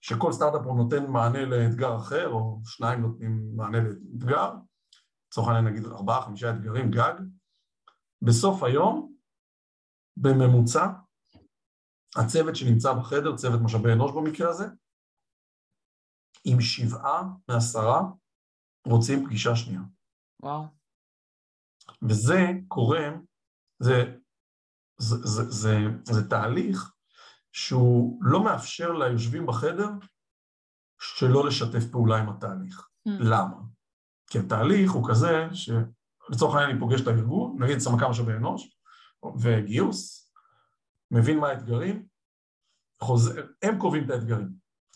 שכל 0.00 0.32
סטארט-אפ 0.32 0.60
הוא 0.64 0.76
נותן 0.76 1.10
מענה 1.10 1.44
לאתגר 1.44 1.96
אחר, 1.96 2.28
או 2.28 2.60
שניים 2.64 3.00
נותנים 3.00 3.56
מענה 3.56 3.78
לאתגר, 3.80 4.52
לצורך 5.28 5.48
העניין 5.48 5.74
נגיד 5.74 5.86
ארבעה, 5.86 6.22
חמישה 6.22 6.50
אתגרים 6.50 6.90
גג, 6.90 7.14
בסוף 8.22 8.62
היום, 8.62 9.14
בממוצע, 10.16 10.86
הצוות 12.16 12.56
שנמצא 12.56 12.92
בחדר, 12.92 13.36
צוות 13.36 13.60
משאבי 13.60 13.92
אנוש 13.92 14.12
במקרה 14.12 14.50
הזה, 14.50 14.66
עם 16.44 16.60
שבעה 16.60 17.22
מעשרה 17.48 18.02
רוצים 18.86 19.26
פגישה 19.26 19.56
שנייה. 19.56 19.80
וואו, 20.42 20.64
וזה 22.08 22.50
קורה, 22.68 23.08
זה, 23.78 24.14
זה, 24.98 25.16
זה, 25.16 25.50
זה, 25.50 25.76
זה 26.02 26.28
תהליך 26.28 26.92
שהוא 27.52 28.18
לא 28.22 28.44
מאפשר 28.44 28.92
ליושבים 28.92 29.46
בחדר 29.46 29.88
שלא 31.00 31.46
לשתף 31.46 31.90
פעולה 31.90 32.16
עם 32.18 32.28
התהליך. 32.28 32.88
Hmm. 33.08 33.12
למה? 33.20 33.56
כי 34.30 34.38
התהליך 34.38 34.90
הוא 34.90 35.08
כזה 35.08 35.48
שלצורך 35.52 36.54
העניין 36.54 36.70
אני 36.70 36.80
פוגש 36.80 37.00
את 37.00 37.06
הארגון, 37.06 37.56
נגיד 37.62 37.78
סמנכ"ל 37.78 38.06
משאבי 38.06 38.32
אנוש 38.32 38.78
וגיוס, 39.40 40.32
מבין 41.10 41.38
מה 41.38 41.48
האתגרים, 41.48 42.06
חוזר, 43.02 43.46
הם 43.62 43.78
קובעים 43.78 44.04
את 44.04 44.10
האתגרים. 44.10 44.48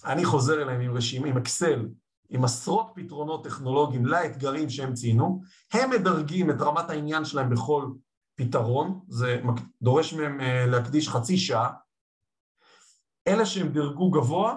אני 0.04 0.24
חוזר 0.24 0.62
אליהם 0.62 0.80
עם 0.80 0.96
רשימה, 0.96 1.28
עם 1.28 1.36
אקסל, 1.36 1.88
עם 2.28 2.44
עשרות 2.44 2.92
פתרונות 2.94 3.44
טכנולוגיים 3.44 4.06
לאתגרים 4.06 4.70
שהם 4.70 4.94
ציינו, 4.94 5.42
הם 5.72 5.90
מדרגים 5.90 6.50
את 6.50 6.56
רמת 6.60 6.90
העניין 6.90 7.24
שלהם 7.24 7.50
בכל 7.50 7.90
פתרון, 8.34 9.00
זה 9.08 9.42
דורש 9.82 10.12
מהם 10.12 10.40
אה, 10.40 10.66
להקדיש 10.66 11.08
חצי 11.08 11.36
שעה. 11.36 11.72
אלה 13.28 13.46
שהם 13.46 13.68
דירגו 13.68 14.10
גבוה, 14.10 14.56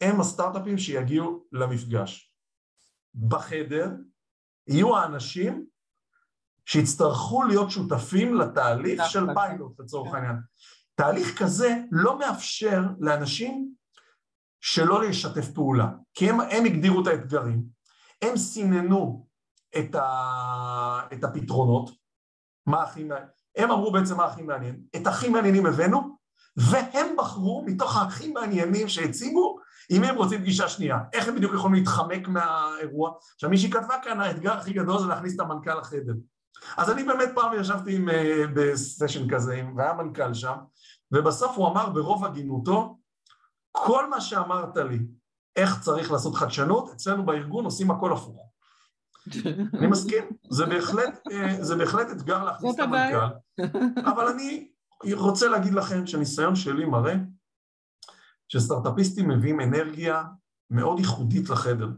הם 0.00 0.20
הסטארט-אפים 0.20 0.78
שיגיעו 0.78 1.44
למפגש. 1.52 2.32
בחדר 3.28 3.90
יהיו 4.66 4.96
האנשים 4.96 5.66
שיצטרכו 6.66 7.42
להיות 7.42 7.70
שותפים 7.70 8.34
לתהליך 8.34 9.02
של. 9.08 9.34
פיילוט 9.34 9.80
לצורך 9.80 10.10
כן. 10.10 10.16
העניין. 10.16 10.36
תהליך 10.94 11.42
כזה 11.42 11.76
לא 11.90 12.18
מאפשר 12.18 12.82
לאנשים 13.00 13.74
שלא 14.66 15.02
לשתף 15.02 15.50
פעולה, 15.50 15.88
כי 16.14 16.30
הם, 16.30 16.40
הם 16.40 16.64
הגדירו 16.64 17.02
את 17.02 17.06
האתגרים, 17.06 17.62
הם 18.22 18.36
סיננו 18.36 19.26
את, 19.78 19.94
ה, 19.94 21.00
את 21.12 21.24
הפתרונות, 21.24 21.90
מה 22.66 22.82
הכי 22.82 23.04
מעניין, 23.04 23.28
הם 23.56 23.70
אמרו 23.70 23.92
בעצם 23.92 24.16
מה 24.16 24.24
הכי 24.24 24.42
מעניין, 24.42 24.80
את 24.96 25.06
הכי 25.06 25.28
מעניינים 25.28 25.66
הבאנו, 25.66 26.16
והם 26.56 27.06
בחרו 27.18 27.64
מתוך 27.66 27.96
הכי 27.96 28.32
מעניינים 28.32 28.88
שהציגו, 28.88 29.58
אם 29.90 30.04
הם 30.04 30.16
רוצים 30.16 30.40
פגישה 30.40 30.68
שנייה, 30.68 30.98
איך 31.12 31.28
הם 31.28 31.34
בדיוק 31.34 31.54
יכולים 31.54 31.74
להתחמק 31.74 32.28
מהאירוע. 32.28 33.12
עכשיו 33.34 33.50
מישהי 33.50 33.70
כתבה 33.70 33.94
כאן, 34.02 34.20
האתגר 34.20 34.52
הכי 34.52 34.72
גדול 34.72 34.98
זה 34.98 35.06
להכניס 35.06 35.34
את 35.34 35.40
המנכ"ל 35.40 35.78
לחדר. 35.78 36.14
אז 36.76 36.90
אני 36.90 37.04
באמת 37.04 37.28
פעם 37.34 37.52
ישבתי 37.60 37.96
עם, 37.96 38.08
אה, 38.08 38.44
בסשן 38.54 39.34
כזה, 39.34 39.62
והיה 39.76 39.94
מנכ"ל 39.94 40.34
שם, 40.34 40.56
ובסוף 41.12 41.56
הוא 41.56 41.68
אמר 41.68 41.90
ברוב 41.90 42.24
הגינותו, 42.24 42.98
כל 43.76 44.10
מה 44.10 44.20
שאמרת 44.20 44.76
לי, 44.76 44.98
איך 45.56 45.80
צריך 45.80 46.12
לעשות 46.12 46.34
חדשנות, 46.34 46.90
אצלנו 46.90 47.26
בארגון 47.26 47.64
עושים 47.64 47.90
הכל 47.90 48.12
הפוך. 48.12 48.50
אני 49.74 49.86
מסכים, 49.86 50.24
זה 50.50 50.66
בהחלט, 50.66 51.20
אה, 51.32 51.64
זה 51.64 51.76
בהחלט 51.76 52.10
אתגר 52.10 52.44
להכניס 52.44 52.74
את. 52.74 52.80
המנכ"ל, 52.80 53.60
אבל 54.10 54.28
אני 54.28 54.70
רוצה 55.12 55.48
להגיד 55.48 55.74
לכם 55.74 56.06
שהניסיון 56.06 56.56
שלי 56.56 56.84
מראה 56.84 57.14
שסטארט-אפיסטים 58.48 59.28
מביאים 59.28 59.60
אנרגיה 59.60 60.24
מאוד 60.70 60.98
ייחודית 60.98 61.48
לחדר. 61.50 61.88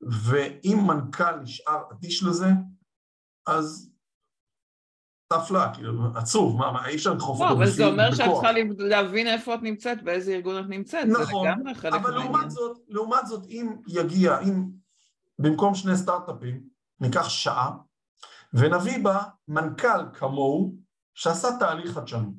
ואם 0.00 0.78
מנכ"ל 0.86 1.36
נשאר 1.36 1.82
אדיש 1.92 2.22
לזה, 2.22 2.48
אז 3.46 3.91
תפלה, 5.38 5.74
כאילו, 5.74 5.92
עצוב, 6.14 6.56
מה, 6.58 6.72
מה, 6.72 6.86
אי 6.88 6.94
אפשר 6.94 7.12
לדחוף 7.12 7.40
לא, 7.40 7.44
אותו 7.44 7.54
בכוח. 7.54 7.66
אבל 7.68 7.76
זה 7.76 7.86
אומר 7.86 8.14
שאת 8.14 8.30
צריכה 8.32 8.52
להבין 8.78 9.26
איפה 9.26 9.54
את 9.54 9.62
נמצאת, 9.62 10.02
באיזה 10.02 10.32
ארגון 10.32 10.58
את 10.58 10.68
נמצאת, 10.68 11.06
נכון, 11.06 11.48
אבל 11.92 12.10
לעומת 12.14 12.50
זאת, 12.50 12.78
לעומת 12.88 13.26
זאת, 13.26 13.46
אם 13.46 13.76
יגיע, 13.88 14.38
אם 14.38 14.64
במקום 15.38 15.74
שני 15.74 15.96
סטארט-אפים, 15.96 16.60
ניקח 17.00 17.28
שעה, 17.28 17.70
ונביא 18.54 19.04
בה 19.04 19.22
מנכ"ל 19.48 20.12
כמוהו, 20.14 20.74
שעשה 21.14 21.48
תהליך 21.58 21.90
חדשנות. 21.90 22.34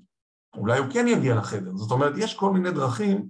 אולי 0.55 0.79
הוא 0.79 0.87
כן 0.93 1.07
יגיע 1.07 1.35
לחדר. 1.35 1.75
זאת 1.75 1.91
אומרת, 1.91 2.13
יש 2.17 2.33
כל 2.33 2.51
מיני 2.51 2.71
דרכים 2.71 3.27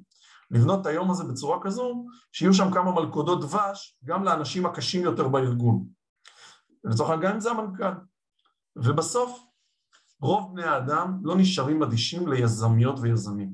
לבנות 0.52 0.82
את 0.82 0.86
היום 0.86 1.12
הזה 1.12 1.24
בצורה 1.24 1.58
כזו, 1.62 2.06
שיהיו 2.32 2.54
שם 2.54 2.72
כמה 2.74 2.92
מלכודות 2.92 3.42
דבש 3.42 3.98
גם 4.06 4.24
לאנשים 4.24 4.66
הקשים 4.66 5.04
יותר 5.04 5.28
בארגון. 5.28 5.86
לצורך 6.84 7.10
העניין, 7.10 7.30
גם 7.30 7.36
אם 7.36 7.40
זה 7.40 7.52
המנכ"ל. 7.52 7.94
ובסוף, 8.76 9.46
רוב 10.24 10.54
בני 10.54 10.64
האדם 10.64 11.20
לא 11.24 11.36
נשארים 11.38 11.84
אדישים 11.84 12.28
ליזמיות 12.28 13.00
ויזמים. 13.00 13.54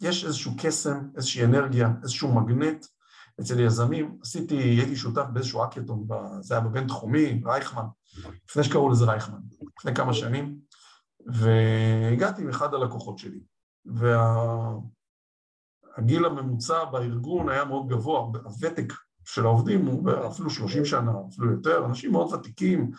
יש 0.00 0.24
איזשהו 0.24 0.52
קסם, 0.58 1.08
איזושהי 1.16 1.44
אנרגיה, 1.44 1.90
איזשהו 2.02 2.34
מגנט 2.34 2.86
אצל 3.40 3.60
יזמים. 3.60 4.18
עשיתי, 4.22 4.54
הייתי 4.54 4.96
שותף 4.96 5.24
באיזשהו 5.32 5.64
אקטון, 5.64 6.06
זה 6.40 6.54
היה 6.54 6.64
בבינתחומי, 6.64 7.42
רייכמן, 7.44 7.84
לפני 8.50 8.64
שקראו 8.64 8.90
לזה 8.90 9.04
רייכמן, 9.04 9.38
לפני 9.78 9.94
כמה 9.94 10.14
שנים, 10.14 10.58
והגעתי 11.26 12.42
עם 12.42 12.48
אחד 12.48 12.74
הלקוחות 12.74 13.18
שלי, 13.18 13.40
והגיל 13.86 14.06
וה... 16.26 16.30
הממוצע 16.30 16.84
בארגון 16.84 17.48
היה 17.48 17.64
מאוד 17.64 17.88
גבוה, 17.88 18.20
הוותק 18.20 18.92
של 19.24 19.46
העובדים 19.46 19.86
הוא 19.86 20.10
אפילו 20.26 20.50
30 20.50 20.84
שנה, 20.84 21.12
אפילו 21.28 21.52
יותר, 21.52 21.86
אנשים 21.86 22.12
מאוד 22.12 22.32
ותיקים, 22.32 22.90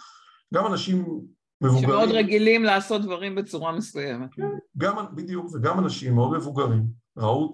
גם 0.54 0.66
אנשים 0.66 1.22
מבוגרים. 1.66 1.90
שמאוד 1.90 2.10
רגילים 2.10 2.64
לעשות 2.64 3.02
דברים 3.02 3.36
בצורה 3.36 3.72
מסוימת. 3.72 4.34
כן, 4.34 4.50
גם, 4.78 4.96
בדיוק, 5.16 5.54
וגם 5.54 5.80
אנשים 5.80 6.16
מאוד 6.16 6.38
מבוגרים, 6.38 6.88
ראו 7.18 7.52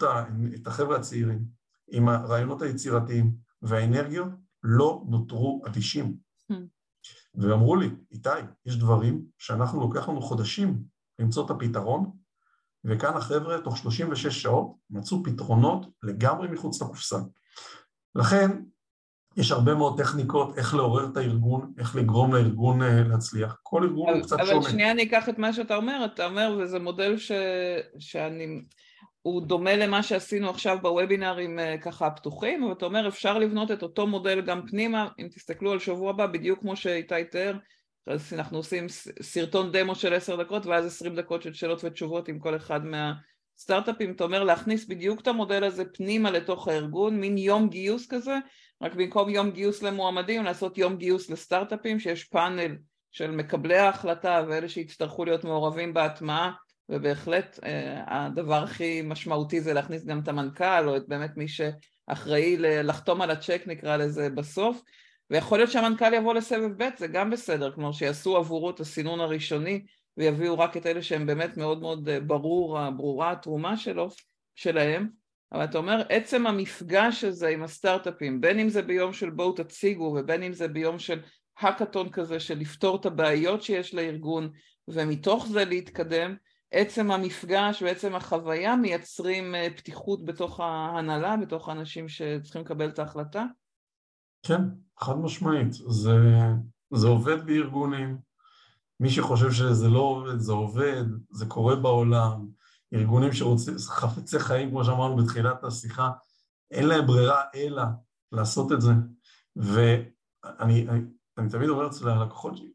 את 0.54 0.66
החבר'ה 0.66 0.96
הצעירים 0.96 1.44
עם 1.92 2.08
הרעיונות 2.08 2.62
היצירתיים 2.62 3.32
והאנרגיות, 3.62 4.28
לא 4.62 5.02
נותרו 5.08 5.62
אדישים. 5.66 6.16
Hmm. 6.52 6.54
ואמרו 7.34 7.76
לי, 7.76 7.90
איתי, 8.12 8.28
יש 8.66 8.76
דברים 8.76 9.24
שאנחנו 9.38 9.80
לוקח 9.80 10.08
לנו 10.08 10.22
חודשים 10.22 10.82
למצוא 11.18 11.46
את 11.46 11.50
הפתרון, 11.50 12.10
וכאן 12.84 13.16
החבר'ה 13.16 13.60
תוך 13.60 13.76
36 13.76 14.42
שעות 14.42 14.76
מצאו 14.90 15.22
פתרונות 15.24 15.86
לגמרי 16.02 16.48
מחוץ 16.48 16.82
לקופסה. 16.82 17.18
לכן, 18.14 18.50
יש 19.36 19.52
הרבה 19.52 19.74
מאוד 19.74 19.98
טכניקות 19.98 20.58
איך 20.58 20.74
לעורר 20.74 21.06
את 21.12 21.16
הארגון, 21.16 21.72
איך 21.78 21.96
לגרום 21.96 22.34
לארגון 22.34 22.82
אה, 22.82 23.02
להצליח. 23.08 23.58
כל 23.62 23.82
ארגון 23.82 24.08
אבל, 24.08 24.18
הוא 24.18 24.26
קצת 24.26 24.36
אבל 24.36 24.46
שונה. 24.46 24.58
אבל 24.58 24.70
שנייה 24.70 24.90
אני 24.90 25.02
אקח 25.02 25.28
את 25.28 25.38
מה 25.38 25.52
שאתה 25.52 25.76
אומר, 25.76 26.04
אתה 26.04 26.26
אומר, 26.26 26.58
וזה 26.60 26.78
מודל 26.78 27.18
ש... 27.18 27.32
שאני... 27.98 28.62
הוא 29.22 29.42
דומה 29.42 29.76
למה 29.76 30.02
שעשינו 30.02 30.50
עכשיו 30.50 30.78
בוובינארים 30.82 31.58
אה, 31.58 31.78
ככה 31.78 32.06
הפתוחים, 32.06 32.62
ואתה 32.62 32.84
אומר 32.84 33.08
אפשר 33.08 33.38
לבנות 33.38 33.70
את 33.70 33.82
אותו 33.82 34.06
מודל 34.06 34.40
גם 34.40 34.66
פנימה, 34.66 35.08
אם 35.18 35.28
תסתכלו 35.34 35.72
על 35.72 35.78
שבוע 35.78 36.10
הבא, 36.10 36.26
בדיוק 36.26 36.60
כמו 36.60 36.76
שאיתי 36.76 37.24
תיאר, 37.30 37.56
אז 38.06 38.32
אנחנו 38.32 38.56
עושים 38.56 38.86
סרטון 39.22 39.72
דמו 39.72 39.94
של 39.94 40.14
עשר 40.14 40.42
דקות 40.42 40.66
ואז 40.66 40.86
עשרים 40.86 41.16
דקות 41.16 41.42
של 41.42 41.52
שאלות 41.52 41.84
ותשובות 41.84 42.28
עם 42.28 42.38
כל 42.38 42.56
אחד 42.56 42.80
מהסטארט-אפים, 42.84 44.12
אתה 44.12 44.24
אומר 44.24 44.44
להכניס 44.44 44.84
בדיוק 44.88 45.20
את 45.20 45.26
המודל 45.26 45.64
הזה 45.64 45.84
פנימה 45.84 46.30
לתוך 46.30 46.68
הארגון, 46.68 47.20
מין 47.20 47.38
יום 47.38 47.68
גיוס 47.68 48.06
כזה, 48.06 48.38
רק 48.82 48.94
במקום 48.94 49.28
יום 49.28 49.50
גיוס 49.50 49.82
למועמדים, 49.82 50.44
לעשות 50.44 50.78
יום 50.78 50.96
גיוס 50.96 51.30
לסטארט-אפים, 51.30 52.00
שיש 52.00 52.24
פאנל 52.24 52.76
של 53.10 53.30
מקבלי 53.30 53.76
ההחלטה 53.76 54.44
ואלה 54.48 54.68
שיצטרכו 54.68 55.24
להיות 55.24 55.44
מעורבים 55.44 55.94
בהטמעה 55.94 56.52
ובהחלט 56.88 57.58
אה, 57.64 58.02
הדבר 58.06 58.62
הכי 58.62 59.02
משמעותי 59.02 59.60
זה 59.60 59.72
להכניס 59.72 60.04
גם 60.04 60.20
את 60.20 60.28
המנכ"ל 60.28 60.88
או 60.88 60.96
את 60.96 61.08
באמת 61.08 61.36
מי 61.36 61.46
שאחראי 61.48 62.56
לחתום 62.58 63.22
על 63.22 63.30
הצ'ק 63.30 63.62
נקרא 63.66 63.96
לזה 63.96 64.30
בסוף. 64.30 64.82
ויכול 65.30 65.58
להיות 65.58 65.70
שהמנכ"ל 65.70 66.14
יבוא 66.14 66.34
לסבב 66.34 66.82
ב' 66.82 66.88
זה 66.98 67.06
גם 67.06 67.30
בסדר, 67.30 67.72
כלומר 67.72 67.92
שיעשו 67.92 68.36
עבורו 68.36 68.70
את 68.70 68.80
הסינון 68.80 69.20
הראשוני 69.20 69.84
ויביאו 70.16 70.58
רק 70.58 70.76
את 70.76 70.86
אלה 70.86 71.02
שהם 71.02 71.26
באמת 71.26 71.56
מאוד 71.56 71.80
מאוד 71.80 72.08
אה, 72.08 72.20
ברור, 72.20 72.90
ברורה 72.90 73.30
התרומה 73.32 73.76
שלו, 73.76 74.08
שלהם 74.54 75.21
אבל 75.52 75.64
אתה 75.64 75.78
אומר 75.78 76.02
עצם 76.08 76.46
המפגש 76.46 77.24
הזה 77.24 77.48
עם 77.48 77.62
הסטארט-אפים 77.62 78.40
בין 78.40 78.58
אם 78.58 78.68
זה 78.68 78.82
ביום 78.82 79.12
של 79.12 79.30
בואו 79.30 79.52
תציגו 79.52 80.16
ובין 80.18 80.42
אם 80.42 80.52
זה 80.52 80.68
ביום 80.68 80.98
של 80.98 81.20
האקתון 81.58 82.10
כזה 82.10 82.40
של 82.40 82.58
לפתור 82.58 82.96
את 82.96 83.06
הבעיות 83.06 83.62
שיש 83.62 83.94
לארגון 83.94 84.50
ומתוך 84.88 85.46
זה 85.46 85.64
להתקדם 85.64 86.34
עצם 86.70 87.10
המפגש 87.10 87.82
ועצם 87.82 88.14
החוויה 88.14 88.76
מייצרים 88.76 89.54
אה, 89.54 89.68
פתיחות 89.76 90.24
בתוך 90.24 90.60
ההנהלה, 90.60 91.36
בתוך 91.36 91.68
האנשים 91.68 92.08
שצריכים 92.08 92.62
לקבל 92.62 92.88
את 92.88 92.98
ההחלטה? 92.98 93.44
כן, 94.42 94.60
חד 95.00 95.18
משמעית. 95.18 95.72
זה, 95.72 96.16
זה 96.94 97.08
עובד 97.08 97.46
בארגונים. 97.46 98.18
מי 99.00 99.10
שחושב 99.10 99.50
שזה 99.50 99.88
לא 99.88 100.00
עובד, 100.00 100.38
זה 100.38 100.52
עובד, 100.52 101.04
זה 101.30 101.46
קורה 101.46 101.76
בעולם. 101.76 102.46
ארגונים 102.92 103.32
שרוצים, 103.32 103.78
חפצי 103.78 104.38
חיים, 104.38 104.70
כמו 104.70 104.84
שאמרנו 104.84 105.16
בתחילת 105.16 105.64
השיחה, 105.64 106.10
אין 106.70 106.88
להם 106.88 107.06
ברירה 107.06 107.42
אלא 107.54 107.82
לעשות 108.32 108.72
את 108.72 108.80
זה. 108.80 108.92
ואני 109.56 110.88
אני, 110.88 111.00
אני 111.38 111.48
תמיד 111.50 111.68
אומר 111.68 111.86
אצל 111.86 112.08
הלקוחות 112.08 112.56
שלי, 112.56 112.72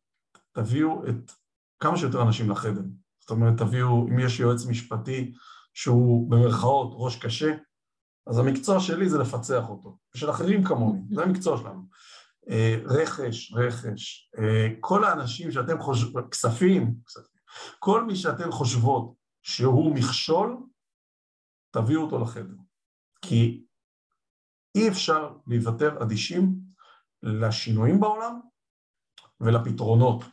תביאו 0.52 1.08
את 1.10 1.32
כמה 1.80 1.98
שיותר 1.98 2.22
אנשים 2.22 2.50
לחדר. 2.50 2.82
זאת 3.20 3.30
אומרת, 3.30 3.58
תביאו, 3.58 4.08
אם 4.08 4.20
יש 4.20 4.40
יועץ 4.40 4.66
משפטי 4.66 5.34
שהוא 5.74 6.32
במרכאות 6.32 6.92
ראש 6.94 7.16
קשה, 7.16 7.54
אז 8.28 8.40
המקצוע 8.40 8.80
שלי 8.80 9.10
זה 9.10 9.18
לפצח 9.18 9.70
אותו, 9.70 9.98
ושל 10.16 10.30
אחרים 10.30 10.64
כמוני, 10.64 11.00
זה 11.12 11.24
המקצוע 11.24 11.58
שלנו. 11.58 11.82
אה, 12.50 12.76
רכש, 12.86 13.54
רכש, 13.54 14.32
אה, 14.40 14.68
כל 14.80 15.04
האנשים 15.04 15.52
שאתם 15.52 15.82
חושבים, 15.82 16.30
כספים, 16.32 16.96
כל 17.80 18.06
מי 18.06 18.16
שאתן 18.16 18.52
חושבות 18.52 19.14
שהוא 19.48 19.96
מכשול, 19.96 20.58
תביאו 21.72 22.02
אותו 22.02 22.20
לחדר. 22.20 22.56
כי 23.22 23.66
אי 24.76 24.90
אפשר 24.90 25.34
להיוותר 25.48 26.04
אדישים 26.04 26.56
לשינויים 27.24 28.00
בעולם 28.00 28.40
ולפתרונות. 29.40 30.24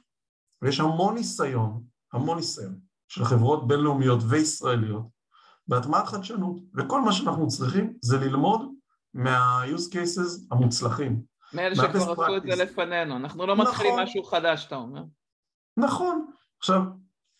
ויש 0.62 0.81
המון 0.81 1.15
ניסיון 1.15 1.85
המון 2.12 2.37
ניסיון 2.37 2.81
של 3.09 3.25
חברות 3.25 3.69
בינלאומיות 3.69 4.21
וישראליות 4.29 5.07
בהטמעת 5.69 6.07
חדשנות, 6.07 6.57
וכל 6.75 7.01
מה 7.01 7.12
שאנחנו 7.12 7.49
צריכים 7.49 7.99
זה 8.01 8.19
ללמוד 8.19 8.73
מה-use 9.15 9.93
cases 9.93 10.47
המוצלחים. 10.51 11.23
מאלה 11.53 11.75
שכבר 11.75 12.12
עשו 12.12 12.37
את 12.37 12.43
זה 12.43 12.65
לפנינו, 12.65 13.17
אנחנו 13.17 13.47
לא 13.47 13.57
מתחילים 13.57 13.93
נכון, 13.93 14.03
משהו 14.03 14.25
חדש, 14.25 14.67
אתה 14.67 14.77
אומר. 14.77 15.03
נכון. 15.77 16.27
עכשיו, 16.59 16.83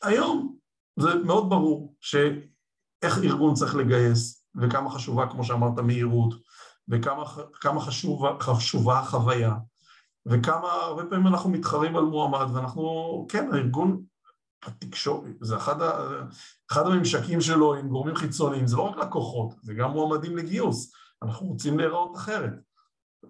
היום 0.03 0.64
זה 0.97 1.15
מאוד 1.25 1.51
ברור 1.51 1.95
שאיך 2.01 3.19
ארגון 3.25 3.55
צריך 3.55 3.75
לגייס, 3.75 4.47
וכמה 4.57 4.91
חשובה, 4.91 5.27
כמו 5.31 5.45
שאמרת, 5.45 5.79
מהירות, 5.79 6.35
וכמה 6.89 7.81
חשובה, 7.81 8.37
חשובה 8.41 8.99
החוויה, 8.99 9.55
וכמה, 10.27 10.69
הרבה 10.73 11.05
פעמים 11.11 11.27
אנחנו 11.27 11.51
מתחרים 11.51 11.97
על 11.97 12.05
מועמד, 12.05 12.47
ואנחנו, 12.55 13.27
כן, 13.29 13.49
הארגון 13.53 14.03
התקשורת, 14.63 15.35
זה 15.41 15.57
אחד, 15.57 15.83
ה, 15.83 15.93
אחד 16.73 16.87
הממשקים 16.87 17.41
שלו 17.41 17.75
עם 17.75 17.89
גורמים 17.89 18.17
חיצוניים, 18.17 18.67
זה 18.67 18.77
לא 18.77 18.83
רק 18.83 18.97
לקוחות, 18.97 19.55
זה 19.63 19.75
גם 19.75 19.91
מועמדים 19.91 20.37
לגיוס, 20.37 20.93
אנחנו 21.23 21.47
רוצים 21.47 21.79
להיראות 21.79 22.17
אחרת. 22.17 22.53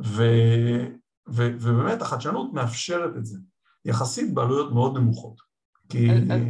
ו, 0.02 0.22
ו, 1.28 1.48
ובאמת 1.60 2.02
החדשנות 2.02 2.52
מאפשרת 2.52 3.16
את 3.16 3.26
זה, 3.26 3.38
יחסית 3.84 4.34
בעלויות 4.34 4.72
מאוד 4.72 4.98
נמוכות. 4.98 5.40
כי... 5.88 6.10
אז, 6.10 6.16
אז 6.16 6.40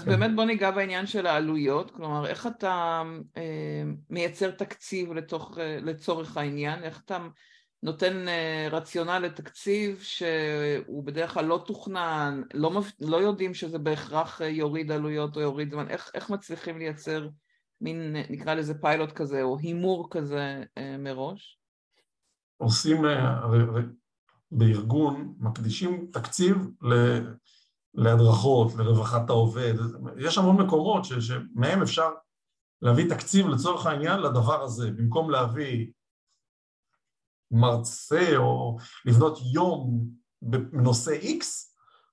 כן. 0.00 0.10
באמת 0.10 0.36
בוא 0.36 0.44
ניגע 0.44 0.70
בעניין 0.70 1.06
של 1.06 1.26
העלויות, 1.26 1.90
כלומר 1.90 2.26
איך 2.26 2.46
אתה 2.46 3.02
אה, 3.36 3.82
מייצר 4.10 4.50
תקציב 4.50 5.12
לתוך, 5.12 5.58
אה, 5.58 5.78
לצורך 5.82 6.36
העניין, 6.36 6.82
איך 6.82 7.02
אתה 7.04 7.18
נותן 7.82 8.28
אה, 8.28 8.68
רציונל 8.70 9.18
לתקציב 9.18 10.00
שהוא 10.02 11.04
בדרך 11.04 11.34
כלל 11.34 11.44
לא 11.44 11.62
תוכנן, 11.66 12.42
לא, 12.54 12.82
לא 13.00 13.16
יודעים 13.16 13.54
שזה 13.54 13.78
בהכרח 13.78 14.42
אה, 14.42 14.46
יוריד 14.48 14.92
עלויות 14.92 15.36
או 15.36 15.40
יוריד 15.40 15.70
זמן, 15.70 15.88
איך, 15.88 16.10
איך 16.14 16.30
מצליחים 16.30 16.78
לייצר 16.78 17.28
מין, 17.80 18.16
נקרא 18.30 18.54
לזה 18.54 18.74
פיילוט 18.80 19.12
כזה 19.12 19.42
או 19.42 19.58
הימור 19.58 20.08
כזה 20.10 20.62
אה, 20.78 20.96
מראש? 20.98 21.58
עושים, 22.56 23.04
בארגון 24.50 25.34
מקדישים 25.38 26.06
תקציב 26.12 26.56
להדרכות, 27.94 28.74
לרווחת 28.74 29.30
העובד, 29.30 29.74
יש 30.16 30.38
המון 30.38 30.56
מקומות 30.56 31.04
ש, 31.04 31.12
שמהם 31.12 31.82
אפשר 31.82 32.10
להביא 32.82 33.08
תקציב 33.08 33.48
לצורך 33.48 33.86
העניין 33.86 34.20
לדבר 34.20 34.62
הזה, 34.62 34.90
במקום 34.90 35.30
להביא 35.30 35.92
מרצה 37.50 38.36
או 38.36 38.76
לבנות 39.04 39.38
יום 39.54 40.06
בנושא 40.42 41.18
X, 41.22 41.44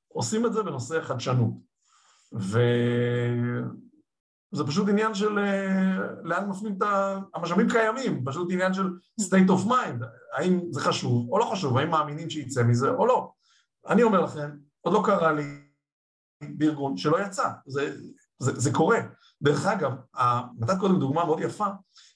עושים 0.07 0.45
את 0.45 0.53
זה 0.53 0.63
בנושא 0.63 1.01
חדשנות. 1.01 1.53
וזה 2.33 2.53
פשוט 4.67 4.89
עניין 4.89 5.13
של 5.13 5.39
אה, 5.39 5.97
לאן 6.23 6.49
מפנים 6.49 6.77
את 6.77 6.87
המשאבים 7.33 7.69
קיימים, 7.69 8.25
פשוט 8.25 8.51
עניין 8.51 8.73
של 8.73 8.89
state 9.21 9.49
of 9.49 9.67
mind, 9.67 10.05
האם 10.33 10.61
זה 10.71 10.81
חשוב 10.81 11.29
או 11.29 11.39
לא 11.39 11.45
חשוב, 11.45 11.77
האם 11.77 11.89
מאמינים 11.89 12.29
שיצא 12.29 12.63
מזה 12.63 12.89
או 12.89 13.05
לא. 13.05 13.31
אני 13.87 14.03
אומר 14.03 14.21
לכם, 14.21 14.49
עוד 14.81 14.93
לא 14.93 15.01
קרה 15.05 15.31
לי 15.31 15.68
בארגון 16.41 16.97
שלא 16.97 17.17
יצא, 17.25 17.49
זה, 17.65 17.95
זה, 18.39 18.59
זה 18.59 18.71
קורה. 18.73 18.97
דרך 19.41 19.65
אגב, 19.65 19.91
נתת 20.59 20.79
קודם 20.79 20.99
דוגמה 20.99 21.25
מאוד 21.25 21.39
יפה, 21.39 21.65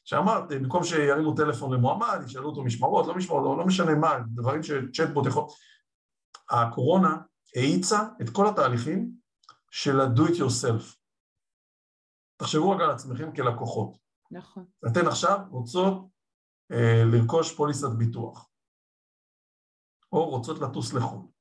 שאמרת, 0.05 0.43
במקום 0.49 0.83
שירימו 0.83 1.35
טלפון 1.35 1.73
למועמד, 1.73 2.21
ישאלו 2.25 2.49
אותו 2.49 2.63
משמרות, 2.63 3.07
לא 3.07 3.15
משמרות, 3.15 3.43
לא, 3.43 3.57
לא 3.57 3.65
משנה 3.65 3.95
מה, 3.95 4.19
דברים 4.35 4.63
שצ'טבוט 4.63 5.27
יכול... 5.27 5.43
הקורונה 6.49 7.17
האיצה 7.55 7.99
את 8.21 8.29
כל 8.29 8.47
התהליכים 8.47 9.11
של 9.71 9.99
ה-do 9.99 10.21
it 10.21 10.35
yourself. 10.35 10.95
תחשבו 12.37 12.71
רגע 12.71 12.83
על 12.83 12.91
עצמכם 12.91 13.35
כלקוחות. 13.35 13.97
נכון. 14.31 14.65
אתן 14.87 15.07
עכשיו 15.07 15.39
רוצות 15.49 16.07
אה, 16.71 17.03
לרכוש 17.05 17.55
פוליסת 17.55 17.89
ביטוח, 17.97 18.49
או 20.11 20.29
רוצות 20.29 20.59
לטוס 20.61 20.93
לחו"ל. 20.93 21.32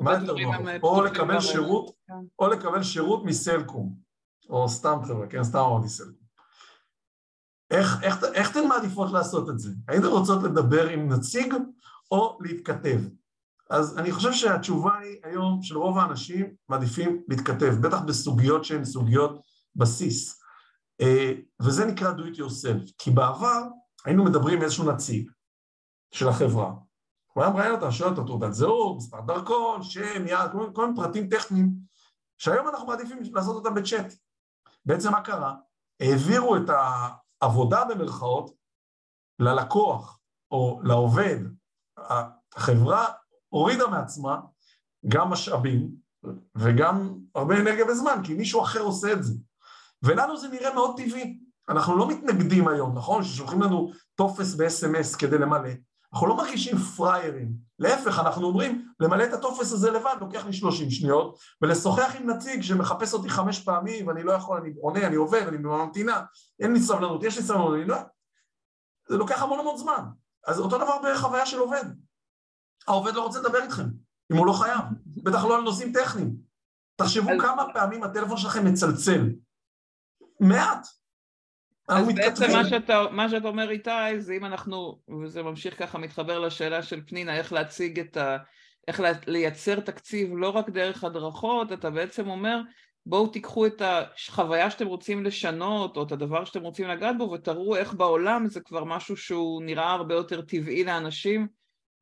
מה 0.00 0.14
יותר 0.14 0.34
נוח? 0.34 0.56
או 0.82 1.04
לקבל 1.04 1.40
שירות, 1.40 1.90
כן. 2.06 2.14
או 2.38 2.48
לקבל 2.48 2.82
שירות 2.82 3.24
מסלקום, 3.24 3.94
או 4.48 4.68
סתם 4.68 4.98
חבר'ה, 5.04 5.26
כן, 5.26 5.44
סתם 5.44 5.58
אמרתי 5.58 5.88
סלקום. 5.88 6.28
איך, 7.70 8.02
איך, 8.02 8.24
איך 8.34 8.50
אתן 8.50 8.68
מעדיפות 8.68 9.12
לעשות 9.12 9.50
את 9.50 9.58
זה? 9.58 9.70
האם 9.88 10.00
אתן 10.00 10.06
רוצות 10.06 10.42
לדבר 10.42 10.88
עם 10.88 11.08
נציג 11.08 11.54
או 12.10 12.38
להתכתב? 12.40 13.00
אז 13.70 13.98
אני 13.98 14.12
חושב 14.12 14.32
שהתשובה 14.32 14.98
היא 14.98 15.16
היום 15.24 15.62
של 15.62 15.78
רוב 15.78 15.98
האנשים 15.98 16.54
מעדיפים 16.68 17.22
להתכתב, 17.28 17.74
בטח 17.80 18.00
בסוגיות 18.00 18.64
שהן 18.64 18.84
סוגיות 18.84 19.40
בסיס. 19.76 20.42
אה, 21.00 21.32
וזה 21.62 21.86
נקרא 21.86 22.12
do 22.12 22.20
it 22.20 22.38
yourself, 22.38 22.92
כי 22.98 23.10
בעבר 23.10 23.62
היינו 24.04 24.24
מדברים 24.24 24.56
עם 24.56 24.62
איזשהו 24.62 24.92
נציג 24.92 25.30
של 26.14 26.28
החברה, 26.28 26.72
הוא 27.38 27.44
היה 27.44 27.52
מראיין 27.52 27.72
אותה, 27.72 27.92
שואל 27.92 28.10
אותו 28.10 28.24
תעודת 28.24 28.52
זהות, 28.52 28.96
מספר 28.96 29.20
דרכון, 29.20 29.82
שם, 29.82 30.26
יד, 30.26 30.50
כל 30.74 30.86
מיני 30.86 30.96
פרטים 30.96 31.28
טכניים, 31.28 31.70
שהיום 32.38 32.68
אנחנו 32.68 32.86
מעדיפים 32.86 33.18
לעשות 33.32 33.56
אותם 33.56 33.74
בצ'אט. 33.74 34.12
בעצם 34.86 35.12
מה 35.12 35.20
קרה? 35.20 35.54
העבירו 36.00 36.56
את 36.56 36.70
העבודה 37.42 37.84
במרכאות 37.84 38.50
ללקוח 39.38 40.18
או 40.50 40.80
לעובד. 40.84 41.38
החברה 42.56 43.06
הורידה 43.48 43.86
מעצמה 43.86 44.40
גם 45.08 45.30
משאבים 45.30 45.90
וגם 46.54 47.18
הרבה 47.34 47.60
אנרגיה 47.60 47.86
וזמן, 47.86 48.20
כי 48.24 48.34
מישהו 48.34 48.62
אחר 48.62 48.80
עושה 48.80 49.12
את 49.12 49.24
זה. 49.24 49.34
ולנו 50.02 50.36
זה 50.36 50.48
נראה 50.48 50.74
מאוד 50.74 50.96
טבעי. 50.96 51.38
אנחנו 51.68 51.96
לא 51.96 52.08
מתנגדים 52.08 52.68
היום, 52.68 52.98
נכון? 52.98 53.24
ששולחים 53.24 53.62
לנו 53.62 53.92
טופס 54.14 54.54
ב-SMS 54.54 55.18
כדי 55.18 55.38
למלא. 55.38 55.70
אנחנו 56.12 56.26
לא 56.26 56.36
מרגישים 56.36 56.76
פריירים, 56.76 57.52
להפך, 57.78 58.18
אנחנו 58.18 58.46
אומרים, 58.46 58.88
למלא 59.00 59.24
את 59.24 59.32
הטופס 59.32 59.72
הזה 59.72 59.90
לבד 59.90 60.16
לוקח 60.20 60.46
לי 60.46 60.52
30 60.52 60.90
שניות, 60.90 61.38
ולשוחח 61.62 62.14
עם 62.18 62.30
נציג 62.30 62.62
שמחפש 62.62 63.14
אותי 63.14 63.28
חמש 63.28 63.60
פעמים, 63.60 64.06
ואני 64.06 64.22
לא 64.22 64.32
יכול, 64.32 64.60
אני 64.60 64.74
עונה, 64.80 65.06
אני 65.06 65.16
עובד, 65.16 65.42
אני 65.48 65.56
ממתינה, 65.56 66.22
אין 66.60 66.72
לי 66.72 66.80
סבלנות, 66.80 67.24
יש 67.24 67.36
לי 67.36 67.42
סבלנות, 67.42 67.74
אני 67.74 67.84
לא... 67.84 67.96
זה 69.08 69.16
לוקח 69.16 69.42
המון 69.42 69.60
המון 69.60 69.76
זמן. 69.76 70.04
אז 70.46 70.60
אותו 70.60 70.78
דבר 70.78 70.96
בחוויה 71.04 71.46
של 71.46 71.58
עובד. 71.58 71.84
העובד 72.88 73.14
לא 73.14 73.22
רוצה 73.22 73.40
לדבר 73.40 73.62
איתכם, 73.62 73.86
אם 74.32 74.36
הוא 74.36 74.46
לא 74.46 74.52
חייב, 74.52 74.80
בטח 75.06 75.44
לא 75.44 75.56
על 75.56 75.62
נושאים 75.62 75.92
טכניים. 75.92 76.36
תחשבו 76.96 77.30
כמה 77.40 77.64
פעמים 77.72 78.02
הטלפון 78.02 78.36
שלכם 78.36 78.64
מצלצל. 78.64 79.30
מעט. 80.40 80.86
אז 81.88 82.08
בעצם 82.14 82.52
מה 82.52 82.64
שאתה, 82.64 83.04
מה 83.10 83.28
שאתה 83.28 83.48
אומר 83.48 83.70
איתי 83.70 83.90
זה 84.18 84.32
אם 84.32 84.44
אנחנו, 84.44 84.98
וזה 85.22 85.42
ממשיך 85.42 85.78
ככה 85.78 85.98
מתחבר 85.98 86.38
לשאלה 86.38 86.82
של 86.82 87.00
פנינה, 87.06 87.36
איך 87.36 87.52
להציג 87.52 88.00
את 88.00 88.16
ה... 88.16 88.36
איך 88.88 89.00
לייצר 89.26 89.80
תקציב 89.80 90.30
לא 90.36 90.50
רק 90.50 90.70
דרך 90.70 91.04
הדרכות, 91.04 91.72
אתה 91.72 91.90
בעצם 91.90 92.28
אומר 92.28 92.60
בואו 93.06 93.26
תיקחו 93.26 93.66
את 93.66 93.82
החוויה 93.84 94.70
שאתם 94.70 94.86
רוצים 94.86 95.24
לשנות 95.24 95.96
או 95.96 96.02
את 96.02 96.12
הדבר 96.12 96.44
שאתם 96.44 96.62
רוצים 96.62 96.88
לגעת 96.88 97.18
בו 97.18 97.30
ותראו 97.30 97.76
איך 97.76 97.94
בעולם 97.94 98.46
זה 98.46 98.60
כבר 98.60 98.84
משהו 98.84 99.16
שהוא 99.16 99.62
נראה 99.62 99.90
הרבה 99.90 100.14
יותר 100.14 100.40
טבעי 100.40 100.84
לאנשים 100.84 101.48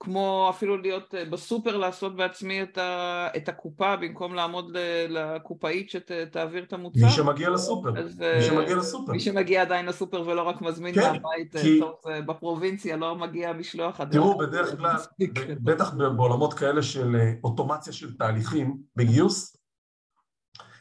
כמו 0.01 0.47
אפילו 0.51 0.77
להיות 0.77 1.15
אה, 1.15 1.25
בסופר 1.25 1.77
לעשות 1.77 2.17
בעצמי 2.17 2.63
את, 2.63 2.79
ה, 2.79 3.29
את 3.37 3.49
הקופה 3.49 3.97
במקום 3.97 4.35
לעמוד 4.35 4.77
לקופאית 5.09 5.91
שתעביר 5.91 6.65
את 6.65 6.73
המוצר. 6.73 7.05
מי 7.05 7.11
שמגיע 7.11 7.51
לסופר, 7.51 7.99
אז, 7.99 8.21
מי 8.37 8.43
שמגיע 8.43 8.75
אה, 8.75 8.75
לסופר. 8.75 9.13
מי 9.13 9.21
שמגיע 9.21 9.63
עדיין 9.63 9.87
לסופר 9.87 10.23
ולא 10.27 10.43
רק 10.43 10.63
מזמין 10.63 10.95
כן, 10.95 11.01
מהבית, 11.01 11.57
אה, 11.57 11.63
כי... 11.63 11.81
טוב, 11.81 11.95
בפרובינציה 12.27 12.97
לא 12.97 13.17
מגיע 13.17 13.53
משלוח. 13.53 14.01
תראו, 14.11 14.39
בדרך 14.39 14.77
כלל, 14.79 14.97
בטח 15.65 15.95
בעולמות 15.95 16.55
כאלה 16.55 16.83
של 16.83 17.17
אוטומציה 17.45 17.93
של 17.93 18.17
תהליכים 18.17 18.79
בגיוס, 18.97 19.57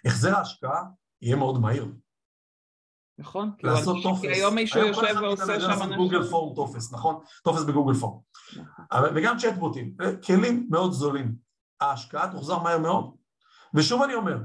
החזר 0.05 0.36
ההשקעה 0.36 0.84
יהיה 1.22 1.36
מאוד 1.36 1.61
מהיר. 1.61 1.86
נכון? 3.18 3.51
לעשות 3.63 3.97
טופס. 4.03 4.22
כי 4.22 4.28
היום 4.28 4.55
מישהו 4.55 4.80
יושב 4.80 5.16
ועושה 5.22 5.59
שם 5.59 5.72
אנשים. 5.72 5.95
גוגל 5.97 6.24
פורם 6.24 6.55
טופס, 6.55 6.93
נכון? 6.93 7.20
טופס 7.43 7.63
ב 7.63 7.68
Google 7.68 7.93
Form. 7.93 8.20
נכון. 8.52 8.86
וגם 9.16 9.38
צ'טבוטים, 9.38 9.96
כלים 10.26 10.68
מאוד 10.70 10.91
זולים. 10.91 11.36
ההשקעה 11.82 12.32
תוחזר 12.32 12.60
מהר 12.60 12.78
מאוד. 12.78 13.16
ושוב 13.74 14.02
אני 14.02 14.14
אומר, 14.14 14.38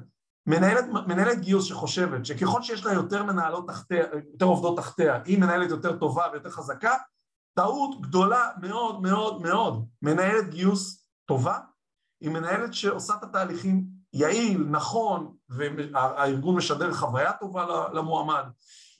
מנהלת, 0.46 0.84
מנהלת 1.06 1.40
גיוס 1.40 1.64
שחושבת 1.64 2.26
שככל 2.26 2.62
שיש 2.62 2.86
לה 2.86 2.92
יותר 2.92 3.22
מנהלות 3.22 3.68
תחתיה, 3.68 4.04
יותר 4.32 4.46
עובדות 4.46 4.76
תחתיה, 4.76 5.22
היא 5.24 5.38
מנהלת 5.38 5.70
יותר 5.70 5.96
טובה 5.96 6.26
ויותר 6.32 6.50
חזקה, 6.50 6.96
טעות 7.54 8.00
גדולה 8.00 8.48
מאוד 8.60 9.02
מאוד 9.02 9.42
מאוד. 9.42 9.86
מנהלת 10.02 10.50
גיוס 10.50 11.06
טובה 11.26 11.58
היא 12.20 12.30
מנהלת 12.30 12.74
שעושה 12.74 13.14
את 13.14 13.22
התהליכים 13.22 13.84
יעיל, 14.12 14.66
נכון, 14.70 15.34
והארגון 15.48 16.56
משדר 16.56 16.92
חוויה 16.92 17.32
טובה 17.32 17.88
למועמד. 17.92 18.44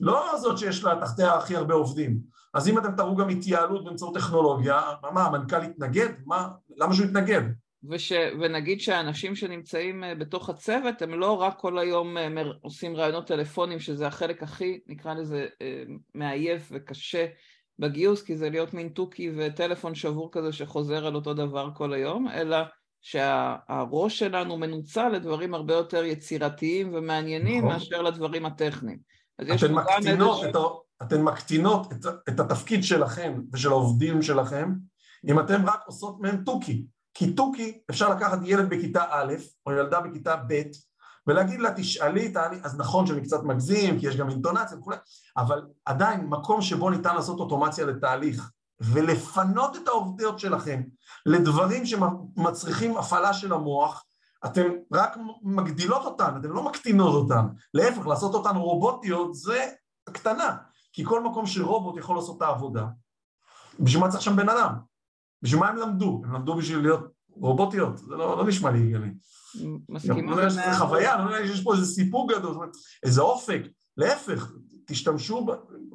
לא 0.01 0.39
זאת 0.39 0.59
שיש 0.59 0.85
לה 0.85 1.01
תחתיה 1.01 1.35
הכי 1.35 1.57
הרבה 1.57 1.75
עובדים. 1.75 2.21
אז 2.55 2.69
אם 2.69 2.79
אתם 2.79 2.97
תראו 2.97 3.17
גם 3.17 3.29
התייעלות 3.29 3.85
באמצעות 3.85 4.15
טכנולוגיה, 4.15 4.81
מה, 5.13 5.27
המנכ"ל 5.27 5.65
יתנגד? 5.65 6.09
מה, 6.27 6.49
למה 6.77 6.95
שהוא 6.95 7.07
יתנגד? 7.07 7.43
וש, 7.89 8.13
ונגיד 8.41 8.81
שהאנשים 8.81 9.37
שנמצאים 9.37 10.05
אה, 10.05 10.15
בתוך 10.15 10.49
הצוות 10.49 11.03
הם 11.03 11.15
לא 11.21 11.33
רק 11.33 11.59
כל 11.59 11.79
היום 11.79 12.19
אה, 12.19 12.43
עושים 12.63 12.97
רעיונות 12.97 13.27
טלפונים 13.27 13.81
שזה 13.81 14.07
החלק 14.07 14.43
הכי 14.43 14.81
נקרא 14.87 15.15
לזה 15.15 15.47
אה, 15.63 15.83
מעייף 16.15 16.69
וקשה 16.73 17.27
בגיוס 17.79 18.23
כי 18.23 18.37
זה 18.37 18.51
להיות 18.51 18.75
מין 18.75 18.89
תוכי 18.89 19.31
וטלפון 19.37 19.95
שבור 19.95 20.29
כזה 20.33 20.53
שחוזר 20.53 21.07
על 21.07 21.15
אותו 21.15 21.35
דבר 21.35 21.71
כל 21.75 21.93
היום 21.93 22.29
אלא 22.29 22.57
שהראש 23.01 24.19
שלנו 24.19 24.57
מנוצל 24.57 25.09
לדברים 25.09 25.55
הרבה 25.55 25.75
יותר 25.75 26.05
יצירתיים 26.05 26.95
ומעניינים 26.95 27.59
נכון. 27.59 27.73
מאשר 27.73 28.03
לדברים 28.03 28.47
הטכניים. 28.47 28.99
אתן 29.41 29.75
מקטינות, 29.75 30.45
איזוש... 30.45 30.45
את, 30.45 30.57
אתן 31.03 31.23
מקטינות 31.23 31.93
את, 31.93 32.07
את 32.29 32.41
התפקיד 32.41 32.85
שלכם 32.85 33.41
ושל 33.53 33.69
העובדים 33.69 34.23
שלכם 34.23 34.75
אם 35.29 35.41
אתן 35.41 35.65
רק 35.65 35.81
עושות 35.87 36.21
מהם 36.21 36.45
תוכי. 36.45 36.87
כי 37.15 37.33
תוכי 37.33 37.81
אפשר 37.91 38.09
לקחת 38.09 38.39
ילד 38.45 38.71
בכיתה 38.71 39.05
א' 39.11 39.35
או 39.67 39.73
ילדה 39.73 40.01
בכיתה 40.01 40.37
ב' 40.49 40.63
ולהגיד 41.27 41.61
לה 41.61 41.71
תשאלי, 41.77 42.33
תעני, 42.33 42.57
אז 42.63 42.79
נכון 42.79 43.07
שאני 43.07 43.23
קצת 43.23 43.43
מגזים 43.43 44.01
כי 44.01 44.07
יש 44.07 44.17
גם 44.17 44.31
אינטונציה 44.31 44.79
וכו', 44.79 44.93
אבל 45.37 45.67
עדיין 45.85 46.27
מקום 46.27 46.63
שבו 46.63 46.91
ניתן 46.91 47.15
לעשות 47.15 47.41
אוטומציה 47.41 47.87
לתהליך 47.87 48.51
ולפנות 48.81 49.77
את 49.77 49.89
העובדות 49.89 50.39
שלכם 50.39 50.83
לדברים 51.27 51.87
שמצריכים 51.87 52.97
הפעלה 52.97 53.33
של 53.33 53.53
המוח, 53.53 54.05
אתן 54.45 54.69
רק 54.93 55.17
מגדילות 55.43 56.05
אותן, 56.05 56.35
אתן 56.41 56.49
לא 56.49 56.63
מקטינות 56.63 57.15
אותן, 57.15 57.47
להפך, 57.75 58.07
לעשות 58.07 58.35
אותן 58.35 58.57
רובוטיות 58.57 59.35
זה 59.35 59.71
הקטנה, 60.07 60.57
כי 60.93 61.05
כל 61.05 61.25
מקום 61.25 61.47
שרובוט 61.47 61.97
יכול 61.97 62.17
לעשות 62.17 62.37
את 62.37 62.43
העבודה, 62.43 62.87
בשביל 63.81 64.01
מה 64.01 64.11
צריך 64.11 64.23
שם 64.23 64.37
בן 64.37 64.49
אדם? 64.49 64.75
בשביל 65.43 65.61
מה 65.61 65.69
הם 65.69 65.77
למדו? 65.77 66.23
הם 66.25 66.35
למדו 66.35 66.55
בשביל 66.55 66.79
להיות 66.79 67.07
רובוטיות, 67.31 67.99
זה 67.99 68.17
לא, 68.17 68.37
לא 68.37 68.47
נשמע 68.47 68.71
לי 68.71 68.79
הגיוני. 68.79 69.11
מסכימה. 69.89 70.37
לא 70.37 70.49
זה 70.49 70.63
חוויה, 70.79 71.19
לא 71.19 71.25
נראה 71.25 71.47
שיש 71.47 71.63
פה 71.63 71.75
איזה 71.75 71.87
סיפור 71.87 72.29
גדול, 72.33 72.71
איזה 73.03 73.23
אופק, 73.23 73.63
להפך, 73.97 74.53
תשתמשו 74.87 75.47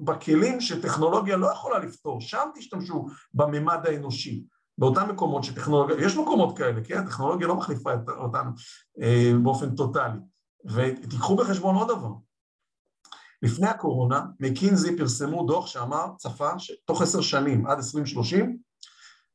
בכלים 0.03 0.61
שטכנולוגיה 0.61 1.37
לא 1.37 1.51
יכולה 1.51 1.79
לפתור, 1.79 2.21
שם 2.21 2.49
תשתמשו 2.55 3.05
בממד 3.33 3.79
האנושי. 3.85 4.43
באותם 4.77 5.09
מקומות 5.09 5.43
שטכנולוגיה, 5.43 6.05
יש 6.05 6.17
מקומות 6.17 6.57
כאלה, 6.57 6.81
כן? 6.83 6.97
הטכנולוגיה 6.97 7.47
לא 7.47 7.55
מחליפה 7.55 7.91
אותנו 8.17 8.51
אה, 9.01 9.31
באופן 9.43 9.75
טוטאלי. 9.75 10.19
ותיקחו 10.65 11.35
בחשבון 11.35 11.75
עוד 11.75 11.87
דבר, 11.87 12.11
לפני 13.45 13.67
הקורונה, 13.67 14.25
מקינזי 14.39 14.97
פרסמו 14.97 15.45
דוח 15.47 15.67
שאמר, 15.67 16.05
צפה, 16.17 16.59
שתוך 16.59 17.01
עשר 17.01 17.21
שנים, 17.21 17.67
עד 17.67 17.77
2030, 17.77 18.57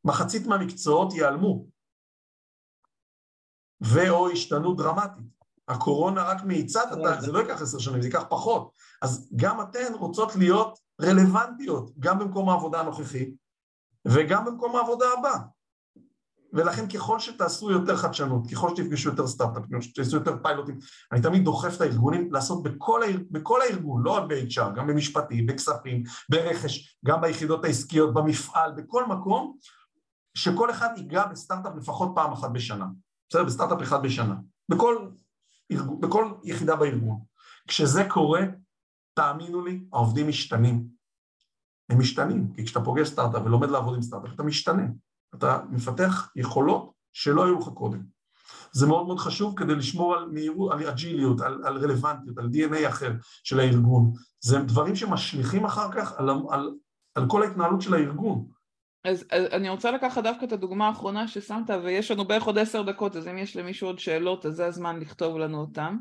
מחצית 0.04 0.46
מהמקצועות 0.46 1.14
ייעלמו, 1.14 1.66
ו/או 3.82 4.30
השתנו 4.30 4.74
דרמטית. 4.74 5.24
הקורונה 5.68 6.22
רק 6.22 6.44
מאיצה, 6.44 6.80
זה 7.20 7.32
לא 7.32 7.38
ייקח 7.38 7.62
עשר 7.62 7.78
שנים, 7.78 8.02
זה 8.02 8.08
ייקח 8.08 8.24
פחות. 8.28 8.72
אז 9.02 9.30
גם 9.36 9.60
אתן 9.60 9.94
רוצות 9.94 10.36
להיות 10.36 10.78
רלוונטיות, 11.02 11.90
גם 11.98 12.18
במקום 12.18 12.48
העבודה 12.48 12.80
הנוכחי, 12.80 13.34
וגם 14.04 14.44
במקום 14.44 14.76
העבודה 14.76 15.06
הבא. 15.18 15.36
ולכן 16.52 16.88
ככל 16.88 17.18
שתעשו 17.18 17.70
יותר 17.70 17.96
חדשנות, 17.96 18.50
ככל 18.52 18.70
שתפגשו 18.76 19.08
יותר 19.08 19.26
סטארט-אפים, 19.26 19.82
שתעשו 19.82 20.16
יותר 20.16 20.36
פיילוטים, 20.42 20.78
אני 21.12 21.22
תמיד 21.22 21.44
דוחף 21.44 21.76
את 21.76 21.80
הארגונים 21.80 22.32
לעשות 22.32 22.62
בכל, 22.62 23.02
האר... 23.02 23.16
בכל 23.30 23.62
הארגון, 23.62 24.02
לא 24.02 24.10
רק 24.10 24.22
ב-HR, 24.28 24.70
גם 24.76 24.86
במשפטים, 24.86 25.46
בכספים, 25.46 26.02
ברכש, 26.28 26.98
גם 27.04 27.20
ביחידות 27.20 27.64
העסקיות, 27.64 28.14
במפעל, 28.14 28.72
בכל 28.72 29.06
מקום, 29.06 29.56
שכל 30.34 30.70
אחד 30.70 30.88
ייגע 30.96 31.26
בסטארט-אפ 31.26 31.72
לפחות 31.76 32.12
פעם 32.14 32.32
אחת 32.32 32.50
בשנה, 32.50 32.86
בסדר? 33.28 33.44
בסטארט-אפ 33.44 33.82
אחד 33.82 34.02
בשנה, 34.02 34.34
בכל, 34.68 35.08
ארגון, 35.72 36.00
בכל 36.00 36.32
יחידה 36.44 36.76
בארגון. 36.76 37.18
כשזה 37.68 38.04
קורה, 38.08 38.40
תאמינו 39.14 39.64
לי, 39.64 39.84
העובדים 39.92 40.28
משתנים. 40.28 40.84
הם 41.90 41.98
משתנים, 41.98 42.52
כי 42.52 42.64
כשאתה 42.64 42.80
פוגש 42.80 43.08
סטארט-אפ 43.08 43.42
ולומד 43.44 43.70
לעבוד 43.70 43.94
עם 43.94 44.02
סטארט-אפ, 44.02 44.32
אתה 44.34 44.42
משתנה. 44.42 44.82
אתה 45.34 45.58
מפתח 45.70 46.30
יכולות 46.36 46.92
שלא 47.12 47.44
היו 47.44 47.58
לך 47.58 47.68
קודם. 47.68 48.02
זה 48.72 48.86
מאוד 48.86 49.06
מאוד 49.06 49.18
חשוב 49.18 49.58
כדי 49.58 49.74
לשמור 49.74 50.14
על 50.14 50.26
מהירות, 50.32 50.72
על 50.72 50.86
אג'יליות, 50.86 51.40
על, 51.40 51.60
על 51.64 51.76
רלוונטיות, 51.76 52.38
על 52.38 52.48
DNA 52.52 52.88
אחר 52.88 53.12
של 53.44 53.60
הארגון. 53.60 54.12
זה 54.40 54.58
דברים 54.58 54.96
שמשליכים 54.96 55.64
אחר 55.64 55.92
כך 55.92 56.12
על, 56.18 56.30
על, 56.50 56.70
על 57.14 57.28
כל 57.28 57.42
ההתנהלות 57.42 57.82
של 57.82 57.94
הארגון. 57.94 58.46
אז, 59.04 59.24
אז 59.30 59.44
אני 59.52 59.68
רוצה 59.68 59.90
לקחת 59.90 60.22
דווקא 60.22 60.44
את 60.44 60.52
הדוגמה 60.52 60.88
האחרונה 60.88 61.28
ששמת, 61.28 61.70
ויש 61.84 62.10
לנו 62.10 62.24
בערך 62.24 62.42
עוד 62.42 62.58
עשר 62.58 62.82
דקות, 62.82 63.16
אז 63.16 63.28
אם 63.28 63.38
יש 63.38 63.56
למישהו 63.56 63.88
עוד 63.88 63.98
שאלות, 63.98 64.46
אז 64.46 64.54
זה 64.54 64.66
הזמן 64.66 65.00
לכתוב 65.00 65.38
לנו 65.38 65.60
אותן. 65.60 65.96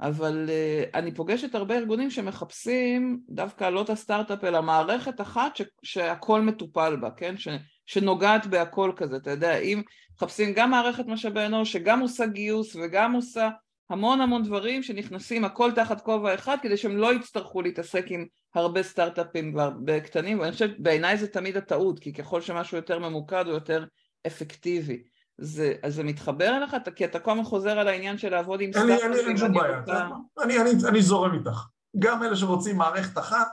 אבל 0.00 0.48
uh, 0.48 0.96
אני 0.98 1.14
פוגשת 1.14 1.54
הרבה 1.54 1.76
ארגונים 1.76 2.10
שמחפשים 2.10 3.20
דווקא 3.28 3.64
לא 3.64 3.82
את 3.82 3.90
הסטארט-אפ, 3.90 4.44
אלא 4.44 4.62
מערכת 4.62 5.20
אחת 5.20 5.56
ש, 5.56 5.62
שהכל 5.82 6.40
מטופל 6.40 6.96
בה, 6.96 7.10
כן? 7.10 7.36
ש, 7.36 7.48
שנוגעת 7.86 8.46
בהכל 8.46 8.92
כזה, 8.96 9.16
אתה 9.16 9.30
יודע, 9.30 9.58
אם 9.58 9.82
מחפשים 10.16 10.52
גם 10.52 10.70
מערכת 10.70 11.06
משאבי 11.06 11.46
אנוש 11.46 11.72
שגם 11.72 12.00
עושה 12.00 12.26
גיוס 12.26 12.76
וגם 12.76 13.12
עושה 13.12 13.50
המון 13.90 14.20
המון 14.20 14.42
דברים 14.42 14.82
שנכנסים 14.82 15.44
הכל 15.44 15.72
תחת 15.72 16.00
כובע 16.00 16.34
אחד 16.34 16.56
כדי 16.62 16.76
שהם 16.76 16.96
לא 16.96 17.14
יצטרכו 17.14 17.62
להתעסק 17.62 18.04
עם 18.08 18.26
הרבה 18.54 18.82
סטארט-אפים 18.82 19.56
קטנים 20.04 20.40
ואני 20.40 20.52
חושבת 20.52 20.78
בעיניי 20.78 21.16
זה 21.16 21.28
תמיד 21.28 21.56
הטעות 21.56 21.98
כי 21.98 22.12
ככל 22.12 22.40
שמשהו 22.40 22.76
יותר 22.76 22.98
ממוקד 22.98 23.44
הוא 23.46 23.54
יותר 23.54 23.84
אפקטיבי 24.26 25.02
זה, 25.40 25.74
אז 25.82 25.94
זה 25.94 26.02
מתחבר 26.02 26.56
אליך? 26.56 26.76
כי 26.96 27.04
אתה 27.04 27.20
כל 27.20 27.30
הזמן 27.30 27.44
חוזר 27.44 27.78
על 27.78 27.88
העניין 27.88 28.18
של 28.18 28.28
לעבוד 28.28 28.60
עם 28.60 28.72
סטארט-אפים. 28.72 29.12
אין 29.12 29.28
לי 29.28 29.38
שום 29.38 29.54
בעיה, 29.54 29.80
רוצה... 29.80 30.08
אני, 30.42 30.60
אני, 30.60 30.70
אני 30.88 31.02
זורם 31.02 31.34
איתך. 31.34 31.66
גם 31.98 32.22
אלה 32.22 32.36
שרוצים 32.36 32.76
מערכת 32.76 33.18
אחת, 33.18 33.48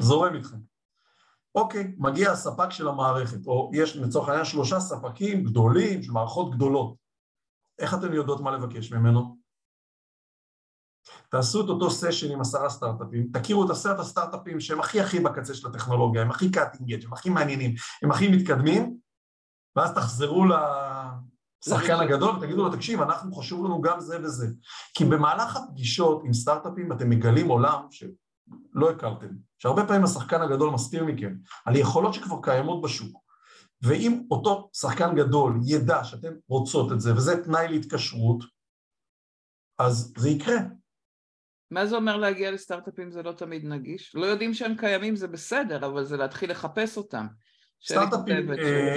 זורם 0.00 0.34
איתכם. 0.34 0.56
אוקיי, 1.54 1.94
מגיע 1.98 2.30
הספק 2.30 2.70
של 2.70 2.88
המערכת, 2.88 3.46
או 3.46 3.70
יש 3.74 3.96
לצורך 3.96 4.28
העניין 4.28 4.44
שלושה 4.44 4.80
ספקים 4.80 5.44
גדולים, 5.44 6.02
של 6.02 6.12
מערכות 6.12 6.54
גדולות. 6.54 6.94
איך 7.78 7.94
אתן 7.94 8.12
יודעות 8.12 8.40
מה 8.40 8.50
לבקש 8.50 8.92
ממנו? 8.92 9.36
תעשו 11.30 11.64
את 11.64 11.68
אותו 11.68 11.90
סשן 11.90 12.32
עם 12.32 12.40
עשרה 12.40 12.70
סטארט-אפים, 12.70 13.28
תכירו 13.32 13.64
את 13.64 13.70
עשרת 13.70 13.98
הסטארט-אפים 13.98 14.60
שהם 14.60 14.80
הכי 14.80 15.00
הכי 15.00 15.20
בקצה 15.20 15.54
של 15.54 15.68
הטכנולוגיה, 15.68 16.22
הם 16.22 16.30
הכי 16.30 16.50
cutting 16.50 17.04
הם 17.04 17.12
הכי 17.12 17.30
מעניינים, 17.30 17.74
הם 18.02 18.10
הכי 18.10 18.28
מתקדמים, 18.28 18.96
ואז 19.76 19.94
תחזרו 19.94 20.44
לשחקן 21.66 21.94
הגדול 21.94 22.36
ותגידו 22.36 22.64
לו, 22.64 22.76
תקשיב, 22.76 23.00
אנחנו 23.00 23.34
חשוב 23.34 23.64
לנו 23.64 23.80
גם 23.80 24.00
זה 24.00 24.22
וזה. 24.22 24.46
כי 24.94 25.04
במהלך 25.04 25.56
הפגישות 25.56 26.22
עם 26.24 26.32
סטארט-אפים 26.32 26.92
אתם 26.92 27.10
מגלים 27.10 27.48
עולם 27.48 27.86
שלא 27.90 28.90
הכרתם, 28.90 29.28
שהרבה 29.58 29.86
פעמים 29.86 30.04
השחקן 30.04 30.42
הגדול 30.42 30.70
מסתיר 30.70 31.04
מכם, 31.04 31.34
על 31.64 31.76
יכולות 31.76 32.14
שכבר 32.14 32.36
קיימות 32.42 32.82
בשוק. 32.82 33.30
ואם 33.82 34.22
אותו 34.30 34.70
שחקן 34.72 35.14
גדול 35.14 35.60
ידע 35.66 36.04
שאתם 36.04 36.32
רוצות 36.48 36.92
את 36.92 37.00
זה, 37.00 37.14
וזה 37.14 37.44
תנאי 37.44 37.68
להתקשרות, 37.68 38.44
אז 39.78 40.12
זה 40.16 40.28
יקרה. 40.28 40.58
מה 41.70 41.86
זה 41.86 41.96
אומר 41.96 42.16
להגיע 42.16 42.50
לסטארט-אפים 42.50 43.10
זה 43.10 43.22
לא 43.22 43.32
תמיד 43.32 43.64
נגיש? 43.64 44.14
לא 44.14 44.26
יודעים 44.26 44.54
שהם 44.54 44.76
קיימים 44.76 45.16
זה 45.16 45.28
בסדר, 45.28 45.86
אבל 45.86 46.04
זה 46.04 46.16
להתחיל 46.16 46.50
לחפש 46.50 46.96
אותם. 46.96 47.26
סטארט-אפים, 47.84 48.52
אה, 48.52 48.96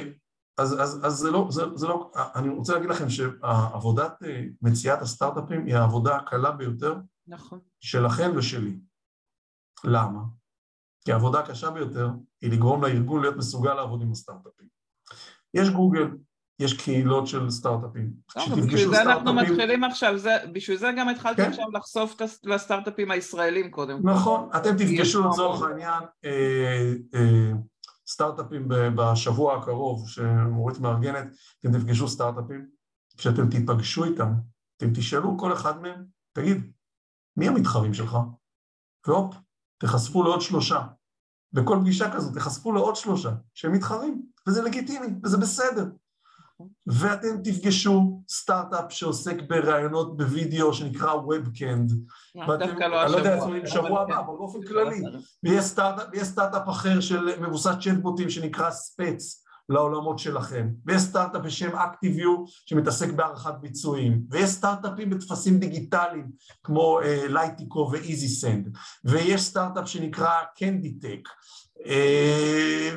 אז, 0.57 0.81
אז, 0.81 1.05
אז 1.05 1.13
זה, 1.13 1.31
לא, 1.31 1.47
זה, 1.49 1.63
זה 1.75 1.87
לא, 1.87 2.11
אני 2.35 2.49
רוצה 2.49 2.73
להגיד 2.73 2.89
לכם 2.89 3.09
שעבודת 3.09 4.23
אה, 4.23 4.43
מציאת 4.61 5.01
הסטארט-אפים 5.01 5.65
היא 5.65 5.75
העבודה 5.75 6.15
הקלה 6.15 6.51
ביותר 6.51 6.95
נכון. 7.27 7.59
שלכם 7.79 8.31
ושלי. 8.35 8.79
למה? 9.83 10.19
כי 11.05 11.11
העבודה 11.11 11.39
הקשה 11.39 11.69
ביותר 11.69 12.09
היא 12.41 12.51
לגרום 12.51 12.83
לארגון 12.83 13.21
להיות 13.21 13.35
מסוגל 13.35 13.73
לעבוד 13.73 14.01
עם 14.01 14.11
הסטארט-אפים. 14.11 14.67
יש 15.53 15.69
גוגל, 15.69 16.07
יש 16.59 16.73
קהילות 16.73 17.27
של 17.27 17.49
סטארט-אפים. 17.49 18.13
לא, 18.35 18.55
בשביל 18.55 18.89
זה 18.89 19.01
אנחנו 19.01 19.33
מתחילים 19.33 19.83
עכשיו, 19.83 20.17
זה, 20.17 20.31
בשביל 20.53 20.77
זה 20.77 20.91
גם 20.97 21.09
התחלתי 21.09 21.41
כן? 21.41 21.49
עכשיו 21.49 21.65
לחשוף 21.73 22.15
לסטארט-אפים 22.43 23.11
הישראלים 23.11 23.71
קודם 23.71 24.01
כל. 24.01 24.09
נכון, 24.09 24.49
אתם 24.57 24.77
תפגשו 24.77 25.29
לצורך 25.29 25.61
העניין 25.61 26.03
אה, 26.25 26.93
אה, 27.15 27.51
סטארט-אפים 28.13 28.67
בשבוע 28.69 29.57
הקרוב 29.57 30.09
שמורית 30.09 30.79
מארגנת, 30.79 31.27
אתם 31.59 31.71
תפגשו 31.77 32.07
סטארט-אפים, 32.07 32.67
כשאתם 33.17 33.49
תיפגשו 33.49 34.03
איתם, 34.03 34.33
אתם 34.77 34.93
תשאלו 34.93 35.37
כל 35.37 35.53
אחד 35.53 35.81
מהם, 35.81 36.05
תגיד, 36.33 36.71
מי 37.37 37.47
המתחרים 37.47 37.93
שלך? 37.93 38.17
והופ, 39.07 39.35
תחשפו 39.77 40.23
לעוד 40.23 40.41
שלושה. 40.41 40.87
בכל 41.53 41.77
פגישה 41.81 42.13
כזאת 42.15 42.35
תחשפו 42.35 42.71
לעוד 42.71 42.95
שלושה 42.95 43.31
שהם 43.53 43.71
מתחרים, 43.71 44.25
וזה 44.47 44.61
לגיטימי, 44.61 45.07
וזה 45.23 45.37
בסדר. 45.37 45.85
ואתם 46.87 47.37
תפגשו 47.43 48.21
סטארט-אפ 48.29 48.85
שעוסק 48.89 49.35
בראיונות 49.49 50.17
בווידאו 50.17 50.73
שנקרא 50.73 51.13
Webcand. 51.13 51.93
ואתם, 52.47 52.79
לא 52.79 53.03
אני 53.03 53.11
לא 53.11 53.17
יודע 53.17 53.43
אם 53.45 53.67
שבוע 53.67 54.01
הבא, 54.01 54.19
אבל 54.19 54.33
באופן 54.37 54.59
כללי. 54.67 55.01
ויש 55.43 56.25
סטארט-אפ 56.25 56.69
אחר 56.69 56.99
של 56.99 57.41
מבוסס 57.41 57.75
צ'טבוטים 57.81 58.29
שנקרא 58.29 58.71
ספץ. 58.71 59.43
לעולמות 59.69 60.19
שלכם, 60.19 60.69
ויש 60.85 61.01
סטארט-אפ 61.01 61.41
בשם 61.41 61.69
Activeview 61.69 62.51
שמתעסק 62.65 63.11
בהערכת 63.11 63.53
ביצועים, 63.61 64.21
ויש 64.29 64.49
סטארט-אפים 64.49 65.09
בטפסים 65.09 65.59
דיגיטליים 65.59 66.31
כמו 66.63 66.99
Litico 67.29 67.87
uh, 67.87 67.91
ו 67.91 68.00
EasySend, 68.00 68.77
ויש 69.05 69.41
סטארט-אפ 69.41 69.87
שנקרא 69.87 70.31
Canditech, 70.55 71.29
uh, 71.77 71.85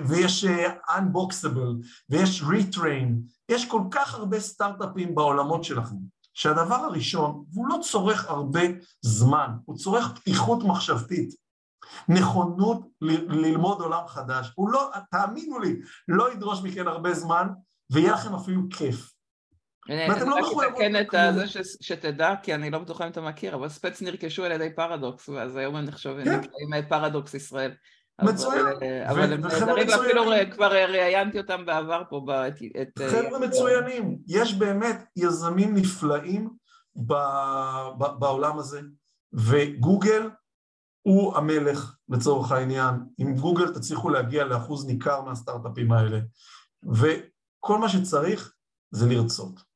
ויש 0.09 0.45
uh, 0.45 0.91
Unboxable, 0.91 1.87
ויש 2.11 2.43
Retrain, 2.43 3.36
יש 3.49 3.69
כל 3.69 3.83
כך 3.91 4.15
הרבה 4.15 4.41
סטארט-אפים 4.41 5.15
בעולמות 5.15 5.65
שלכם, 5.65 5.97
שהדבר 6.35 6.75
הראשון, 6.75 7.45
והוא 7.53 7.69
לא 7.69 7.79
צורך 7.83 8.31
הרבה 8.31 8.61
זמן, 9.01 9.51
הוא 9.65 9.77
צורך 9.77 10.13
פתיחות 10.15 10.65
מחשבתית. 10.65 11.47
נכונות 12.09 12.81
ל- 13.01 13.47
ללמוד 13.47 13.81
עולם 13.81 14.07
חדש. 14.09 14.53
הוא 14.55 14.71
לא, 14.71 14.91
תאמינו 15.11 15.59
לי, 15.59 15.77
לא 16.09 16.33
ידרוש 16.33 16.63
מכן 16.63 16.89
הרבה 16.89 17.15
זמן, 17.15 17.49
ויהיה 17.93 18.13
לכם 18.13 18.35
אפילו 18.35 18.63
כיף. 18.71 19.13
ואתם 19.89 20.31
לא 20.31 20.41
מחויבות... 20.41 20.81
אני 20.81 20.99
רק 20.99 21.07
אתקן 21.07 21.29
את 21.29 21.35
זה 21.35 21.63
שתדע, 21.81 22.35
כי 22.43 22.55
אני 22.55 22.71
לא 22.71 22.79
בטוחה 22.79 23.05
אם 23.05 23.11
אתה 23.11 23.21
מכיר, 23.21 23.55
אבל 23.55 23.69
ספץ 23.69 24.03
נרכשו 24.03 24.45
על 24.45 24.53
ידי 24.53 24.75
פרדוקס, 24.77 25.29
ואז 25.29 25.57
היום 25.57 25.77
הם 25.77 25.85
נחשבים 25.85 26.25
כן. 26.25 26.41
נקראים 26.41 26.89
פרדוקס 26.89 27.35
ישראל. 27.35 27.75
מצוין. 28.23 28.67
אבל 29.11 29.33
הם 29.33 29.41
נהדרים, 29.41 29.89
ואפילו 29.89 30.25
כבר 30.51 30.73
ראיינתי 30.73 31.39
אותם 31.39 31.67
בעבר 31.67 32.03
פה. 32.11 32.27
חבר'ה 33.09 33.39
מצוינים, 33.39 34.19
יש 34.27 34.55
באמת 34.55 35.05
יזמים 35.17 35.75
נפלאים 35.75 36.51
בעולם 38.19 38.59
הזה, 38.59 38.81
וגוגל 39.33 40.31
הוא 41.03 41.37
המלך 41.37 41.97
לצורך 42.09 42.53
העניין, 42.53 42.95
עם 43.19 43.35
גוגל 43.37 43.75
תצליחו 43.75 44.11
להגיע 44.11 44.45
לאחוז 44.45 44.87
ניכר 44.87 45.21
מהסטארט-אפים 45.21 45.93
האלה, 45.93 46.19
וכל 46.93 47.79
מה 47.79 47.89
שצריך 47.89 48.53
זה 48.91 49.09
לרצות. 49.09 49.76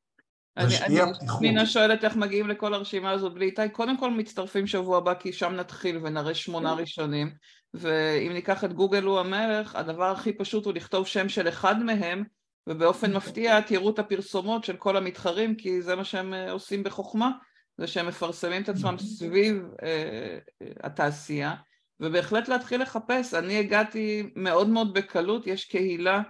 אני, 0.57 0.77
אני, 0.77 0.99
פנינה 1.39 1.65
שואלת 1.65 2.03
איך 2.03 2.15
מגיעים 2.15 2.49
לכל 2.49 2.73
הרשימה 2.73 3.11
הזאת. 3.11 3.33
בלי 3.33 3.45
איתי, 3.45 3.69
קודם 3.71 3.97
כל 3.97 4.11
מצטרפים 4.11 4.67
שבוע 4.67 4.97
הבא 4.97 5.13
כי 5.13 5.33
שם 5.33 5.53
נתחיל 5.53 5.97
ונראה 5.97 6.33
שמונה 6.33 6.73
ראשונים. 6.73 7.33
ואם 7.73 8.31
ניקח 8.33 8.63
את 8.63 8.73
גוגל 8.73 9.03
הוא 9.03 9.19
המלך, 9.19 9.75
הדבר 9.75 10.11
הכי 10.11 10.33
פשוט 10.33 10.65
הוא 10.65 10.73
לכתוב 10.73 11.07
שם 11.07 11.29
של 11.29 11.47
אחד 11.47 11.83
מהם 11.83 12.23
ובאופן 12.67 13.13
מפתיע 13.13 13.61
תראו 13.61 13.89
את 13.89 13.99
הפרסומות 13.99 14.63
של 14.63 14.77
כל 14.77 14.97
המתחרים, 14.97 15.55
כי 15.55 15.81
זה 15.81 15.95
מה 15.95 16.03
שהם 16.03 16.33
אה, 16.33 16.51
עושים 16.51 16.83
בחוכמה, 16.83 17.31
זה 17.77 17.87
שהם 17.87 18.07
מפרסמים 18.07 18.61
את 18.61 18.69
עצמם 18.69 18.95
סביב 18.99 19.63
אה, 19.83 20.37
התעשייה, 20.83 21.55
ובהחלט 21.99 22.47
להתחיל 22.47 22.81
לחפש. 22.81 23.33
אני 23.33 23.59
הגעתי 23.59 24.31
מאוד 24.35 24.69
מאוד 24.69 24.93
בקלות, 24.93 25.47
יש 25.47 25.65
קהילה 25.65 26.17
אה, 26.17 26.21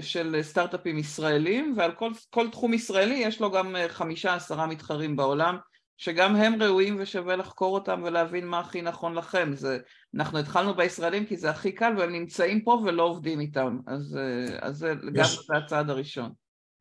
של 0.00 0.42
סטארט-אפים 0.42 0.98
ישראלים, 0.98 1.74
ועל 1.76 1.92
כל, 1.92 2.10
כל 2.30 2.50
תחום 2.50 2.74
ישראלי 2.74 3.14
יש 3.14 3.40
לו 3.40 3.50
גם 3.50 3.76
אה, 3.76 3.88
חמישה 3.88 4.34
עשרה 4.34 4.66
מתחרים 4.66 5.16
בעולם, 5.16 5.56
שגם 5.96 6.36
הם 6.36 6.62
ראויים 6.62 6.96
ושווה 6.98 7.36
לחקור 7.36 7.74
אותם 7.74 8.02
ולהבין 8.04 8.46
מה 8.46 8.58
הכי 8.58 8.82
נכון 8.82 9.14
לכם. 9.14 9.50
זה, 9.54 9.78
אנחנו 10.14 10.38
התחלנו 10.38 10.74
בישראלים 10.74 11.26
כי 11.26 11.36
זה 11.36 11.50
הכי 11.50 11.72
קל 11.72 11.94
והם 11.98 12.12
נמצאים 12.12 12.64
פה 12.64 12.82
ולא 12.84 13.02
עובדים 13.02 13.40
איתם, 13.40 13.78
אז, 13.86 14.16
אה, 14.16 14.58
אז 14.60 14.76
זה 14.76 14.94
גם 15.12 15.24
זה 15.24 15.56
הצעד 15.56 15.90
הראשון. 15.90 16.32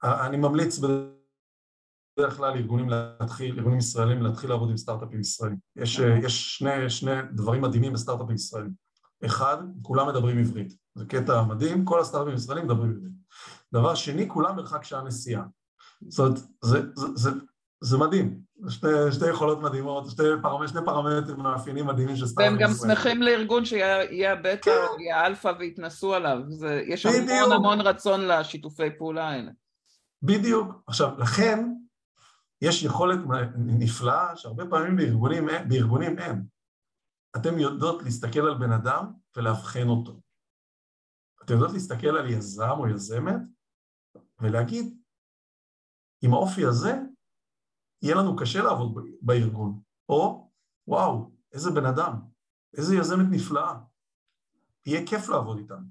אני 0.03 0.37
ממליץ 0.37 0.79
בדרך 0.79 2.37
כלל 2.37 2.53
ארגונים 2.53 2.89
להתחיל, 2.89 3.55
ארגונים 3.57 3.79
ישראלים 3.79 4.21
להתחיל 4.21 4.49
לעבוד 4.49 4.69
עם 4.69 4.77
סטארט-אפים 4.77 5.19
ישראלים. 5.19 5.57
יש. 5.75 5.99
יש 6.23 6.57
שני, 6.57 6.89
שני 6.89 7.11
דברים 7.33 7.61
מדהימים 7.61 7.93
בסטארט-אפים 7.93 8.35
ישראלים. 8.35 8.71
אחד, 9.25 9.57
כולם 9.81 10.07
מדברים 10.07 10.37
עברית. 10.37 10.73
זה 10.99 11.05
קטע 11.05 11.43
מדהים, 11.43 11.85
כל 11.85 11.99
הסטארט-אפים 11.99 12.33
הישראלים 12.33 12.65
מדברים 12.65 12.91
עברית. 12.91 13.13
דבר 13.73 13.95
שני, 13.95 14.29
כולם 14.29 14.55
מרחק 14.55 14.83
שעה 14.83 15.01
נסיעה. 15.01 15.43
זאת 16.07 16.19
אומרת, 16.19 16.39
זה, 16.61 16.81
זה, 16.95 17.07
זה, 17.15 17.29
זה 17.81 17.97
מדהים, 17.97 18.39
שתי, 18.69 18.87
שתי 19.11 19.29
יכולות 19.29 19.61
מדהימות, 19.61 20.09
שתי, 20.09 20.23
פרמ, 20.41 20.67
שני 20.67 20.81
פרמטרים 20.85 21.39
מאפיינים 21.39 21.87
מדהימים 21.87 22.15
של 22.15 22.27
סטארט-אפים 22.27 22.57
והם 22.59 22.69
גם 22.69 22.75
שמחים 22.75 23.21
לארגון 23.21 23.65
שיהיה 23.65 24.33
הבטא 24.33 24.61
כן. 24.61 25.01
יהיה 25.01 25.21
האלפא 25.21 25.51
ויתנסו 25.59 26.13
עליו, 26.13 26.37
זה, 26.47 26.83
יש 26.87 27.05
המון 27.05 27.51
המון 27.51 27.81
רצון 27.81 28.27
לשיתופי 28.27 28.97
פעולה 28.97 29.29
האלה. 29.29 29.51
בדיוק. 30.23 30.83
עכשיו, 30.87 31.09
לכן 31.17 31.69
יש 32.61 32.83
יכולת 32.83 33.19
נפלאה 33.57 34.35
שהרבה 34.35 34.63
פעמים 34.69 34.95
בארגונים, 34.95 35.47
בארגונים 35.67 36.19
אין. 36.19 36.43
אתם 37.35 37.59
יודעות 37.59 38.03
להסתכל 38.03 38.39
על 38.39 38.53
בן 38.53 38.71
אדם 38.71 39.05
ולאבחן 39.37 39.87
אותו. 39.87 40.19
אתם 41.49 41.57
יודעות 41.57 41.73
להסתכל 41.73 42.07
על 42.07 42.29
יזם 42.29 42.75
או 42.77 42.87
יזמת 42.87 43.41
ולהגיד, 44.39 44.97
עם 46.21 46.33
האופי 46.33 46.65
הזה, 46.65 46.99
יהיה 48.01 48.15
לנו 48.15 48.35
קשה 48.35 48.61
לעבוד 48.61 49.05
בארגון. 49.21 49.81
או, 50.09 50.51
וואו, 50.87 51.31
איזה 51.53 51.71
בן 51.71 51.85
אדם, 51.85 52.13
איזה 52.77 52.95
יזמת 52.95 53.25
נפלאה. 53.29 53.79
יהיה 54.85 55.07
כיף 55.07 55.29
לעבוד 55.29 55.57
איתם. 55.57 55.83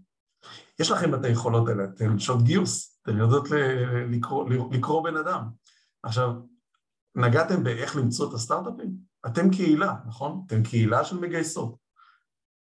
יש 0.79 0.91
לכם 0.91 1.15
את 1.15 1.25
היכולות 1.25 1.69
האלה, 1.69 1.85
אתן 1.85 2.19
שעות 2.19 2.43
גיוס, 2.43 3.01
אתן 3.03 3.19
יודעות 3.19 3.49
לקרוא, 4.11 4.51
לקרוא 4.71 5.05
בן 5.05 5.17
אדם. 5.17 5.49
עכשיו, 6.03 6.31
נגעתם 7.15 7.65
באיך 7.65 7.97
למצוא 7.97 8.29
את 8.29 8.35
הסטארט-אפים? 8.35 8.97
אתם 9.27 9.51
קהילה, 9.51 9.95
נכון? 10.07 10.45
אתם 10.47 10.63
קהילה 10.63 11.05
של 11.05 11.17
מגייסות. 11.21 11.77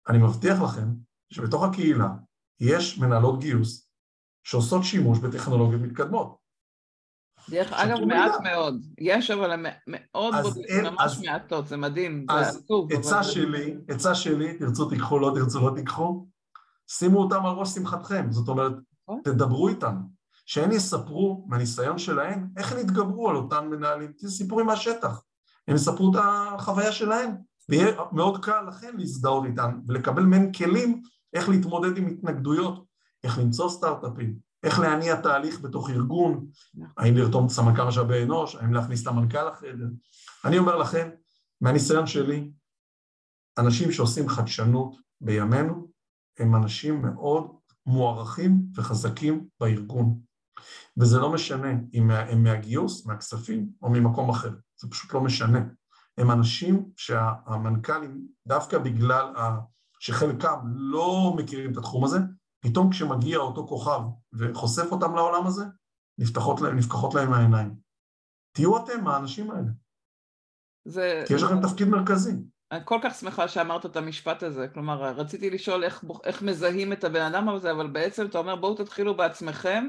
אני 0.08 0.18
מבטיח 0.18 0.58
לכם 0.62 0.88
שבתוך 1.32 1.62
הקהילה 1.64 2.08
יש 2.60 2.98
מנהלות 2.98 3.40
גיוס 3.40 3.90
שעושות 4.42 4.84
שימוש 4.84 5.18
בטכנולוגיות 5.18 5.82
מתקדמות. 5.82 6.36
דרך 7.50 7.72
אגב, 7.72 8.04
מעט 8.04 8.32
מאוד. 8.42 8.82
יש, 8.98 9.30
אבל 9.30 9.66
מאוד 9.86 10.34
בודדים, 10.42 10.84
ממש 10.84 11.18
מעטות, 11.24 11.66
זה 11.66 11.76
מדהים, 11.76 12.26
זה 12.30 12.48
עצוב. 12.48 12.92
אז 12.92 12.98
עצה 12.98 13.22
שלי, 13.22 13.76
עצה 13.88 14.14
שלי, 14.14 14.58
תרצו 14.58 14.88
תיקחו, 14.88 15.18
לא 15.18 15.32
תרצו 15.34 15.60
לא 15.60 15.74
תיקחו, 15.76 16.26
שימו 16.88 17.18
אותם 17.18 17.46
על 17.46 17.52
ראש 17.52 17.68
שמחתכם, 17.68 18.26
זאת 18.30 18.48
אומרת, 18.48 18.72
נכון. 19.02 19.20
תדברו 19.24 19.68
איתם, 19.68 19.96
שהם 20.46 20.72
יספרו 20.72 21.46
מהניסיון 21.48 21.98
שלהם 21.98 22.48
איך 22.56 22.72
הם 22.72 22.78
יתגברו 22.78 23.30
על 23.30 23.36
אותם 23.36 23.68
מנהלים, 23.70 24.12
זה 24.16 24.30
סיפורים 24.30 24.66
מהשטח, 24.66 25.22
הם 25.68 25.74
יספרו 25.74 26.12
את 26.14 26.20
החוויה 26.22 26.92
שלהם, 26.92 27.30
ויהיה 27.68 27.92
מאוד 28.12 28.44
קל 28.44 28.60
לכם 28.68 28.98
להזדהות 28.98 29.44
איתם 29.44 29.80
ולקבל 29.88 30.22
מהם 30.22 30.52
כלים 30.52 31.02
איך 31.34 31.48
להתמודד 31.48 31.96
עם 31.96 32.06
התנגדויות, 32.06 32.84
איך 33.24 33.38
למצוא 33.38 33.68
סטארט-אפים, 33.68 34.38
איך 34.62 34.78
להניע 34.78 35.20
תהליך 35.20 35.60
בתוך 35.60 35.90
ארגון, 35.90 36.46
האם 36.96 37.16
לרתום 37.16 37.46
את 37.46 37.50
סמנכ"ל 37.50 37.84
משאבי 37.84 38.22
אנוש, 38.22 38.54
האם 38.54 38.74
להכניס 38.74 39.02
את 39.02 39.06
המנכ"ל 39.06 39.48
לחדר. 39.48 39.88
אני 40.44 40.58
אומר 40.58 40.76
לכם, 40.76 41.08
מהניסיון 41.60 42.06
שלי, 42.06 42.50
אנשים 43.58 43.92
שעושים 43.92 44.28
חדשנות 44.28 44.96
בימינו 45.20 45.88
הם 46.38 46.56
אנשים 46.56 47.02
מאוד 47.02 47.50
מוערכים 47.86 48.62
וחזקים 48.74 49.46
בארגון. 49.60 50.20
וזה 50.96 51.18
לא 51.18 51.32
משנה 51.32 51.68
אם 51.94 52.10
הם 52.10 52.42
מהגיוס, 52.42 53.06
מהכספים 53.06 53.68
או 53.82 53.90
ממקום 53.90 54.30
אחר, 54.30 54.50
זה 54.80 54.88
פשוט 54.90 55.14
לא 55.14 55.20
משנה. 55.20 55.60
הם 56.18 56.30
אנשים 56.30 56.90
שהמנכ"לים, 56.96 58.26
דווקא 58.46 58.78
בגלל 58.78 59.32
שחלקם 60.00 60.58
לא 60.74 61.34
מכירים 61.36 61.72
את 61.72 61.76
התחום 61.76 62.04
הזה, 62.04 62.18
פתאום 62.60 62.90
כשמגיע 62.90 63.38
אותו 63.38 63.66
כוכב 63.66 64.00
וחושף 64.32 64.92
אותם 64.92 65.14
לעולם 65.14 65.46
הזה, 65.46 65.64
נפתחות, 66.18 66.60
נפקחות 66.62 67.14
להם 67.14 67.32
העיניים. 67.32 67.74
תהיו 68.52 68.76
אתם 68.76 69.08
האנשים 69.08 69.50
האלה. 69.50 69.68
זה... 70.84 71.24
כי 71.26 71.34
יש 71.34 71.42
לכם 71.42 71.62
תפקיד 71.62 71.88
מרכזי. 71.88 72.32
אני 72.72 72.80
כל 72.84 72.98
כך 73.02 73.14
שמחה 73.14 73.48
שאמרת 73.48 73.86
את 73.86 73.96
המשפט 73.96 74.42
הזה, 74.42 74.68
כלומר 74.68 75.02
רציתי 75.02 75.50
לשאול 75.50 75.84
איך, 75.84 76.04
איך 76.24 76.42
מזהים 76.42 76.92
את 76.92 77.04
הבן 77.04 77.22
אדם 77.22 77.48
הזה, 77.48 77.70
אבל 77.70 77.86
בעצם 77.86 78.26
אתה 78.26 78.38
אומר 78.38 78.56
בואו 78.56 78.74
תתחילו 78.74 79.16
בעצמכם 79.16 79.88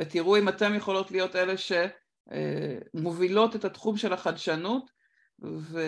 ותראו 0.00 0.36
אם 0.36 0.48
אתם 0.48 0.74
יכולות 0.74 1.10
להיות 1.10 1.36
אלה 1.36 1.54
שמובילות 2.96 3.56
את 3.56 3.64
התחום 3.64 3.96
של 3.96 4.12
החדשנות 4.12 4.90
ו, 5.42 5.80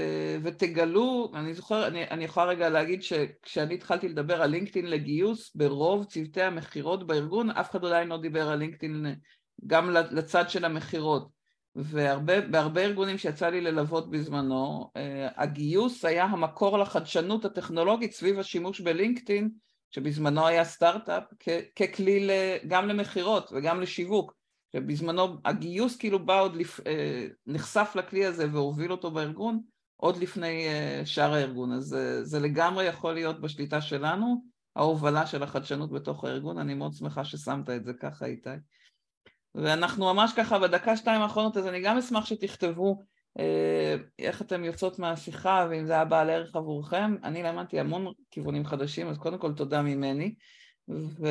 ותגלו, 0.42 1.32
אני 1.34 1.55
זוכר, 1.55 1.86
אני, 1.86 2.05
אני 2.05 2.24
יכולה 2.24 2.46
רגע 2.46 2.68
להגיד 2.68 3.03
שכשאני 3.03 3.74
התחלתי 3.74 4.09
לדבר 4.09 4.42
על 4.42 4.50
לינקדאין 4.50 4.86
לגיוס, 4.86 5.53
ברוב 5.55 6.05
צוותי 6.05 6.42
המכירות 6.42 7.07
בארגון, 7.07 7.50
אף 7.50 7.70
אחד 7.70 7.84
עדיין 7.84 8.09
לא 8.09 8.16
דיבר 8.16 8.48
על 8.48 8.59
לינקדאין 8.59 9.07
גם 9.66 9.90
לצד 9.90 10.50
של 10.50 10.64
המכירות. 10.64 11.28
ובהרבה 11.76 12.82
ארגונים 12.82 13.18
שיצא 13.18 13.48
לי 13.48 13.61
ללוות 13.61 14.11
בזמנו, 14.11 14.90
אה, 14.96 15.28
הגיוס 15.36 16.05
היה 16.05 16.24
המקור 16.24 16.78
לחדשנות 16.78 17.44
הטכנולוגית 17.44 18.12
סביב 18.12 18.38
השימוש 18.38 18.80
בלינקדאין, 18.80 19.50
שבזמנו 19.90 20.46
היה 20.46 20.64
סטארט-אפ, 20.64 21.22
ככלי 21.76 22.28
גם 22.68 22.88
למכירות 22.88 23.53
וגם 23.53 23.80
לשיווק. 23.80 24.41
שבזמנו 24.76 25.36
הגיוס 25.44 25.96
כאילו 25.96 26.26
בא 26.26 26.40
עוד, 26.40 26.56
לפ... 26.56 26.80
אה, 26.86 27.26
נחשף 27.46 27.92
לכלי 27.94 28.26
הזה 28.26 28.46
והוביל 28.52 28.92
אותו 28.92 29.10
בארגון 29.10 29.60
עוד 29.96 30.16
לפני 30.16 30.68
אה, 30.68 31.02
שאר 31.04 31.34
הארגון, 31.34 31.72
אז 31.72 31.84
זה, 31.84 32.24
זה 32.24 32.40
לגמרי 32.40 32.84
יכול 32.84 33.14
להיות 33.14 33.40
בשליטה 33.40 33.80
שלנו, 33.80 34.44
ההובלה 34.76 35.26
של 35.26 35.42
החדשנות 35.42 35.92
בתוך 35.92 36.24
הארגון, 36.24 36.58
אני 36.58 36.74
מאוד 36.74 36.92
שמחה 36.92 37.24
ששמת 37.24 37.70
את 37.70 37.84
זה 37.84 37.92
ככה 37.92 38.26
איתי. 38.26 38.50
ואנחנו 39.54 40.14
ממש 40.14 40.32
ככה 40.36 40.58
בדקה 40.58 40.96
שתיים 40.96 41.20
האחרונות, 41.20 41.56
אז 41.56 41.66
אני 41.66 41.80
גם 41.80 41.98
אשמח 41.98 42.26
שתכתבו 42.26 43.02
אה, 43.38 43.96
איך 44.18 44.42
אתם 44.42 44.64
יוצאות 44.64 44.98
מהשיחה 44.98 45.66
ואם 45.70 45.86
זה 45.86 45.92
היה 45.92 46.04
בעל 46.04 46.30
ערך 46.30 46.56
עבורכם, 46.56 47.16
אני 47.24 47.42
למדתי 47.42 47.80
המון 47.80 48.12
כיוונים 48.30 48.64
חדשים, 48.64 49.08
אז 49.08 49.18
קודם 49.18 49.38
כל 49.38 49.52
תודה 49.52 49.82
ממני, 49.82 50.34
ו... 50.88 51.26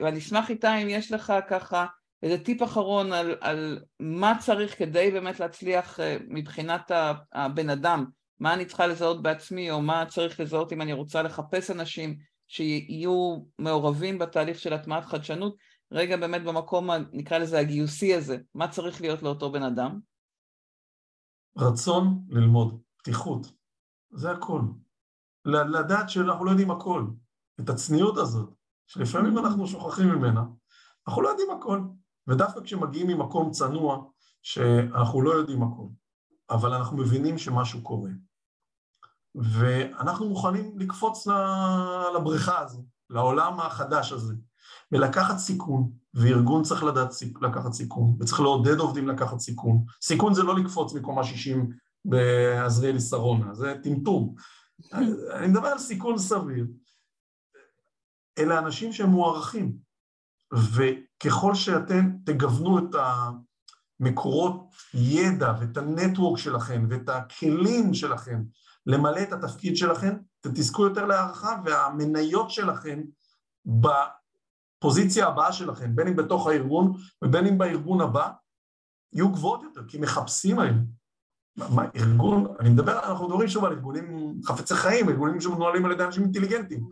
ואני 0.00 0.18
אשמח 0.18 0.50
איתי 0.50 0.82
אם 0.82 0.88
יש 0.88 1.12
לך 1.12 1.32
ככה 1.48 1.86
איזה 2.26 2.44
טיפ 2.44 2.62
אחרון 2.62 3.12
על, 3.12 3.34
על 3.40 3.78
מה 4.00 4.32
צריך 4.40 4.78
כדי 4.78 5.10
באמת 5.10 5.40
להצליח 5.40 6.00
אה, 6.00 6.16
מבחינת 6.28 6.90
הבן 7.32 7.70
אדם, 7.70 8.04
מה 8.40 8.54
אני 8.54 8.64
צריכה 8.64 8.86
לזהות 8.86 9.22
בעצמי 9.22 9.70
או 9.70 9.82
מה 9.82 10.04
צריך 10.08 10.40
לזהות 10.40 10.72
אם 10.72 10.82
אני 10.82 10.92
רוצה 10.92 11.22
לחפש 11.22 11.70
אנשים 11.70 12.18
שיהיו 12.48 13.38
מעורבים 13.58 14.18
בתהליך 14.18 14.58
של 14.58 14.72
הטמעת 14.72 15.04
חדשנות, 15.04 15.56
רגע 15.92 16.16
באמת 16.16 16.44
במקום, 16.44 16.90
נקרא 17.12 17.38
לזה 17.38 17.58
הגיוסי 17.58 18.14
הזה, 18.14 18.38
מה 18.54 18.68
צריך 18.68 19.00
להיות 19.00 19.22
לאותו 19.22 19.52
בן 19.52 19.62
אדם? 19.62 20.00
רצון 21.58 22.22
ללמוד, 22.28 22.80
פתיחות, 22.96 23.46
זה 24.10 24.30
הכל. 24.30 24.60
לדעת 25.44 26.10
שאנחנו 26.10 26.44
לא 26.44 26.50
יודעים 26.50 26.70
הכל, 26.70 27.04
את 27.60 27.68
הצניעות 27.68 28.16
הזאת, 28.16 28.48
שלפעמים 28.86 29.38
אנחנו 29.38 29.66
שוכחים 29.66 30.08
ממנה, 30.08 30.42
אנחנו 31.08 31.22
לא 31.22 31.28
יודעים 31.28 31.50
הכל. 31.50 31.80
ודווקא 32.28 32.60
כשמגיעים 32.60 33.06
ממקום 33.06 33.50
צנוע, 33.50 34.04
שאנחנו 34.42 35.22
לא 35.22 35.30
יודעים 35.30 35.62
הכל, 35.62 35.86
אבל 36.50 36.74
אנחנו 36.74 36.96
מבינים 36.96 37.38
שמשהו 37.38 37.82
קורה. 37.82 38.10
ואנחנו 39.34 40.28
מוכנים 40.28 40.78
לקפוץ 40.78 41.26
לבריכה 42.16 42.58
הזו, 42.58 42.84
לעולם 43.10 43.60
החדש 43.60 44.12
הזה, 44.12 44.34
ולקחת 44.92 45.38
סיכון, 45.38 45.90
וארגון 46.14 46.62
צריך 46.62 46.84
לדעת. 46.84 47.10
לקחת 47.40 47.72
סיכון, 47.72 48.16
וצריך 48.20 48.40
לעודד 48.40 48.78
עובדים 48.78 49.08
לקחת 49.08 49.38
סיכון. 49.38 49.84
סיכון 50.02 50.34
זה 50.34 50.42
לא 50.42 50.56
לקפוץ 50.56 50.94
מקומה 50.94 51.24
60 51.24 51.70
בעזריאלי 52.04 53.00
שרונה, 53.00 53.54
זה 53.54 53.74
טמטום. 53.82 54.34
אני 54.92 55.46
מדבר 55.46 55.68
על 55.68 55.78
סיכון 55.78 56.18
סביר. 56.18 56.66
אלה 58.38 58.58
אנשים 58.58 58.92
שהם 58.92 59.10
מוערכים, 59.10 59.76
ככל 61.24 61.54
שאתם 61.54 62.10
תגוונו 62.24 62.78
את 62.78 62.94
המקורות 64.00 64.74
ידע 64.94 65.52
ואת 65.60 65.76
הנטוורק 65.76 66.38
שלכם 66.38 66.86
ואת 66.90 67.08
הכלים 67.08 67.94
שלכם 67.94 68.42
למלא 68.86 69.22
את 69.22 69.32
התפקיד 69.32 69.76
שלכם, 69.76 70.16
אתם 70.40 70.50
תזכו 70.54 70.84
יותר 70.84 71.06
להערכה 71.06 71.56
והמניות 71.64 72.50
שלכם 72.50 73.02
בפוזיציה 73.66 75.26
הבאה 75.26 75.52
שלכם, 75.52 75.96
בין 75.96 76.08
אם 76.08 76.16
בתוך 76.16 76.46
הארגון 76.46 76.92
ובין 77.22 77.46
אם 77.46 77.58
בארגון 77.58 78.00
הבא, 78.00 78.30
יהיו 79.12 79.32
גבוהות 79.32 79.62
יותר, 79.62 79.80
כי 79.88 79.98
מחפשים 79.98 80.58
היום. 80.58 80.86
מה, 81.56 81.84
ארגון, 81.96 82.46
אני 82.60 82.70
מדבר, 82.70 82.98
אנחנו 83.08 83.26
מדברים 83.26 83.48
שוב 83.48 83.64
על 83.64 83.72
ארגונים 83.72 84.34
חפצי 84.44 84.74
חיים, 84.74 85.08
ארגונים 85.08 85.40
שמנוהלים 85.40 85.84
על 85.84 85.92
ידי 85.92 86.04
אנשים 86.04 86.22
אינטליגנטים, 86.22 86.88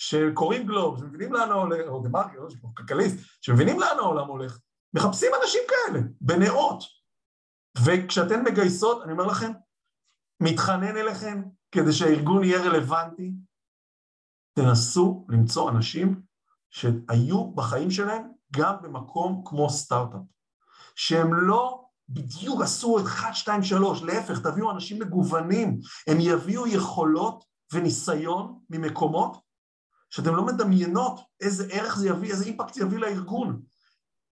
שקוראים 0.00 0.66
גלוב, 0.66 0.98
שמבינים 0.98 1.32
לאן 1.32 1.50
העולם, 1.50 1.88
או 1.88 2.02
דה 2.02 2.08
מרקר, 2.08 2.38
או 2.38 2.74
כלכליסט, 2.74 3.16
שמבינים 3.40 3.80
לאן 3.80 3.96
העולם 3.98 4.26
הולך, 4.28 4.58
מחפשים 4.94 5.32
אנשים 5.42 5.60
כאלה, 5.68 6.00
בנאות. 6.20 6.84
וכשאתן 7.84 8.42
מגייסות, 8.44 9.02
אני 9.02 9.12
אומר 9.12 9.26
לכם, 9.26 9.52
מתחנן 10.40 10.96
אליכם 10.96 11.42
כדי 11.72 11.92
שהארגון 11.92 12.44
יהיה 12.44 12.62
רלוונטי, 12.62 13.32
תנסו 14.54 15.26
למצוא 15.28 15.70
אנשים 15.70 16.22
שהיו 16.70 17.50
בחיים 17.50 17.90
שלהם 17.90 18.22
גם 18.52 18.74
במקום 18.82 19.42
כמו 19.44 19.70
סטארט-אפ, 19.70 20.20
שהם 20.94 21.34
לא 21.34 21.84
בדיוק 22.08 22.62
עשו 22.62 22.98
את 22.98 23.04
1, 23.04 23.34
2, 23.34 23.62
3, 23.62 24.02
להפך, 24.02 24.40
תביאו 24.40 24.70
אנשים 24.70 25.02
מגוונים, 25.02 25.78
הם 26.06 26.16
יביאו 26.20 26.66
יכולות 26.66 27.44
וניסיון 27.72 28.58
ממקומות 28.70 29.49
שאתם 30.10 30.36
לא 30.36 30.46
מדמיינות 30.46 31.20
איזה 31.40 31.66
ערך 31.70 31.96
זה 31.96 32.08
יביא, 32.08 32.30
איזה 32.30 32.44
אימפקט 32.44 32.74
זה 32.74 32.82
יביא 32.82 32.98
לארגון. 32.98 33.62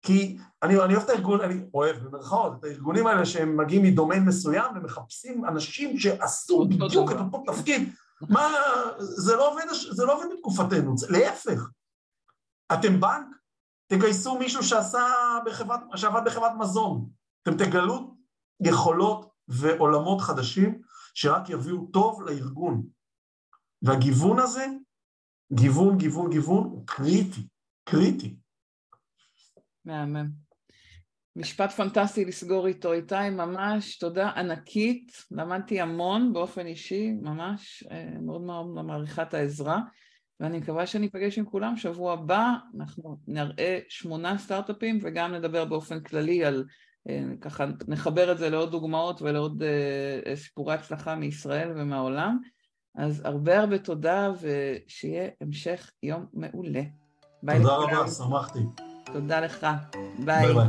כי 0.02 0.38
אני, 0.62 0.80
אני 0.82 0.94
אוהב 0.94 1.04
את 1.04 1.10
הארגון, 1.10 1.40
אני 1.40 1.60
אוהב 1.74 1.96
במרכאות, 1.96 2.52
את 2.58 2.64
הארגונים 2.64 3.06
האלה 3.06 3.26
שהם 3.26 3.56
מגיעים 3.56 3.82
מדומיין 3.82 4.24
מסוים 4.24 4.76
ומחפשים 4.76 5.44
אנשים 5.44 5.98
שעשו 5.98 6.64
בדיוק 6.68 7.12
את 7.12 7.16
אותו 7.16 7.44
תפקיד. 7.46 7.92
מה, 8.28 8.48
זה 8.98 9.36
לא 9.36 9.52
עובד, 9.52 9.64
זה 9.90 10.04
לא 10.04 10.16
עובד 10.16 10.26
בתקופתנו, 10.36 10.98
זה 10.98 11.06
להפך. 11.10 11.68
אתם 12.72 13.00
בנק, 13.00 13.26
תגייסו 13.86 14.38
מישהו 14.38 14.62
שעשה 14.62 15.04
בחברת, 15.46 15.80
שעבד 15.96 16.22
בחברת 16.24 16.52
מזון. 16.58 17.08
אתם 17.42 17.56
תגלו 17.56 18.16
יכולות 18.60 19.30
ועולמות 19.48 20.20
חדשים 20.20 20.80
שרק 21.14 21.50
יביאו 21.50 21.86
טוב 21.92 22.22
לארגון. 22.22 22.82
והגיוון 23.82 24.38
הזה, 24.38 24.66
גיוון, 25.52 25.98
גיוון, 25.98 26.30
גיוון, 26.30 26.64
הוא 26.64 26.86
קריטי, 26.86 27.40
קריטי. 27.84 28.36
מהמם. 29.84 30.44
משפט 31.36 31.70
פנטסטי 31.70 32.24
לסגור 32.24 32.66
איתו, 32.66 32.92
איתי, 32.92 33.30
ממש 33.30 33.98
תודה 33.98 34.30
ענקית, 34.30 35.12
למדתי 35.30 35.80
המון 35.80 36.32
באופן 36.32 36.66
אישי, 36.66 37.12
ממש, 37.12 37.84
אה, 37.90 38.10
מאוד 38.20 38.40
מאוד 38.40 38.66
מעריכה 38.66 39.22
את 39.22 39.34
העזרה, 39.34 39.80
ואני 40.40 40.58
מקווה 40.58 40.86
שניפגש 40.86 41.38
עם 41.38 41.44
כולם 41.44 41.76
שבוע 41.76 42.12
הבא, 42.12 42.52
אנחנו 42.76 43.16
נראה 43.26 43.78
שמונה 43.88 44.38
סטארט-אפים 44.38 44.98
וגם 45.02 45.34
נדבר 45.34 45.64
באופן 45.64 46.00
כללי 46.00 46.44
על, 46.44 46.64
אה, 47.08 47.22
ככה 47.40 47.66
נחבר 47.88 48.32
את 48.32 48.38
זה 48.38 48.50
לעוד 48.50 48.70
דוגמאות 48.70 49.22
ולעוד 49.22 49.62
אה, 49.62 50.36
סיפורי 50.36 50.74
הצלחה 50.74 51.14
מישראל 51.14 51.72
ומהעולם, 51.76 52.38
אז 52.96 53.22
הרבה 53.24 53.60
הרבה 53.60 53.78
תודה, 53.78 54.30
ושיהיה 54.40 55.28
המשך 55.40 55.90
יום 56.02 56.26
מעולה. 56.32 56.82
ביי 57.42 57.58
תודה 57.62 57.78
לכולם. 57.78 57.96
רבה, 58.00 58.10
שמחתי. 58.10 58.58
תודה 59.04 59.40
לך. 59.40 59.66
ביי. 60.24 60.46
ביי 60.46 60.54
ביי. 60.54 60.66